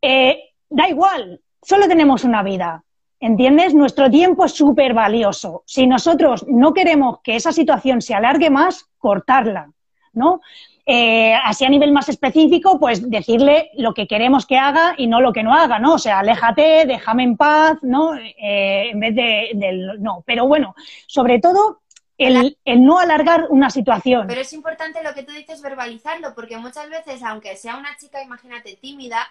[0.00, 2.82] eh, da igual, solo tenemos una vida.
[3.24, 3.72] ¿Entiendes?
[3.72, 5.62] Nuestro tiempo es súper valioso.
[5.64, 9.70] Si nosotros no queremos que esa situación se alargue más, cortarla,
[10.12, 10.42] ¿no?
[10.84, 15.22] Eh, así a nivel más específico, pues decirle lo que queremos que haga y no
[15.22, 15.94] lo que no haga, ¿no?
[15.94, 18.14] O sea, aléjate, déjame en paz, ¿no?
[18.14, 20.22] Eh, en vez de, del no.
[20.26, 20.74] Pero bueno,
[21.06, 21.80] sobre todo
[22.18, 24.26] el, el, no alargar una situación.
[24.26, 28.22] Pero es importante lo que tú dices, verbalizarlo, porque muchas veces, aunque sea una chica,
[28.22, 29.26] imagínate, tímida,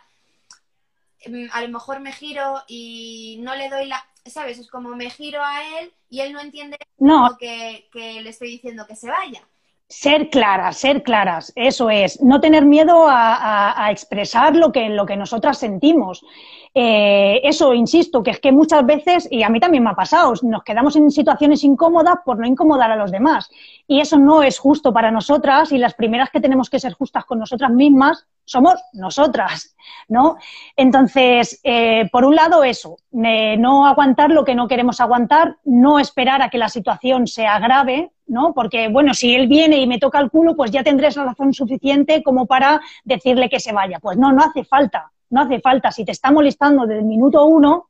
[1.51, 4.59] a lo mejor me giro y no le doy la, ¿sabes?
[4.59, 7.38] Es como me giro a él y él no entiende no.
[7.39, 9.47] que, que le estoy diciendo que se vaya.
[9.89, 12.19] Ser claras, ser claras, eso es.
[12.19, 16.26] No tener miedo a, expresar lo que, lo que nosotras sentimos.
[16.74, 20.34] Eh, eso, insisto, que es que muchas veces, y a mí también me ha pasado,
[20.41, 23.51] nos quedamos en situaciones incómodas por no incomodar a los demás.
[23.88, 27.25] Y eso no es justo para nosotras y las primeras que tenemos que ser justas
[27.25, 29.75] con nosotras mismas somos nosotras,
[30.07, 30.38] ¿no?
[30.75, 36.41] Entonces, eh, por un lado, eso, no aguantar lo que no queremos aguantar, no esperar
[36.41, 38.53] a que la situación se agrave, ¿no?
[38.53, 41.53] Porque, bueno, si él viene y me toca el culo, pues ya tendré esa razón
[41.53, 43.99] suficiente como para decirle que se vaya.
[43.99, 45.91] Pues no, no hace falta, no hace falta.
[45.91, 47.89] Si te está molestando desde el minuto uno,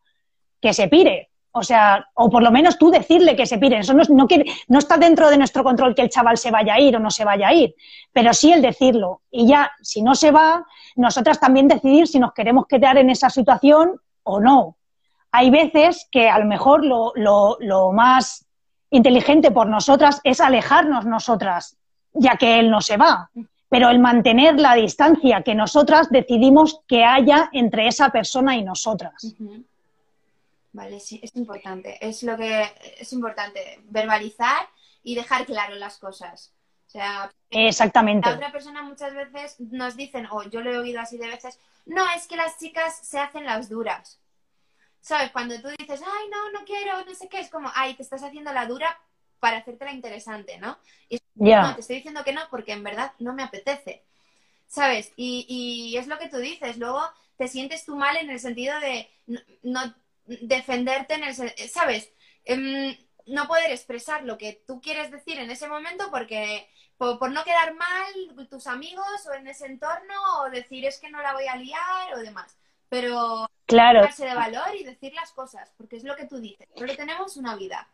[0.62, 1.30] que se pire.
[1.56, 3.78] O sea, o por lo menos tú decirle que se pire.
[3.78, 6.80] Eso no, quiere, no está dentro de nuestro control que el chaval se vaya a
[6.80, 7.76] ir o no se vaya a ir,
[8.12, 9.22] pero sí el decirlo.
[9.30, 13.30] Y ya, si no se va, nosotras también decidir si nos queremos quedar en esa
[13.30, 14.78] situación o no.
[15.32, 18.46] Hay veces que a lo mejor lo más
[18.94, 21.78] inteligente por nosotras es alejarnos nosotras,
[22.14, 23.30] ya que él no se va.
[23.68, 29.36] Pero el mantener la distancia que nosotras decidimos que haya entre esa persona y nosotras.
[30.74, 31.98] Vale, sí, es importante.
[32.06, 32.68] Es lo que
[32.98, 34.68] es importante, verbalizar
[35.04, 36.52] y dejar claro las cosas.
[36.88, 38.28] O sea, exactamente.
[38.28, 41.60] La otra persona muchas veces nos dicen, o yo lo he oído así de veces,
[41.86, 44.20] no, es que las chicas se hacen las duras.
[45.00, 45.32] ¿Sabes?
[45.32, 48.24] Cuando tú dices, ay, no, no quiero, no sé qué, es como, ay, te estás
[48.24, 48.98] haciendo la dura
[49.40, 50.78] para hacértela interesante, ¿no?
[51.10, 54.06] Y no, te estoy diciendo que no porque en verdad no me apetece.
[54.66, 55.12] ¿Sabes?
[55.18, 57.02] Y, y es lo que tú dices, luego
[57.38, 59.10] te sientes tú mal en el sentido de
[59.64, 59.94] no,
[60.26, 61.36] defenderte en el
[61.70, 62.12] ¿sabes?
[62.46, 66.68] Em, no poder expresar lo que tú quieres decir en ese momento porque
[66.98, 71.22] por, no quedar mal tus amigos o en ese entorno o decir es que no
[71.22, 72.58] la voy a liar o demás.
[72.90, 74.02] Pero claro.
[74.02, 76.68] darse de valor y decir las cosas, porque es lo que tú dices.
[76.76, 77.90] Solo tenemos una vida.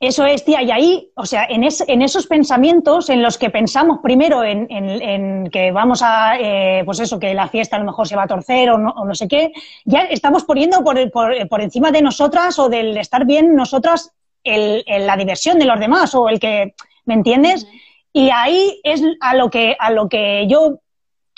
[0.00, 4.00] Eso es, tía, y ahí, o sea, en, en, esos pensamientos en los que pensamos
[4.02, 8.16] primero en, que vamos a, eh, pues eso, que la fiesta a lo mejor se
[8.16, 9.52] va a torcer o no, sé qué,
[9.84, 14.84] ya estamos poniendo por, por, por, encima de nosotras o del estar bien nosotras el,
[14.86, 16.74] la diversión de los demás o el que,
[17.06, 17.66] ¿me entiendes?
[18.12, 20.80] Y ahí es a lo que, a lo que yo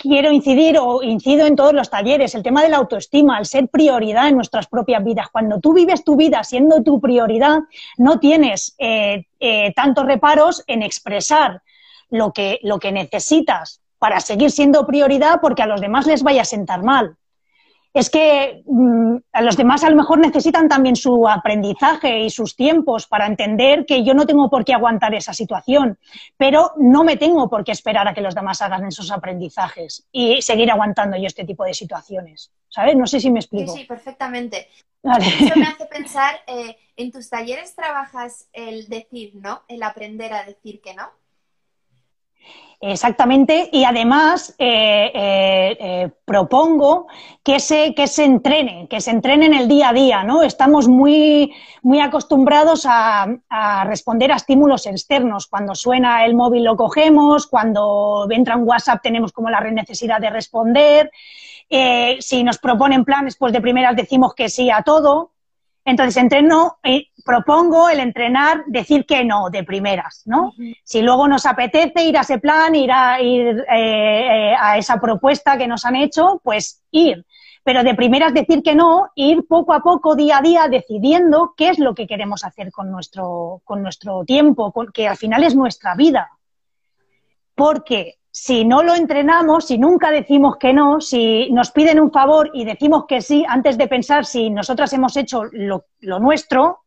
[0.09, 3.69] quiero incidir o incido en todos los talleres, el tema de la autoestima, el ser
[3.69, 5.29] prioridad en nuestras propias vidas.
[5.31, 7.61] Cuando tú vives tu vida siendo tu prioridad,
[7.99, 11.63] no tienes eh, eh, tantos reparos en expresar
[12.11, 16.43] lo que, lo que necesitas para seguir siendo prioridad porque a los demás les vaya
[16.43, 17.17] a sentar mal
[17.97, 22.55] es que mm, a los demás a lo mejor necesitan también su aprendizaje y sus
[22.55, 25.99] tiempos para entender que yo no tengo por qué aguantar esa situación,
[26.37, 30.43] pero no me tengo por qué esperar a que los demás hagan esos aprendizajes y
[30.43, 32.53] seguir aguantando yo este tipo de situaciones.
[32.69, 32.97] ¿Sabes?
[32.97, 33.73] No sé si me explico.
[33.73, 34.69] Sí, sí, perfectamente.
[35.03, 40.45] Eso me hace pensar, eh, en tus talleres trabajas el decir no, el aprender a
[40.45, 41.11] decir que no.
[42.81, 47.07] Exactamente, y además eh, eh, eh, propongo
[47.43, 50.43] que se, que se entrene, que se entrene en el día a día, ¿no?
[50.43, 53.27] Estamos muy, muy acostumbrados a,
[53.87, 55.47] responder a estímulos externos.
[55.47, 60.31] Cuando suena el móvil lo cogemos, cuando entra un WhatsApp tenemos como la necesidad de
[60.31, 61.11] responder.
[62.21, 65.33] si nos proponen planes, pues de primeras decimos que sí a todo.
[65.85, 66.79] Entonces, entreno,
[67.27, 70.53] propongo el entrenar, decir que no de primeras, ¿no?
[70.85, 74.99] Si luego nos apetece ir a ese plan, ir a, ir, eh, eh, a esa
[74.99, 77.27] propuesta que nos han hecho, pues ir.
[77.65, 81.71] Pero de primeras decir que no, ir poco a poco, día a día, decidiendo qué
[81.71, 85.97] es lo que queremos hacer con nuestro, con nuestro tiempo, que al final es nuestra
[85.97, 86.31] vida.
[87.57, 92.51] Porque si no lo entrenamos, si nunca decimos que no, si nos piden un favor
[92.53, 95.87] y decimos que sí antes de pensar si nosotras hemos hecho lo,
[96.21, 96.85] nuestro,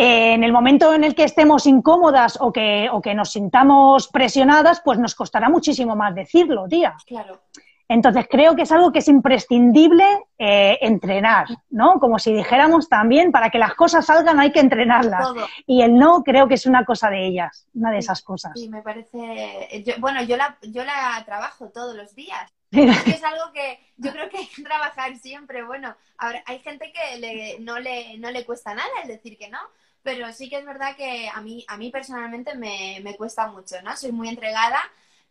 [0.00, 4.08] eh, en el momento en el que estemos incómodas o que, o que nos sintamos
[4.08, 6.96] presionadas, pues nos costará muchísimo más decirlo, tía.
[7.06, 7.42] Claro.
[7.86, 10.04] Entonces creo que es algo que es imprescindible
[10.38, 12.00] eh, entrenar, ¿no?
[12.00, 15.34] Como si dijéramos también, para que las cosas salgan hay que entrenarlas.
[15.66, 18.52] Y el no creo que es una cosa de ellas, una de esas cosas.
[18.54, 19.84] Sí, me parece.
[19.98, 22.50] bueno, yo la, yo la trabajo todos los días.
[22.70, 25.62] Es, algo que yo creo que hay que trabajar siempre.
[25.62, 29.58] Bueno, ahora hay gente que no, le, no le cuesta nada el decir que no,
[30.02, 33.80] pero sí que es verdad que a mí, a mí personalmente me, me cuesta mucho,
[33.82, 33.96] ¿no?
[33.96, 34.80] Soy muy entregada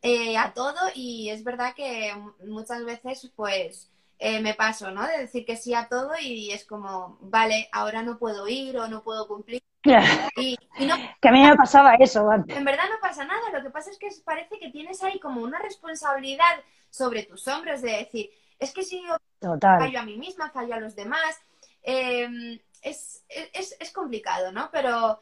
[0.02, 2.14] eh, a todo y es verdad que
[2.46, 5.06] muchas veces pues eh, me paso, ¿no?
[5.08, 8.88] De decir que sí a todo y es como, vale, ahora no puedo ir o
[8.88, 9.62] no puedo cumplir.
[10.36, 13.70] Y, no, que a mí me pasaba eso En verdad no pasa nada, lo que
[13.70, 18.30] pasa es que parece que tienes ahí como una responsabilidad sobre tus hombros de decir,
[18.60, 19.18] es que si yo
[19.60, 21.42] fallo a mí misma, fallo a los demás,
[21.84, 24.70] em, es, es, es complicado, ¿no?
[24.72, 25.22] Pero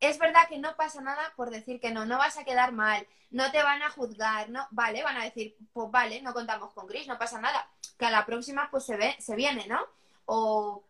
[0.00, 3.06] es verdad que no pasa nada por decir que no, no vas a quedar mal,
[3.30, 6.86] no te van a juzgar, no, vale, van a decir, pues vale, no contamos con
[6.86, 7.68] Gris, no pasa nada,
[7.98, 9.80] que a la próxima pues se ve, se viene, ¿no?
[10.24, 10.82] O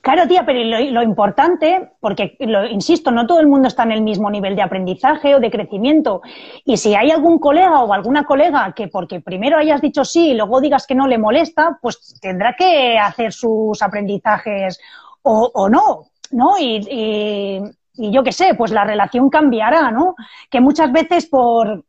[0.00, 4.02] Claro, tía, pero lo, importante, porque, lo, insisto, no todo el mundo está en el
[4.02, 6.22] mismo nivel de aprendizaje o de crecimiento.
[6.64, 10.34] Y si hay algún colega o alguna colega que porque primero hayas dicho sí y
[10.34, 14.80] luego digas que no le molesta, pues tendrá que hacer sus aprendizajes
[15.22, 16.58] o, no, ¿no?
[16.58, 20.14] Y, y yo qué sé, pues la relación cambiará, ¿no?
[20.50, 21.84] Que muchas veces por,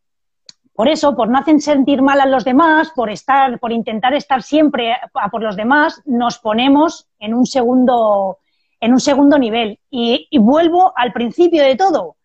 [0.74, 4.42] por eso, por no hacer sentir mal a los demás, por estar, por intentar estar
[4.42, 8.40] siempre a por los demás, nos ponemos en un segundo,
[8.80, 9.80] en un segundo nivel.
[9.90, 12.16] Y, vuelvo al principio de todo.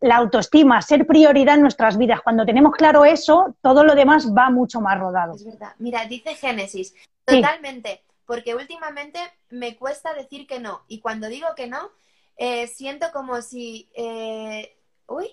[0.00, 2.20] La autoestima, ser prioridad en nuestras vidas.
[2.20, 5.34] Cuando tenemos claro eso, todo lo demás va mucho más rodado.
[5.34, 5.72] Es verdad.
[5.78, 6.94] Mira, dice Génesis,
[7.24, 10.82] totalmente, porque últimamente me cuesta decir que no.
[10.88, 11.90] Y cuando digo que no,
[12.36, 13.88] eh, siento como si...
[13.94, 14.76] Eh,
[15.06, 15.30] uy,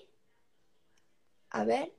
[1.50, 1.92] a ver,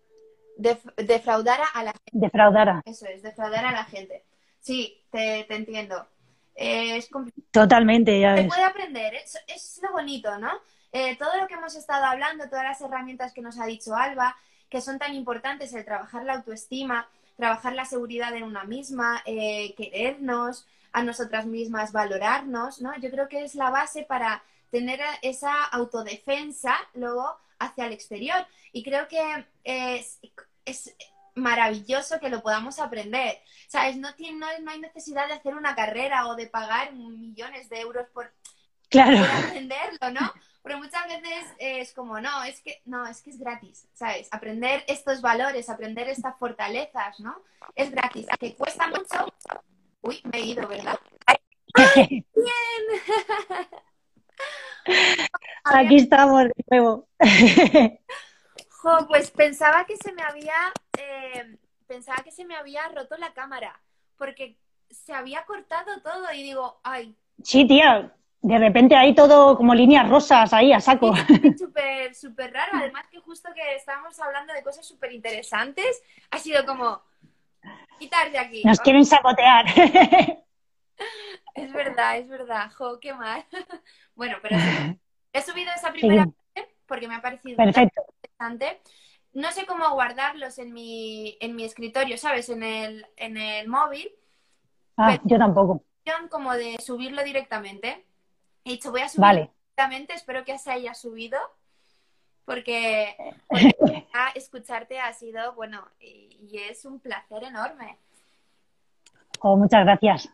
[0.57, 2.11] defraudara a la gente.
[2.11, 2.81] Defraudara.
[2.85, 4.23] Eso es, defraudar a la gente.
[4.59, 6.07] Sí, te, entiendo.
[6.55, 7.09] es
[7.51, 10.51] Totalmente, ya Se puede aprender, es, lo bonito, ¿no?
[10.91, 14.35] Eh, todo lo que hemos estado hablando, todas las herramientas que nos ha dicho Alba,
[14.69, 19.73] que son tan importantes, el trabajar la autoestima, trabajar la seguridad en una misma, eh,
[19.75, 22.95] querernos a nosotras mismas, valorarnos, ¿no?
[22.99, 28.45] Yo creo que es la base para tener esa autodefensa luego hacia el exterior.
[28.71, 30.19] Y creo que es,
[31.35, 33.39] maravilloso que lo podamos aprender.
[33.67, 33.97] ¿Sabes?
[33.97, 38.07] No, tiene, no, hay necesidad de hacer una carrera o de pagar millones de euros
[38.13, 38.31] por,
[38.89, 39.17] claro.
[39.47, 40.33] aprenderlo, ¿no?
[40.61, 44.29] Porque muchas veces es como, no, es que, no, es que es gratis, ¿sabes?
[44.31, 47.35] Aprender estos valores, aprender estas fortalezas, ¿no?
[47.75, 48.27] Es gratis.
[48.39, 49.33] Que cuesta mucho.
[50.01, 50.99] Uy, me he ido, ¿verdad?
[51.95, 52.23] ¡Bien!
[55.63, 57.07] Aquí estamos de nuevo.
[59.07, 60.53] pues pensaba que se me había
[60.97, 61.57] eh,
[61.87, 63.79] pensaba que se me había roto la cámara
[64.17, 64.57] porque
[64.89, 67.15] se había cortado todo y digo, ay.
[67.43, 71.13] Sí, tía, de repente hay todo como líneas rosas ahí a saco.
[71.57, 72.71] Súper, súper raro.
[72.73, 77.01] Además que justo que estábamos hablando de cosas súper interesantes, ha sido como
[77.99, 78.63] quitar de aquí.
[78.63, 79.65] Nos quieren sabotear.
[81.55, 82.71] Es verdad, es verdad.
[82.73, 83.45] Jo, qué mal.
[84.15, 84.55] Bueno, pero
[85.33, 88.81] he subido esa primera parte porque me ha parecido interesante.
[89.33, 92.49] No sé cómo guardarlos en mi, en mi escritorio, ¿sabes?
[92.49, 94.11] En el, en el móvil.
[94.97, 95.83] Ah, yo tampoco.
[96.29, 98.05] Como de subirlo directamente.
[98.63, 101.39] He dicho, voy a subirlo directamente, espero que se haya subido.
[102.45, 103.15] Porque,
[104.35, 107.97] escucharte ha sido, bueno, y, es un placer enorme.
[109.39, 110.29] Oh, muchas gracias.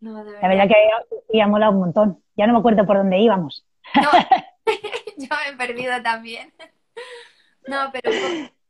[0.00, 2.22] La verdad que ha molado un montón.
[2.36, 3.64] Ya no me acuerdo por dónde íbamos.
[3.94, 4.10] No,
[5.16, 6.52] yo me he perdido también.
[7.66, 8.10] No, pero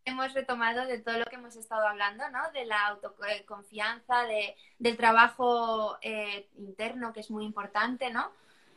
[0.04, 2.38] hemos retomado de todo lo que hemos estado hablando, ¿no?
[2.52, 8.26] De la autoconfianza, de, del trabajo eh, interno, que es muy importante, ¿no?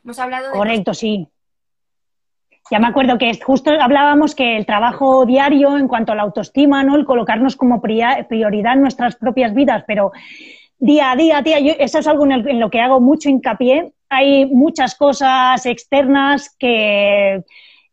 [0.03, 0.57] Hemos hablado de...
[0.57, 1.27] Correcto, sí.
[2.71, 6.83] Ya me acuerdo que justo hablábamos que el trabajo diario en cuanto a la autoestima,
[6.83, 6.95] ¿no?
[6.95, 10.11] El colocarnos como prioridad en nuestras propias vidas, pero
[10.79, 13.93] día a día, tía, eso es algo en, lo que hago mucho hincapié.
[14.09, 17.43] Hay muchas cosas externas que,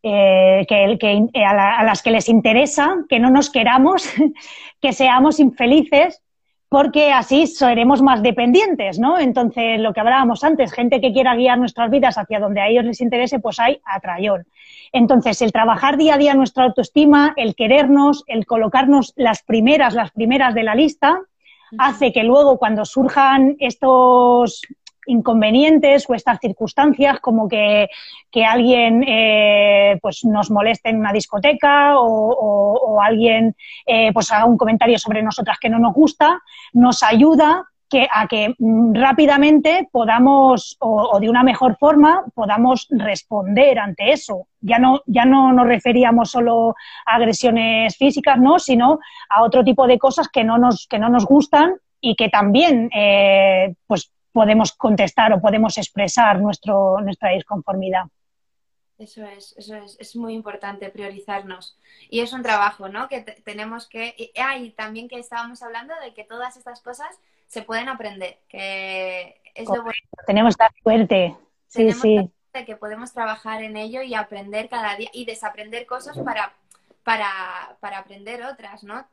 [0.03, 4.09] eh, que, a, las que les interesa que no nos queramos,
[4.81, 6.21] que seamos infelices,
[6.69, 9.17] porque así seremos más dependientes, ¿no?
[9.19, 12.83] Entonces, lo que hablábamos antes, gente que quiera guiar nuestras vidas hacia donde a ellos
[12.83, 14.45] les interese, pues hay atrayón.
[14.91, 20.11] Entonces, el trabajar día a día nuestra autoestima, el querernos, el colocarnos las primeras, las
[20.11, 21.21] primeras de la lista,
[21.77, 24.61] hace que luego cuando surjan estos
[25.07, 27.87] inconvenientes o estas circunstancias como que,
[28.45, 33.55] alguien eh, pues nos moleste en una discoteca o, alguien
[33.85, 36.39] eh, pues haga un comentario sobre nosotras que no nos gusta,
[36.73, 43.79] nos ayuda que, a que mm, rápidamente podamos, o, de una mejor forma, podamos responder
[43.79, 44.47] ante eso.
[44.61, 46.75] Ya no, ya no nos referíamos solo
[47.05, 48.59] a agresiones físicas, ¿no?
[48.59, 52.29] sino a otro tipo de cosas que no nos, que no nos gustan y que
[52.29, 58.03] también eh, pues podemos contestar o podemos expresar nuestro, nuestra disconformidad.
[58.99, 61.77] Eso es, eso es, es muy importante priorizarnos.
[62.09, 63.07] Y es un trabajo, ¿no?
[63.07, 64.31] Que tenemos que...
[64.39, 69.41] Ah, y también que estábamos hablando de que todas estas cosas se pueden aprender, que
[69.55, 69.99] es lo bueno.
[70.25, 71.35] Tenemos la suerte,
[71.67, 72.31] sí, sí.
[72.65, 76.53] que podemos trabajar en ello y aprender cada día y desaprender cosas para,
[77.03, 79.05] para, para aprender otras, ¿no?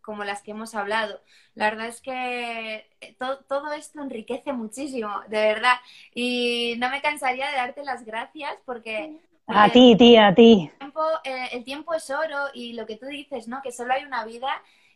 [0.00, 1.20] como las que hemos hablado.
[1.54, 5.74] La verdad es que eh, todo esto enriquece muchísimo, de verdad.
[6.14, 10.70] Y no me cansaría de darte las gracias porque A ti, tía, a ti.
[10.72, 13.60] El tiempo, eh, el tiempo es oro y lo que tú dices, ¿no?
[13.62, 14.48] Que solo hay una vida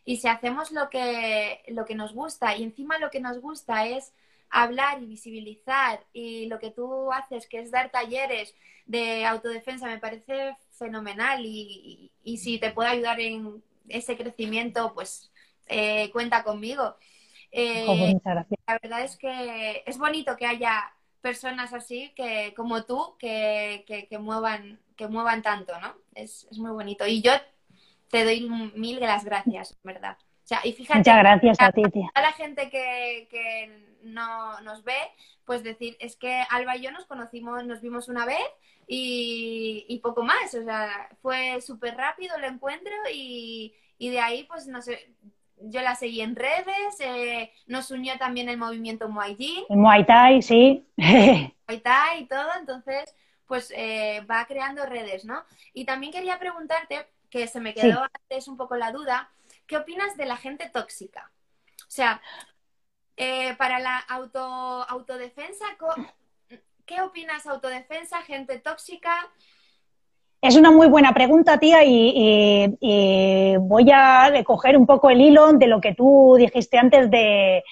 [0.05, 3.87] y si hacemos lo que, lo que nos gusta y encima lo que nos gusta
[3.87, 4.13] es
[4.49, 8.53] hablar y visibilizar y lo que tú haces, que es dar talleres
[8.85, 15.31] de autodefensa, me parece fenomenal y, si te puedo ayudar en ese crecimiento, pues
[15.67, 16.95] eh, cuenta conmigo.
[17.51, 23.85] Eh, la verdad es que es bonito que haya personas así que como tú que,
[24.09, 25.95] que, muevan que muevan tanto, ¿no?
[26.15, 27.05] Es, es, muy bonito.
[27.05, 27.31] Y yo
[28.11, 30.17] te doy mil de las gracias, ¿verdad?
[30.19, 32.09] O sea, y fíjate, Muchas gracias a, ti, tía.
[32.13, 34.97] A la gente que, que no nos ve,
[35.45, 38.45] pues decir, es que Alba y yo nos conocimos, nos vimos una vez
[38.87, 40.53] y, y poco más.
[40.53, 45.13] O sea, fue súper rápido el encuentro y, y de ahí, pues no sé,
[45.63, 49.65] yo la seguí en redes, eh, nos unió también el movimiento Muay Thai.
[49.69, 50.85] Muay Thai, sí.
[50.97, 55.43] Muay Thai y todo, entonces, pues eh, va creando redes, ¿no?
[55.73, 59.31] Y también quería preguntarte, que se me quedó antes un poco la duda,
[59.65, 61.31] ¿qué opinas de la gente tóxica?
[61.87, 62.21] O sea,
[63.15, 65.65] eh, para la auto, autodefensa,
[66.85, 69.31] ¿qué opinas autodefensa, gente tóxica?
[70.41, 75.67] Es una muy buena pregunta, tía, y, voy a recoger un poco el hilo de
[75.67, 77.63] lo que tú dijiste antes de,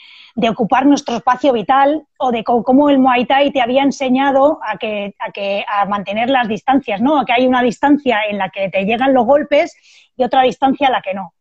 [0.47, 5.15] ocupar nuestro espacio vital o de cómo el Muay Thai te había enseñado a que,
[5.20, 7.20] a a mantener las distancias, ¿no?
[7.20, 9.76] A que hay una distancia en la que te llegan los golpes
[10.15, 11.34] y otra distancia en la que no.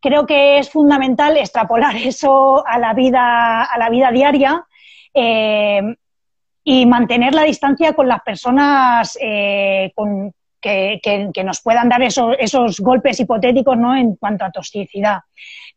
[0.00, 4.64] Creo que es fundamental extrapolar eso a la vida, a la vida diaria.
[5.12, 5.82] Eh,
[6.68, 10.32] y mantener la distancia con las personas eh, con,
[10.66, 13.96] que, nos puedan dar esos, golpes hipotéticos ¿no?
[13.96, 15.20] en cuanto a toxicidad.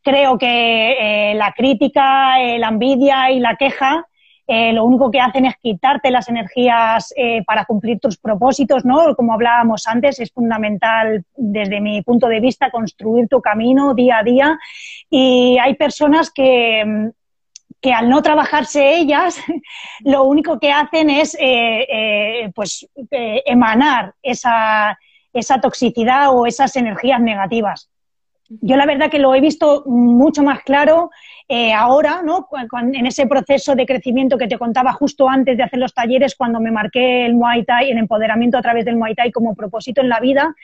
[0.01, 4.05] Creo que eh, la crítica, eh, la envidia y la queja
[4.51, 7.13] eh, lo único que hacen es quitarte las energías
[7.45, 9.15] para cumplir tus propósitos, ¿no?
[9.15, 14.23] Como hablábamos antes, es fundamental desde mi punto de vista construir tu camino día a
[14.23, 14.59] día
[15.07, 17.11] y hay personas que,
[17.81, 19.41] que al no trabajarse ellas,
[20.03, 24.97] lo único que hacen es eh, eh, pues, eh, emanar esa,
[25.33, 27.89] esa toxicidad o esas energías negativas.
[28.61, 31.11] Yo la verdad que lo he visto mucho más claro
[31.75, 32.47] ahora, ¿no?
[32.71, 36.59] en ese proceso de crecimiento que te contaba justo antes de hacer los talleres, cuando
[36.59, 40.09] me marqué el Muay Thai, el empoderamiento a través del Muay Thai como propósito en
[40.09, 40.55] la vida,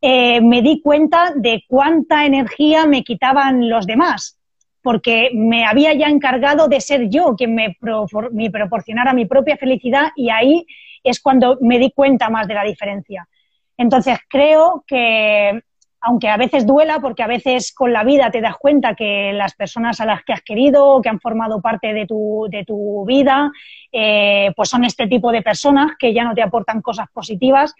[0.00, 4.41] me di cuenta de cuánta energía me quitaban los demás
[4.82, 10.30] porque me había ya encargado de ser yo quien me, proporcionara mi propia felicidad y
[10.30, 10.66] ahí
[11.04, 13.28] es cuando me di cuenta más de la diferencia.
[13.76, 15.62] Entonces creo que,
[16.00, 19.54] aunque a veces duela, porque a veces con la vida te das cuenta que las
[19.54, 23.50] personas a las que has querido, que han formado parte de tu, de tu vida,
[23.90, 27.74] eh, pues son este tipo de personas que ya no te aportan cosas positivas,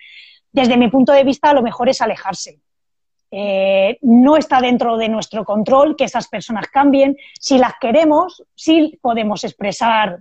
[0.53, 2.61] desde mi punto de vista lo mejor es alejarse
[3.35, 7.17] eh, no está dentro de nuestro control que esas personas cambien.
[7.41, 10.19] Si las queremos, sí podemos expresar,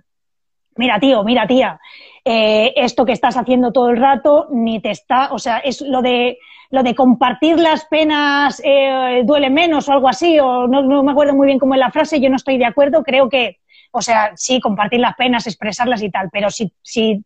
[0.76, 1.78] mira tío, mira tía,
[2.24, 6.00] eh, esto que estás haciendo todo el rato ni te está, o sea, es lo
[6.00, 6.38] de
[6.70, 11.12] lo de compartir las penas eh, duele menos o algo así, o no, no, me
[11.12, 13.58] acuerdo muy bien cómo es la frase, yo no estoy de acuerdo, creo que,
[13.90, 17.22] o sea, sí, compartir las penas, expresarlas y tal, pero si, si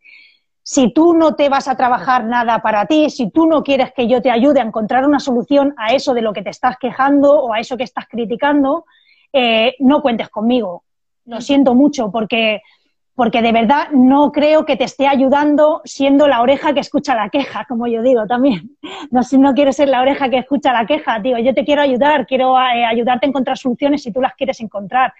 [0.69, 4.09] si tú no te vas a trabajar nada para ti, si tú no quieres que
[4.09, 7.39] yo te ayude a encontrar una solución a eso de lo que te estás quejando
[7.39, 8.83] o a eso que estás criticando,
[9.31, 10.83] eh, no cuentes conmigo.
[11.23, 12.63] Lo siento mucho porque,
[13.15, 17.29] porque de verdad no creo que te esté ayudando siendo la oreja que escucha la
[17.29, 18.75] queja, como yo digo también.
[19.09, 21.81] No, si no quieres ser la oreja que escucha la queja, digo, yo te quiero
[21.81, 25.13] ayudar, quiero eh, ayudarte a encontrar soluciones si tú las quieres encontrar.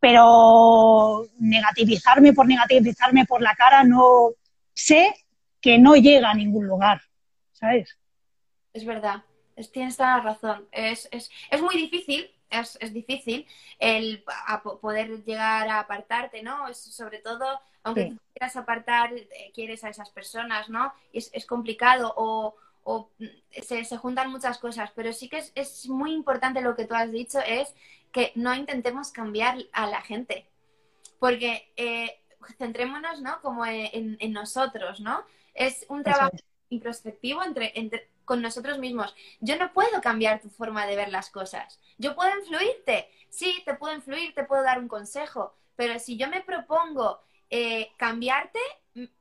[0.00, 4.30] Pero negativizarme por negativizarme por la cara no,
[4.76, 5.26] sé
[5.60, 7.00] que no llega a ningún lugar,
[7.52, 7.98] ¿sabes?
[8.72, 9.24] Es verdad,
[9.72, 10.68] tienes toda la razón.
[10.70, 11.08] Es,
[11.60, 13.46] muy difícil, es, difícil
[13.78, 14.22] el
[14.80, 16.72] poder llegar a apartarte, ¿no?
[16.74, 20.92] sobre todo, aunque quieras apartar, eh, quieres a esas personas, ¿no?
[21.12, 22.54] Es, es complicado o,
[23.50, 27.38] se, juntan muchas cosas, pero sí que es, muy importante lo que tú has dicho,
[27.40, 27.74] es
[28.12, 30.46] que no intentemos cambiar a la gente.
[31.18, 32.20] Porque eh,
[32.54, 33.40] centrémonos, ¿no?
[33.40, 35.24] Como en, nosotros, ¿no?
[35.54, 36.36] Es un trabajo
[36.68, 39.14] introspectivo entre, con nosotros mismos.
[39.40, 41.80] Yo no puedo cambiar tu forma de ver las cosas.
[41.98, 46.28] Yo puedo influirte, sí, te puedo influir, te puedo dar un consejo, pero si yo
[46.28, 47.20] me propongo
[47.50, 48.60] eh, cambiarte,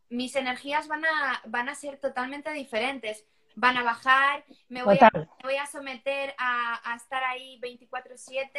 [0.10, 3.26] mis energías van a, van a ser totalmente diferentes.
[3.58, 8.50] Van a bajar, me voy, a, me voy a, someter a, a estar ahí 24/7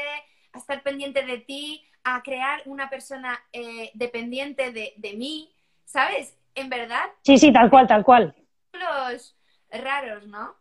[0.57, 5.53] a estar pendiente de ti, a crear una persona eh, dependiente de, mí,
[5.85, 6.39] ¿sabes?
[6.55, 7.03] En verdad.
[7.23, 8.33] Sí, sí, tal cual, tal cual.
[8.73, 9.37] círculos
[9.73, 10.55] raros, ¿no?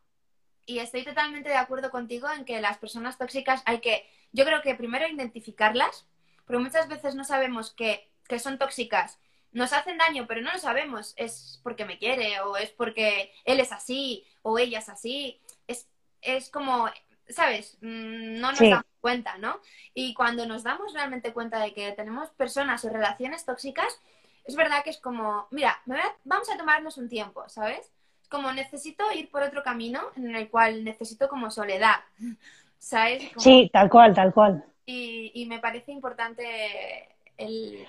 [0.65, 4.63] Y estoy totalmente de acuerdo contigo en que las personas tóxicas hay que, yo creo
[4.63, 6.07] que primero identificarlas,
[6.47, 9.19] porque muchas veces no sabemos que, que son tóxicas.
[9.51, 11.13] Nos hacen daño, pero no lo sabemos.
[11.15, 15.39] Es porque me quiere, o es porque él es así, o ella es así.
[15.67, 15.87] Es,
[16.21, 16.89] es como,
[17.29, 17.77] ¿sabes?
[17.81, 19.59] Mm, no nos damos cuenta, ¿no?
[19.93, 23.99] Y cuando nos damos realmente cuenta de que tenemos personas o relaciones tóxicas,
[24.45, 25.81] es verdad que es como, mira,
[26.23, 27.91] vamos a tomarnos un tiempo, ¿sabes?
[28.29, 31.97] como necesito ir por otro camino en el cual necesito como soledad,
[32.79, 33.31] ¿sabes?
[33.37, 34.63] Sí, tal cual, tal cual.
[34.85, 37.07] Y, me parece importante
[37.37, 37.87] el,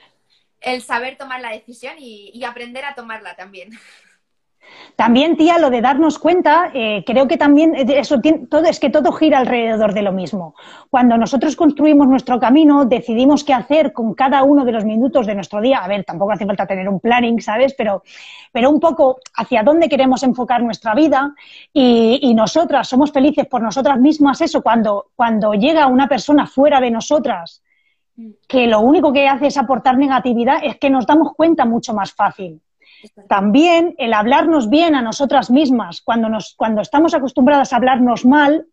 [0.80, 3.70] saber tomar la decisión y aprender a tomarla también.
[4.96, 8.88] También, tía, lo de darnos cuenta, eh, creo que también eh, eso todo, es que
[8.88, 10.54] todo gira alrededor de lo mismo.
[10.88, 15.34] Cuando nosotros construimos nuestro camino, decidimos qué hacer con cada uno de los minutos de
[15.34, 15.78] nuestro día.
[15.78, 17.74] A ver, tampoco hace falta tener un planning, ¿sabes?
[17.76, 18.02] Pero,
[18.52, 21.34] pero un poco hacia dónde queremos enfocar nuestra vida
[21.72, 24.40] y, y nosotras somos felices por nosotras mismas.
[24.40, 27.62] Eso, cuando, cuando llega una persona fuera de nosotras
[28.48, 32.12] que lo único que hace es aportar negatividad, es que nos damos cuenta mucho más
[32.12, 32.60] fácil.
[33.28, 38.66] También el hablarnos bien a nosotras mismas, cuando, nos, cuando estamos acostumbradas a hablarnos mal,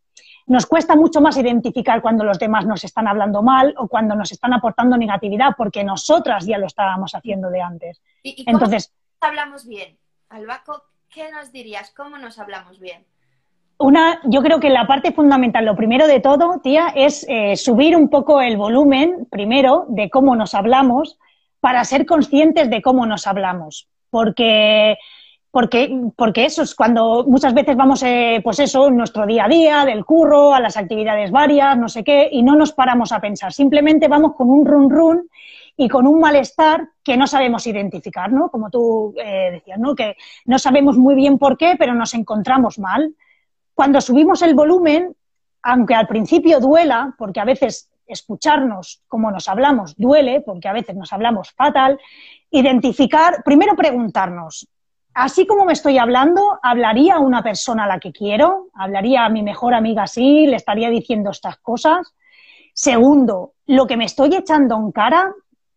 [0.45, 4.31] nos cuesta mucho más identificar cuando los demás nos están hablando mal o cuando nos
[4.31, 8.01] están aportando negatividad, porque nosotras ya lo estábamos haciendo de antes.
[8.23, 9.97] ¿Y, cómo Entonces, hablamos bien?
[10.29, 11.93] Albaco, ¿qué nos dirías?
[11.95, 13.05] ¿Cómo nos hablamos bien?
[13.77, 17.95] Una, yo creo que la parte fundamental, lo primero de todo, tía, es eh, subir
[17.95, 21.17] un poco el volumen, primero, de cómo nos hablamos,
[21.59, 24.95] para ser conscientes de cómo nos hablamos porque,
[25.49, 29.85] porque, porque eso es cuando muchas veces vamos, eh, pues eso, nuestro día a día,
[29.85, 33.51] del curro, a las actividades varias, no sé qué, y no nos paramos a pensar.
[33.53, 35.29] Simplemente vamos con un run run
[35.75, 38.49] y con un malestar que no sabemos identificar, ¿no?
[38.49, 39.95] Como tú eh, decías, ¿no?
[39.95, 43.15] Que no sabemos muy bien por qué, pero nos encontramos mal.
[43.73, 45.15] Cuando subimos el volumen,
[45.63, 50.95] aunque al principio duela, porque a veces escucharnos como nos hablamos duele, porque a veces
[50.95, 51.99] nos hablamos fatal,
[52.51, 54.67] identificar, primero preguntarnos,
[55.13, 58.67] así como me estoy hablando, ¿hablaría a una persona a la que quiero?
[58.73, 60.47] ¿Hablaría a mi mejor amiga así?
[60.47, 62.13] ¿Le estaría diciendo estas cosas?
[62.73, 65.31] Segundo, lo que me estoy echando en cara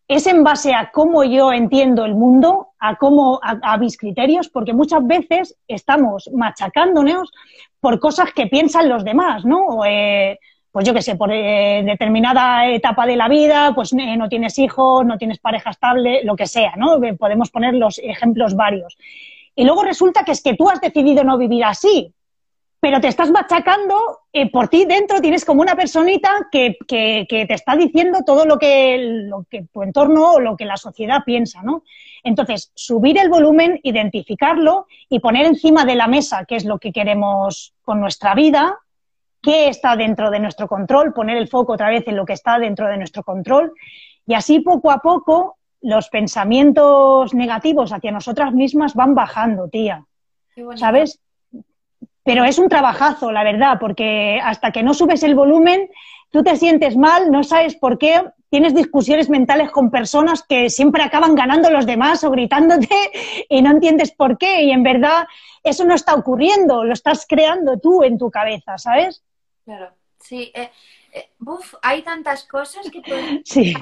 [0.07, 4.73] es en base a cómo yo entiendo el mundo, a cómo, a, mis criterios, porque
[4.73, 7.29] muchas veces estamos machacándonos
[7.79, 9.83] por cosas que piensan los demás, ¿no?
[9.85, 10.39] Eh,
[10.77, 14.59] pues yo qué sé, por eh, determinada etapa de la vida, pues eh, no tienes
[14.59, 17.03] hijos, no tienes pareja estable, lo que sea, ¿no?
[17.03, 18.95] Eh, podemos poner los ejemplos varios.
[19.55, 22.13] Y luego resulta que es que tú has decidido no vivir así,
[22.79, 24.19] pero te estás machacando,
[24.53, 28.99] por ti dentro tienes como una personita que, que, te está diciendo todo lo que,
[29.27, 31.81] lo que tu entorno o lo que la sociedad piensa, ¿no?
[32.23, 36.91] Entonces, subir el volumen, identificarlo y poner encima de la mesa qué es lo que
[36.91, 38.77] queremos con nuestra vida,
[39.47, 42.59] qué está dentro de nuestro control, poner el foco otra vez en lo que está
[42.59, 43.71] dentro de nuestro control
[44.25, 50.03] y así poco a poco los pensamientos negativos hacia nosotras mismas van bajando, tía.
[50.75, 51.21] ¿Sabes?
[52.23, 55.89] Pero es un trabajazo, la verdad, porque hasta que no subes el volumen,
[56.29, 61.03] tú te sientes mal, no sabes por qué, tienes discusiones mentales con personas que siempre
[61.03, 62.89] acaban ganando los demás o gritándote
[63.49, 64.63] y no entiendes por qué.
[64.63, 65.25] Y en verdad
[65.63, 69.23] eso no está ocurriendo, lo estás creando tú en tu cabeza, ¿sabes?
[69.67, 70.49] Claro, sí.
[70.55, 70.71] Eh,
[71.11, 71.29] eh
[71.81, 73.73] hay tantas cosas que podemos sí.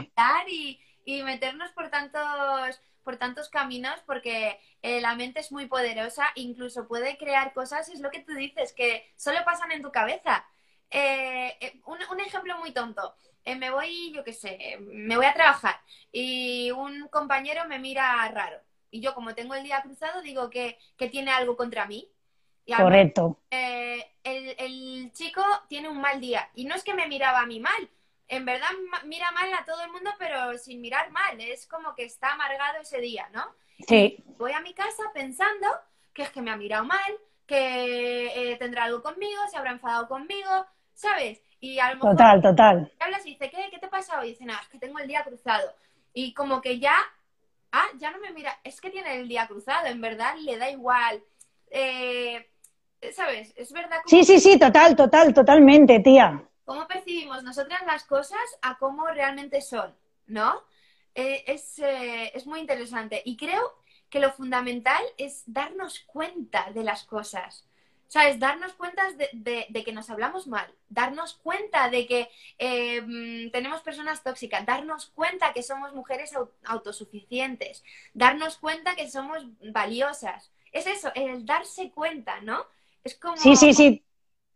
[0.48, 6.26] y, y, meternos por tantos, por tantos caminos porque eh, la mente es muy poderosa,
[6.34, 10.44] incluso puede crear cosas, es lo que tú dices, que solo pasan en tu cabeza.
[10.90, 13.16] Eh, un, un, ejemplo muy tonto.
[13.46, 15.80] me voy, yo qué sé, me voy a trabajar
[16.12, 18.60] y un compañero me mira raro.
[18.90, 22.10] Y yo, como tengo el día cruzado, digo que, que tiene algo contra mí.
[22.68, 23.40] Correcto.
[23.52, 26.50] Eh, el, chico tiene un mal día.
[26.56, 27.90] Y no es que me miraba a mí mal.
[28.28, 28.70] En verdad
[29.06, 31.40] mira mal a todo el mundo, pero sin mirar mal.
[31.40, 33.46] Es como que está amargado ese día, ¿no?
[33.88, 34.24] Sí.
[34.38, 35.68] voy a mi casa pensando
[36.14, 40.08] que es que me ha mirado mal, que eh, tendrá algo conmigo, se habrá enfadado
[40.08, 41.42] conmigo, ¿sabes?
[41.60, 42.92] Y a lo mejor total, total.
[43.00, 44.28] hablas y dice, ¿qué, ¿qué te pasa hoy?
[44.28, 45.74] Y dice, nada, es que tengo el día cruzado.
[46.14, 46.96] Y como que ya,
[47.74, 50.70] ah, ya no me mira, es que tiene el día cruzado, en verdad le da
[50.70, 51.22] igual.
[51.70, 52.50] Eh,
[53.14, 53.54] ¿sabes?
[53.56, 53.98] Es verdad.
[54.06, 56.44] Sí, sí, sí, total, total, totalmente, tía.
[56.66, 59.96] ¿Cómo percibimos nosotras las cosas a cómo realmente son?
[60.28, 60.64] ¿No?
[61.14, 63.22] Eh, es, eh, es muy interesante.
[63.24, 63.76] Y creo
[64.10, 67.68] que lo fundamental es darnos cuenta de las cosas.
[68.08, 68.40] ¿Sabes?
[68.40, 69.04] Darnos cuenta
[69.34, 75.08] de, que nos hablamos mal, darnos cuenta de que eh, mm, tenemos personas tóxicas, darnos
[75.08, 76.32] cuenta que somos mujeres
[76.66, 82.68] autosuficientes, darnos cuenta que somos valiosas, es eso, el darse cuenta, ¿no?
[83.06, 83.38] Es como...
[83.38, 84.04] Sí, sí, sí.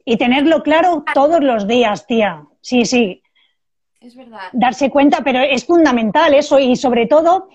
[0.03, 2.43] Y tenerlo claro todos los días, tía.
[2.59, 3.23] Sí, sí.
[4.01, 4.49] Es verdad.
[4.51, 7.47] Darse cuenta, pero es fundamental eso y sobre todo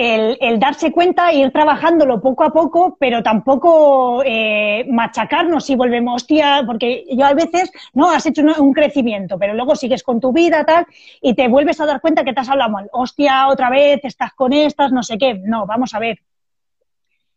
[0.00, 6.62] el, darse cuenta, ir trabajándolo poco a poco, pero tampoco eh, machacarnos si volvemos, hostia,
[6.66, 10.64] porque yo a veces, no, has hecho un, crecimiento, pero luego sigues con tu vida,
[10.64, 10.86] tal,
[11.20, 14.32] y te vuelves a dar cuenta que te has hablado mal, hostia, otra vez, estás
[14.32, 15.34] con estas, no sé qué.
[15.34, 16.20] No, vamos a ver.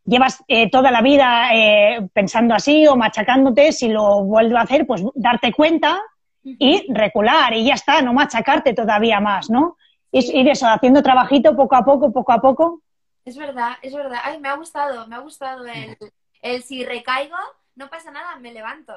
[0.06, 4.86] Llevas eh, toda la vida eh, pensando así o machacándote, si lo vuelvo a hacer,
[4.86, 6.02] pues darte cuenta
[6.44, 9.78] y recular y ya está, no machacarte todavía más, ¿no?
[10.12, 12.82] ir eso, haciendo trabajito poco a poco, poco a poco.
[13.26, 14.20] Es verdad, es verdad.
[14.24, 15.98] Ay, me ha gustado, me ha gustado el,
[16.42, 17.38] el si recaigo,
[17.76, 18.94] no pasa nada, me levanto.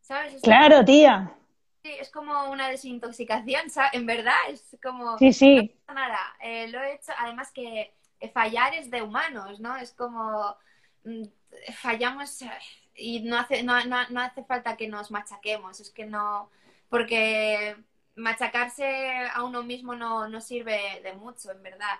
[0.00, 0.40] ¿Sabes?
[0.42, 1.32] claro, tía.
[1.82, 3.94] Sí, es como una desintoxicación, ¿sabes?
[3.94, 5.16] En verdad, es como...
[5.18, 5.56] Sí, sí.
[5.56, 6.18] No pasa nada.
[6.42, 7.94] Eh, lo he hecho, además que
[8.28, 9.76] fallar es de humanos, ¿no?
[9.76, 10.56] Es como...
[11.04, 11.24] Mm,
[11.74, 12.50] fallamos eh,
[12.94, 16.50] y no hace, no, no, no hace falta que nos machaquemos, es que no...
[16.88, 17.76] Porque
[18.16, 18.84] machacarse
[19.32, 21.98] a uno mismo no, sirve de mucho, en verdad.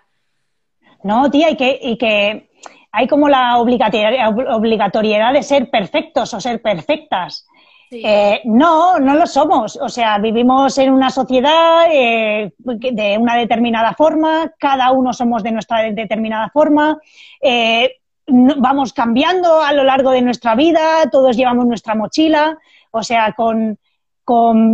[1.02, 2.50] No, tía, y que, y que
[2.92, 7.46] hay como la obligatoriedad de ser perfectos o ser perfectas.
[7.90, 9.76] Eh, no, no lo somos.
[9.76, 15.52] O sea, vivimos en una sociedad eh, de una determinada forma, cada uno somos de
[15.52, 16.98] nuestra determinada forma,
[17.40, 22.58] eh, vamos cambiando a lo largo de nuestra vida, todos llevamos nuestra mochila,
[22.90, 23.78] o sea, con,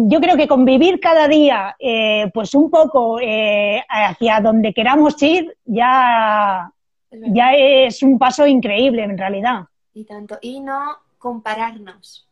[0.08, 5.56] yo creo que convivir cada día, eh, pues un poco eh, hacia donde queramos ir,
[5.64, 6.70] ya,
[7.10, 9.64] ya es un paso increíble en realidad.
[9.94, 12.28] Y tanto, y no compararnos.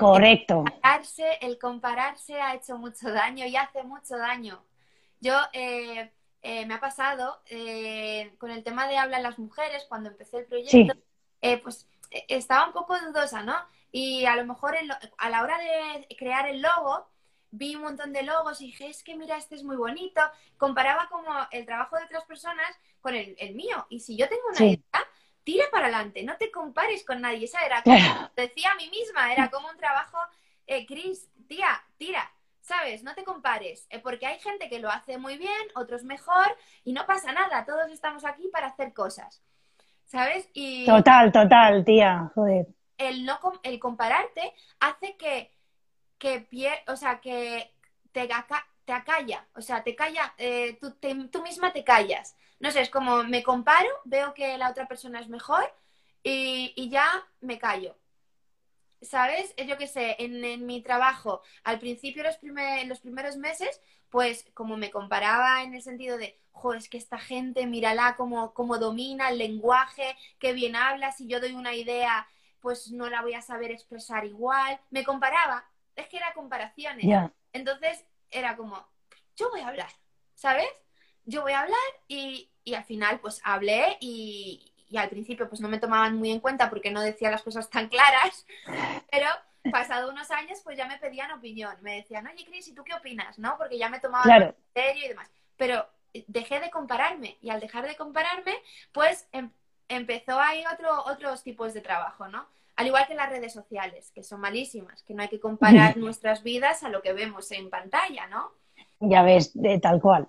[0.00, 0.64] Correcto.
[0.64, 4.64] El compararse, el compararse ha hecho mucho daño y hace mucho daño.
[5.20, 6.10] Yo eh,
[6.42, 7.42] me ha pasado
[8.38, 10.94] con el tema de hablar las mujeres, cuando empecé el proyecto,
[11.62, 11.86] pues
[12.28, 13.56] estaba un poco dudosa, ¿no?
[13.92, 14.76] Y a lo mejor
[15.18, 17.08] a la hora de crear el logo,
[17.50, 20.20] vi un montón de logos y dije, es que mira, este es muy bonito.
[20.56, 22.68] Comparaba como el trabajo de otras personas
[23.00, 23.86] con el, mío.
[23.88, 25.08] Y si yo tengo una idea,
[25.44, 27.44] tira para adelante, no te compares con nadie.
[27.44, 27.96] Esa era como,
[28.36, 30.18] decía a mí misma, era como un trabajo,
[30.66, 32.30] eh, Chris, tía, tira.
[32.62, 33.02] ¿Sabes?
[33.02, 36.92] No te compares, eh, porque hay gente que lo hace muy bien, otros mejor, y
[36.92, 39.42] no pasa nada, todos estamos aquí para hacer cosas.
[40.04, 40.48] ¿Sabes?
[40.52, 40.86] Y...
[40.86, 42.66] Total, total, tía, joder
[43.00, 45.50] el, no, el compararte hace que,
[46.18, 46.46] que,
[46.86, 47.72] o sea, que
[48.12, 48.28] te,
[48.84, 52.36] te acalla, o sea, te calla, eh, tú, misma te callas.
[52.60, 55.64] No sé, es como me comparo, veo que la otra persona es mejor
[56.22, 57.06] y, ya
[57.40, 57.96] me callo.
[59.02, 59.54] ¿Sabes?
[59.56, 62.38] Yo qué sé, en, mi trabajo, al principio, los,
[62.86, 63.80] los primeros meses,
[64.10, 68.52] pues como me comparaba en el sentido de, jo, es que esta gente, mírala cómo,
[68.52, 72.28] cómo domina el lenguaje, qué bien habla, si yo doy una idea
[72.60, 74.78] pues no la voy a saber expresar igual.
[74.90, 75.64] Me comparaba,
[75.96, 77.30] es que era comparaciones.
[77.52, 78.86] Entonces era como,
[79.36, 79.90] yo voy a hablar,
[80.34, 80.68] ¿sabes?
[81.24, 85.60] Yo voy a hablar y, y al final pues hablé y, y, al principio pues
[85.60, 88.46] no me tomaban muy en cuenta porque no decía las cosas tan claras,
[89.10, 89.26] pero
[89.70, 91.74] pasado unos años pues ya me pedían opinión.
[91.82, 93.38] Me decían, oye Cris, ¿y tú qué opinas?
[93.38, 93.56] ¿No?
[93.58, 95.30] Porque ya me tomaban en serio y demás.
[95.56, 95.86] Pero
[96.26, 98.54] dejé de compararme y al dejar de compararme
[98.92, 99.50] pues em,
[99.88, 102.46] empezó ahí otro, otros tipos de trabajo, ¿no?
[102.76, 106.42] Al igual que las redes sociales, que son malísimas, que no hay que comparar nuestras
[106.42, 108.52] vidas a lo que vemos en pantalla, ¿no?
[109.00, 110.28] Ya ves, de tal cual.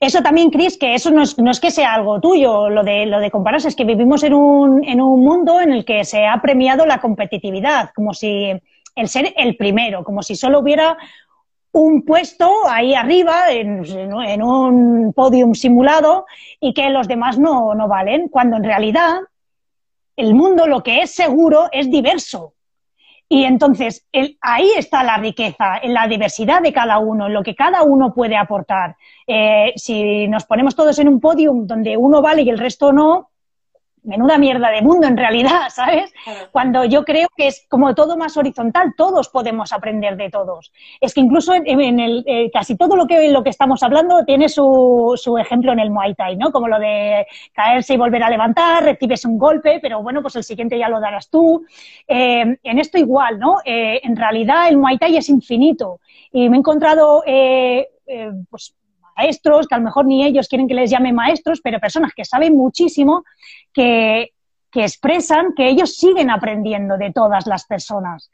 [0.00, 3.06] Eso también, Cris, que eso no es, no es, que sea algo tuyo, lo de,
[3.06, 6.26] lo de compararse, es que vivimos en un, en un mundo en el que se
[6.26, 8.52] ha premiado la competitividad, como si
[8.94, 10.96] el ser el primero, como si solo hubiera
[11.72, 16.24] un puesto ahí arriba en, en, un podium simulado
[16.58, 19.18] y que los demás no, no, valen, cuando en realidad
[20.16, 22.54] el mundo lo que es seguro es diverso.
[23.28, 24.06] Y entonces
[24.40, 28.14] ahí está la riqueza, en la diversidad de cada uno, en lo que cada uno
[28.14, 28.96] puede aportar.
[29.26, 33.30] Eh, si nos ponemos todos en un podium donde uno vale y el resto no,
[34.06, 36.12] menuda mierda de mundo en realidad, ¿sabes?
[36.52, 40.72] Cuando yo creo que es como todo más horizontal, todos podemos aprender de todos.
[41.00, 44.48] Es que incluso en, el, eh, casi todo lo que, lo que estamos hablando tiene
[44.48, 46.52] su, su, ejemplo en el Muay Thai, ¿no?
[46.52, 50.44] Como lo de caerse y volver a levantar, recibes un golpe, pero bueno, pues el
[50.44, 51.64] siguiente ya lo darás tú.
[52.06, 53.58] Eh, en esto igual, ¿no?
[53.64, 56.00] Eh, en realidad el Muay Thai es infinito
[56.32, 57.22] y me he encontrado,
[58.50, 58.74] pues,
[59.16, 62.24] maestros, que a lo mejor ni ellos quieren que les llame maestros, pero personas que
[62.24, 63.24] saben muchísimo
[63.72, 64.32] que,
[64.78, 68.30] expresan que ellos siguen aprendiendo de todas las personas.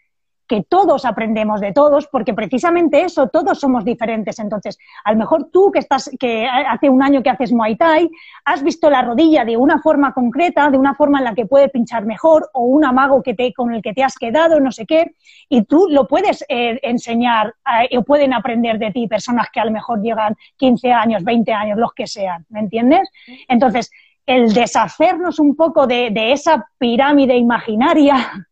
[0.46, 4.38] Que todos aprendemos de todos, porque precisamente eso, todos somos diferentes.
[4.38, 8.10] Entonces, a lo mejor tú que estás, que hace un año que haces Muay Thai,
[8.44, 11.68] has visto la rodilla de una forma concreta, de una forma en la que puede
[11.68, 14.86] pinchar mejor, o un amago que te, con el que te has quedado, no sé
[14.86, 15.14] qué,
[15.48, 17.54] y tú lo puedes eh, enseñar
[17.90, 21.52] eh, o pueden aprender de ti personas que a lo mejor llegan 15 años, 20
[21.52, 23.08] años, los que sean, ¿me entiendes?
[23.48, 23.90] Entonces,
[24.26, 28.48] el deshacernos un poco de, de esa pirámide imaginaria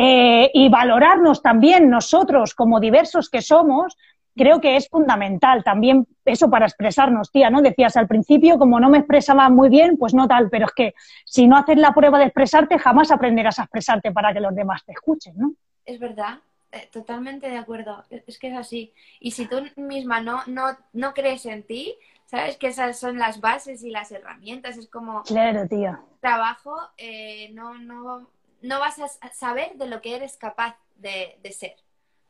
[0.00, 3.96] eh, y valorarnos también nosotros como diversos que somos,
[4.36, 7.62] creo que es fundamental también eso para expresarnos, tía, ¿no?
[7.62, 10.94] Decías al principio, como no me expresaba muy bien, pues no tal, pero es que
[11.24, 14.84] si no haces la prueba de expresarte, jamás aprenderás a expresarte para que los demás
[14.84, 15.54] te escuchen, ¿no?
[15.84, 16.38] Es verdad,
[16.70, 18.92] eh, totalmente de acuerdo, es que es así.
[19.18, 21.96] Y si tú misma no, no, no crees en ti,
[22.26, 25.24] sabes que esas son las bases y las herramientas, es como...
[25.24, 26.00] Claro, tía.
[26.20, 28.28] Trabajo, eh, no, no,
[28.60, 31.76] no vas a saber de lo que eres capaz de, ser.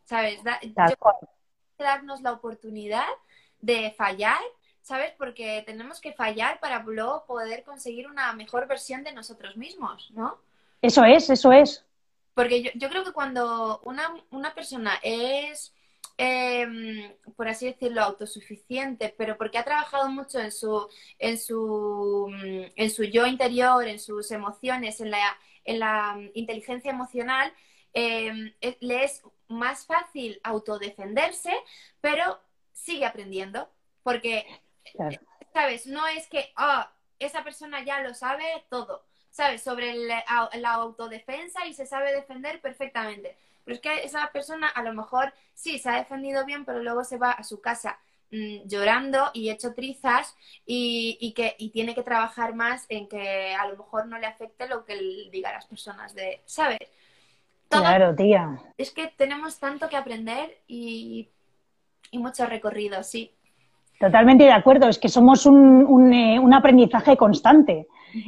[0.04, 0.40] ¿Sabes?
[1.78, 3.06] darnos la oportunidad
[3.60, 4.40] de fallar,
[4.82, 5.12] ¿sabes?
[5.16, 10.38] Porque tenemos que fallar para luego poder conseguir una mejor versión de nosotros mismos, ¿no?
[10.82, 11.84] Eso es, eso es.
[12.34, 15.72] Porque yo, creo que cuando una, persona es,
[16.16, 20.88] em, por así decirlo, autosuficiente, pero porque ha trabajado mucho en su,
[21.18, 22.28] en su,
[22.76, 25.36] en su yo interior, en sus emociones, en la,
[25.68, 27.52] en la mm, inteligencia emocional,
[27.92, 31.52] em, le es más fácil autodefenderse,
[32.00, 32.40] pero
[32.72, 33.70] sigue aprendiendo.
[34.02, 34.46] Porque,
[35.52, 35.86] ¿sabes?
[35.86, 39.62] No es que ah, esa persona ya lo sabe todo, ¿sabes?
[39.62, 43.36] Sobre la autodefensa y se sabe defender perfectamente.
[43.64, 47.04] Pero es que esa persona a lo mejor sí se ha defendido bien, pero luego
[47.04, 47.98] se va a su casa
[48.30, 50.36] Mm, llorando y hecho trizas
[50.66, 54.84] y, que tiene que trabajar más en que a lo mejor no le afecte lo
[54.84, 54.96] que
[55.32, 56.78] diga las personas de, ¿sabes?
[57.70, 58.60] claro, tía.
[58.76, 61.30] Es que tenemos tanto que aprender y,
[62.12, 63.32] mucho recorrido, sí.
[63.98, 67.86] Totalmente de acuerdo, es que somos un, eh, aprendizaje constante.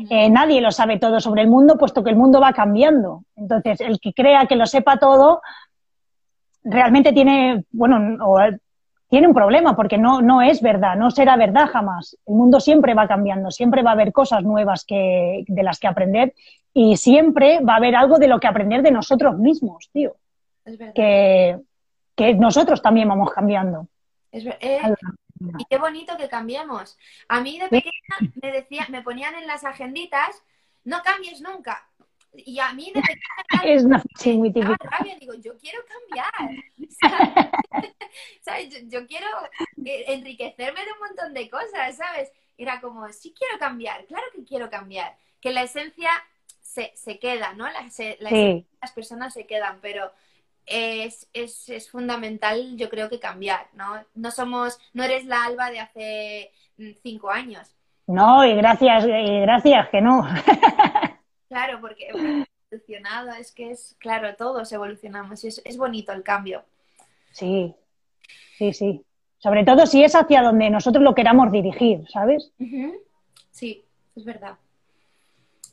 [0.09, 3.24] Eh, nadie lo sabe todo sobre el mundo, puesto que el mundo va cambiando.
[3.36, 5.43] Entonces, el que crea que lo sepa todo,
[6.64, 8.39] realmente tiene, bueno, o
[9.10, 12.16] tiene un problema porque no, no es verdad, no será verdad jamás.
[12.26, 15.88] El mundo siempre va cambiando, siempre va a haber cosas nuevas que, de las que
[15.88, 16.32] aprender
[16.72, 20.14] y siempre va a haber algo de lo que aprender de nosotros mismos, tío.
[20.64, 20.94] Es verdad.
[20.94, 21.58] Que,
[22.14, 23.88] que nosotros también vamos cambiando.
[24.30, 24.80] Es eh,
[25.58, 26.96] y qué bonito que cambiemos.
[27.28, 30.40] A mí de pequeña me, decía, me ponían en las agenditas,
[30.84, 31.89] no cambies nunca.
[32.32, 33.02] Y a mí de
[33.65, 36.62] es una muy rabia, digo, yo quiero cambiar.
[38.40, 38.89] ¿Sabes?
[38.89, 39.27] Yo, quiero
[39.85, 42.32] eh, enriquecerme de un montón de cosas, ¿sabes?
[42.57, 45.16] Era como, sí quiero cambiar, claro que quiero cambiar.
[45.40, 46.11] Que la esencia
[46.61, 47.66] se, se queda, ¿no?
[47.70, 47.89] La,
[48.81, 50.12] las personas se quedan, pero
[50.66, 54.05] es, es, es, fundamental, yo creo que cambiar, ¿no?
[54.15, 57.74] No somos, no eres la Alba de hace mm, cinco años.
[58.07, 60.23] No, y gracias, y gracias que no.
[61.51, 62.06] Claro, porque
[62.70, 66.64] evolucionado, es que es, claro, todos evolucionamos y es, es bonito el cambio.
[67.32, 67.74] Sí,
[68.56, 69.05] sí, sí.
[69.39, 72.52] Sobre todo si es hacia donde nosotros lo queramos dirigir, ¿sabes?
[73.51, 74.59] Sí, es verdad.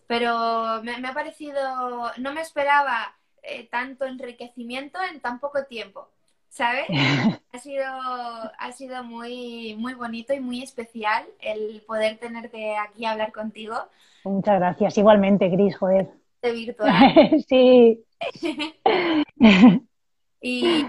[0.08, 6.10] Pero me, ha parecido, no me esperaba eh, tanto enriquecimiento en tan poco tiempo,
[6.58, 6.88] ¿sabes?
[7.54, 13.12] ha sido, ha sido muy, muy bonito y muy especial el poder tenerte aquí a
[13.12, 13.76] hablar contigo.
[14.24, 14.98] Muchas gracias.
[14.98, 16.10] Igualmente, Gris, joder.
[16.42, 16.92] De virtual.
[17.48, 18.04] sí.
[20.42, 20.86] y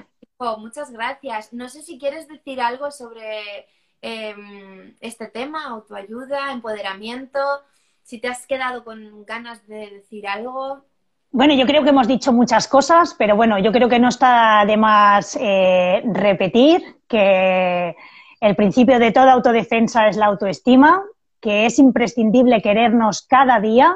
[0.58, 1.52] muchas gracias.
[1.52, 3.66] No sé si quieres decir algo sobre
[4.00, 7.40] em, este tema, autoayuda, empoderamiento,
[8.02, 10.86] si te has quedado con ganas de decir algo.
[11.30, 14.64] Bueno, yo creo que hemos dicho muchas cosas, pero bueno, yo creo que no está
[14.66, 17.94] de más eh, repetir que
[18.40, 21.02] el principio de toda autodefensa es la autoestima
[21.40, 23.94] que es imprescindible querernos cada día,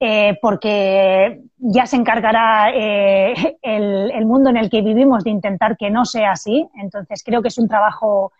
[0.00, 5.90] eh, porque ya se encargará eh, el, mundo en el que vivimos de intentar que
[5.90, 6.68] no sea así.
[6.74, 8.32] Entonces, creo que es un trabajo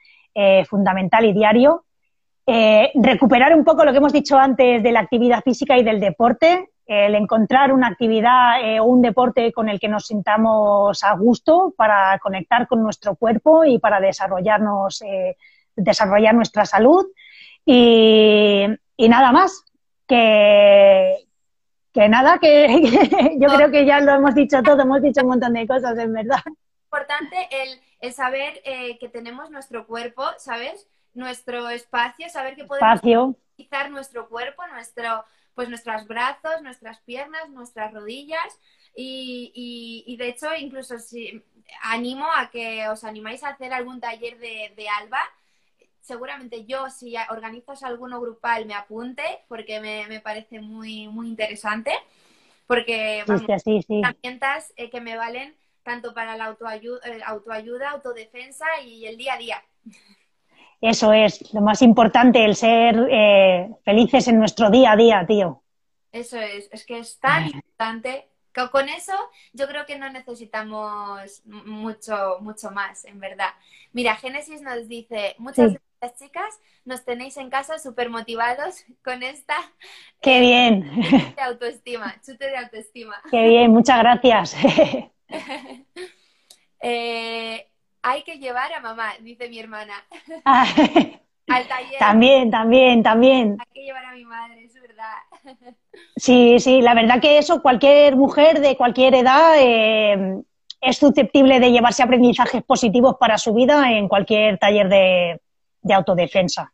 [0.68, 1.84] fundamental y diario.
[2.94, 6.68] recuperar un poco lo que hemos dicho antes de la actividad física y del deporte,
[6.88, 12.18] el encontrar una actividad o un deporte con el que nos sintamos a gusto para
[12.18, 15.04] conectar con nuestro cuerpo y para desarrollarnos,
[15.76, 17.06] desarrollar nuestra salud.
[17.64, 18.66] Y,
[18.96, 19.62] nada más,
[20.06, 21.26] que,
[21.92, 25.52] que nada, que, yo creo que ya lo hemos dicho todo, hemos dicho un montón
[25.52, 26.40] de cosas, en verdad.
[26.84, 27.48] Importante
[28.00, 30.88] el, saber eh, que tenemos nuestro cuerpo, ¿sabes?
[31.12, 35.24] Nuestro espacio, saber que podemos utilizar nuestro cuerpo, nuestro,
[35.58, 38.60] pues nuestros brazos, nuestras piernas, nuestras rodillas
[38.94, 41.42] Y, de hecho, incluso si
[41.82, 45.18] animo a que os animáis a hacer algún taller de, Alba.
[46.00, 51.90] Seguramente yo, si organizas alguno grupal, me apunte porque me, parece muy, muy interesante.
[52.68, 53.42] Porque vamos,
[53.88, 59.34] herramientas eh, que me valen tanto para la autoayuda, eh, autoayuda, autodefensa y el día
[59.34, 59.64] a día.
[60.80, 65.62] Eso es, lo más importante, el ser eh, felices en nuestro día a día, tío.
[66.12, 68.28] Eso es, es que es tan importante.
[68.52, 69.12] Que con eso
[69.52, 73.50] yo creo que no necesitamos mucho, mucho más, en verdad.
[73.92, 79.56] Mira, Génesis nos dice, muchas gracias chicas, nos tenéis en casa súper motivados con esta...
[80.22, 80.90] ¡Qué bien!
[81.36, 83.20] De autoestima, chute de autoestima.
[83.30, 83.70] ¡Qué bien!
[83.70, 84.56] Muchas gracias.
[86.80, 87.68] eh,
[88.02, 89.94] hay que llevar a mamá, dice mi hermana.
[91.48, 91.98] Al taller.
[91.98, 93.56] También, también, también.
[93.58, 95.14] Hay que llevar a mi madre, es verdad.
[96.16, 100.42] Sí, sí, la verdad que eso, cualquier mujer de cualquier edad eh,
[100.80, 105.40] es susceptible de llevarse aprendizajes positivos para su vida en cualquier taller de,
[105.90, 106.72] autodefensa.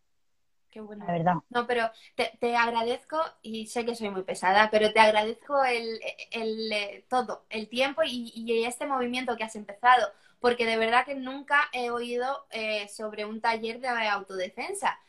[0.70, 1.04] Qué bueno.
[1.06, 1.34] La verdad.
[1.50, 6.00] No, pero te, agradezco, y sé que soy muy pesada, pero te agradezco el,
[6.32, 10.08] eh, todo, el tiempo y, y este movimiento que has empezado
[10.44, 15.00] porque de verdad que nunca he oído eh, sobre un taller de autodefensa.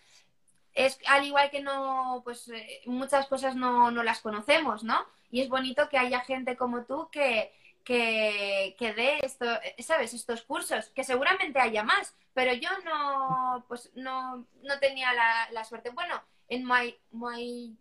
[0.74, 5.06] Es al igual que no, pues eh, muchas cosas no, las conocemos, ¿no?
[5.30, 7.52] Y es bonito que haya gente como tú que,
[7.84, 9.46] que, dé esto,
[9.80, 10.14] ¿sabes?
[10.14, 15.10] estos cursos, que seguramente haya más, pero yo no, pues no, no tenía
[15.52, 15.90] la, suerte.
[15.90, 16.16] Bueno,
[16.48, 17.76] en My, my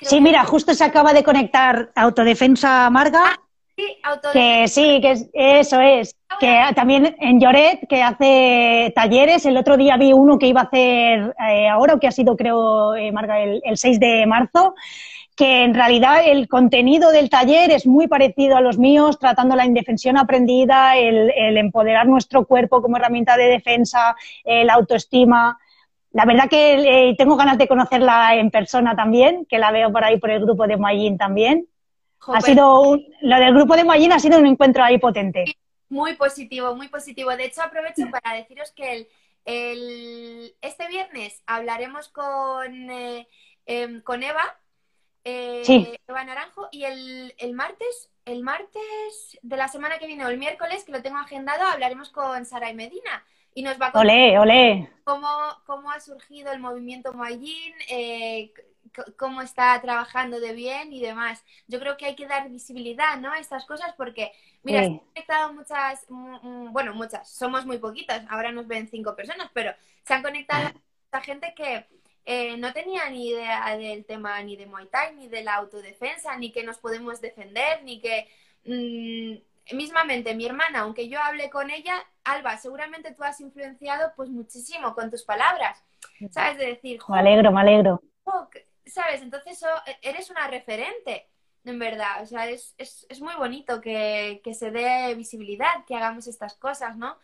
[0.00, 3.24] Sí, mira, justo se acaba de conectar Autodefensa Marga.
[3.26, 3.40] Ah,
[3.76, 3.98] sí.
[4.32, 9.46] Que sí, que eso es que también en Lloret, que hace talleres.
[9.46, 12.94] El otro día vi uno que iba a hacer eh, ahora, que ha sido, creo,
[12.94, 14.74] eh, Marga, el, 6 de marzo,
[15.36, 19.66] que en realidad el contenido del taller es muy parecido a los míos, tratando la
[19.66, 25.58] indefensión aprendida, el, empoderar nuestro cuerpo como herramienta de defensa, la autoestima.
[26.14, 30.04] La verdad que eh, tengo ganas de conocerla en persona también, que la veo por
[30.04, 31.66] ahí por el grupo de Mayín también.
[32.28, 35.44] Ha sido lo del grupo de Mayín ha sido un encuentro ahí potente.
[35.88, 37.36] Muy positivo, muy positivo.
[37.36, 39.08] De hecho, aprovecho para deciros que
[39.44, 43.28] el, este viernes hablaremos con, eh,
[43.66, 44.58] em, con Eva,
[45.24, 50.28] eh, Eva Naranjo, y el, el, martes, el martes de la semana que viene o
[50.28, 53.24] el miércoles, que lo tengo agendado, hablaremos con Sara y Medina.
[53.54, 54.06] Y nos va a contar
[55.04, 55.28] Cómo,
[55.64, 58.52] cómo ha surgido el movimiento Mayín, eh,
[59.16, 61.44] cómo está trabajando de bien y demás.
[61.66, 63.32] Yo creo que hay que dar visibilidad ¿no?
[63.32, 68.52] a estas cosas porque, mira, se han conectado muchas, bueno, muchas, somos muy poquitas, ahora
[68.52, 69.72] nos ven cinco personas, pero
[70.04, 71.86] se han conectado mucha gente que
[72.24, 76.36] eh, no tenía ni idea del tema ni de Muay Thai, ni de la autodefensa,
[76.36, 78.28] ni que nos podemos defender, ni que...
[78.64, 81.94] Mm, mismamente mi hermana, aunque yo hable con ella,
[82.24, 85.82] Alba, seguramente tú has influenciado pues muchísimo con tus palabras,
[86.30, 86.58] ¿sabes?
[86.58, 88.02] De decir, me alegro, me alegro.
[88.86, 89.22] ¿Sabes?
[89.22, 91.28] Entonces e, eres una referente,
[91.64, 92.22] en verdad.
[92.22, 92.76] O sea, es,
[93.20, 97.16] muy bonito que, se dé visibilidad, que hagamos estas cosas, ¿no?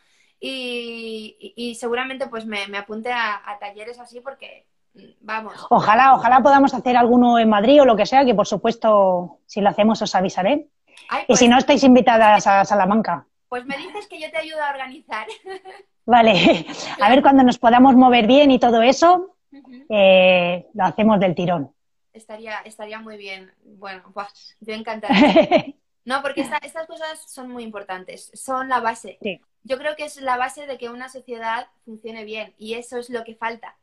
[0.43, 5.55] Y, seguramente pues me, apunte a, talleres así porque, mm, vamos.
[5.69, 9.61] Ojalá, ojalá podamos hacer alguno en Madrid o lo que sea, que por supuesto, si
[9.61, 10.69] lo hacemos os avisaré.
[11.29, 13.27] y si pues no, estáis invitadas a Salamanca.
[13.49, 15.27] Pues me dices que yo te ayudo a organizar.
[16.07, 16.67] Vale,
[17.01, 19.37] a ver cuando nos podamos mover bien y todo eso,
[19.89, 21.75] eh, lo hacemos del tirón.
[22.13, 23.53] Estaría, estaría muy bien.
[23.63, 24.13] Bueno,
[24.61, 25.15] yo encantada.
[26.05, 29.19] no, porque estas cosas son muy importantes, son la base.
[29.63, 33.11] Yo creo que es la base de que una sociedad funcione bien y eso es
[33.11, 33.77] lo que falta.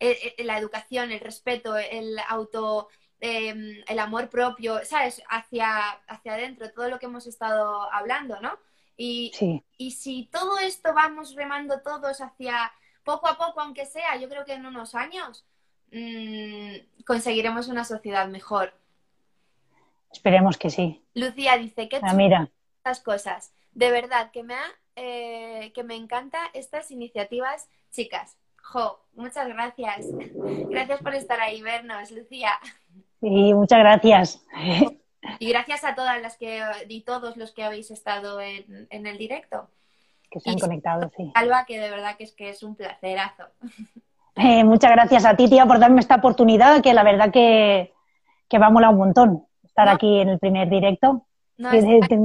[0.00, 2.88] E, e, la educación, el respeto, el auto,
[3.20, 5.22] em, el amor propio, ¿sabes?
[5.28, 8.58] Hacia, hacia adentro, todo lo que hemos estado hablando, ¿no?
[8.96, 9.32] Y,
[9.78, 12.72] y si todo esto vamos remando todos hacia
[13.04, 15.44] poco a poco, aunque sea, yo creo que en unos años
[15.90, 18.72] mm, conseguiremos una sociedad mejor.
[20.12, 21.02] Esperemos que sí.
[21.14, 22.50] Lucía dice que ah, mira.
[22.78, 23.52] estas cosas.
[23.72, 24.66] De verdad que me ha,
[24.96, 28.36] eh, que me encanta estas iniciativas, chicas.
[28.62, 30.06] Jo, muchas gracias.
[30.70, 32.52] Gracias por estar ahí, vernos, Lucía.
[33.20, 34.42] Sí, muchas gracias.
[35.38, 39.68] Y gracias a todas las que y todos los que habéis estado en el directo
[40.32, 41.30] que se han conectado, sí.
[41.34, 43.44] Alba, que de verdad que es que es un placerazo.
[44.34, 47.92] Eh, muchas gracias a ti, tía, por darme esta oportunidad, que la verdad que,
[48.48, 51.26] que va a molar un montón estar aquí en el primer directo.
[51.58, 52.16] está,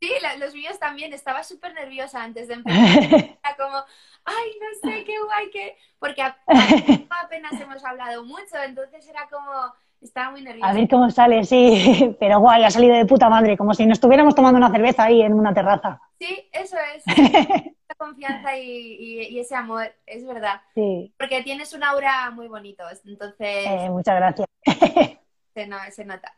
[0.00, 0.10] Sí,
[0.40, 1.12] los míos también.
[1.12, 2.80] Estaba súper nerviosa antes de empezar.
[3.44, 3.76] Era como,
[4.24, 5.76] ay, no sé, qué guay, que...
[6.00, 6.22] Porque
[7.24, 9.72] apenas hemos hablado mucho, entonces era como...
[10.02, 10.68] Estaba muy nerviosa.
[10.68, 12.16] A ver cómo sale, sí.
[12.20, 15.22] Pero guay, ha salido de puta madre, como si nos estuviéramos tomando una cerveza ahí
[15.22, 16.00] en una terraza.
[16.18, 17.04] Sí, eso es.
[17.86, 20.62] Esa confianza y, ese amor, es verdad.
[20.74, 21.12] Sí.
[21.18, 23.66] Porque tienes un aura muy bonito, entonces...
[23.66, 24.48] Eh, muchas gracias.
[25.54, 26.34] Se, no, se nota.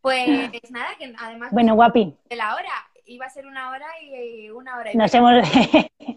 [0.00, 1.50] Pues nada, que además.
[1.52, 2.16] Bueno, guapi.
[2.30, 2.70] De la hora.
[3.04, 5.46] Iba a ser una hora y una hora y Nos hemos.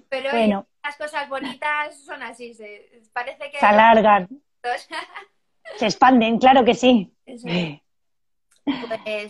[0.09, 0.67] Pero bueno.
[0.81, 2.53] las cosas bonitas son así.
[2.53, 3.57] Se, parece que.
[3.57, 4.29] Se alargan.
[5.77, 7.13] Se expanden, claro que sí.
[7.25, 7.43] Pues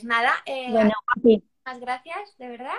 [0.04, 0.32] nada.
[0.46, 0.94] Eh, bueno.
[1.16, 2.78] Muchas gracias, de verdad.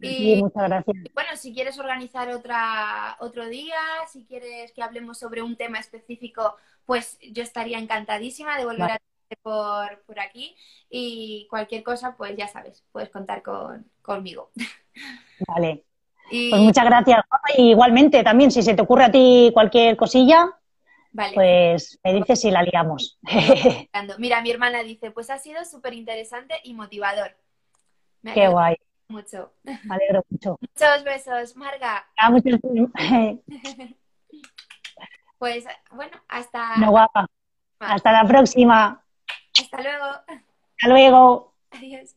[0.00, 0.96] Y, muchas gracias.
[1.14, 3.78] Bueno, si quieres organizar otra, otro día,
[4.10, 8.98] si quieres que hablemos sobre un tema específico, pues yo estaría encantadísima de volver a
[9.42, 10.54] por, por aquí
[10.88, 14.50] y cualquier cosa, pues ya sabes, puedes contar con, conmigo.
[15.48, 15.84] Vale.
[16.28, 17.20] Pues muchas gracias.
[17.56, 20.58] igualmente, también, si se te ocurre a ti cualquier cosilla,
[21.34, 23.18] pues me dices si la liamos.
[24.18, 27.36] Mira, mi hermana dice, pues ha sido súper interesante y motivador.
[28.34, 28.76] Qué guay.
[29.08, 29.52] Mucho.
[29.62, 30.58] Me alegro mucho.
[30.60, 32.06] Muchos besos, Marga.
[32.16, 32.58] Ah, muchos...
[35.38, 36.76] pues bueno, hasta...
[36.76, 37.26] No, guapa.
[37.78, 39.04] Hasta la próxima.
[39.58, 40.04] Hasta luego.
[40.04, 41.54] Hasta luego.
[41.70, 42.15] Adiós.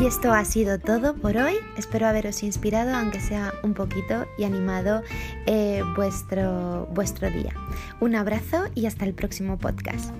[0.00, 1.56] Y esto ha sido todo por hoy.
[1.76, 5.02] Espero haberos inspirado, aunque sea un poquito, y animado
[5.44, 7.52] eh, vuestro, vuestro día.
[8.00, 10.14] Un abrazo y hasta el próximo podcast.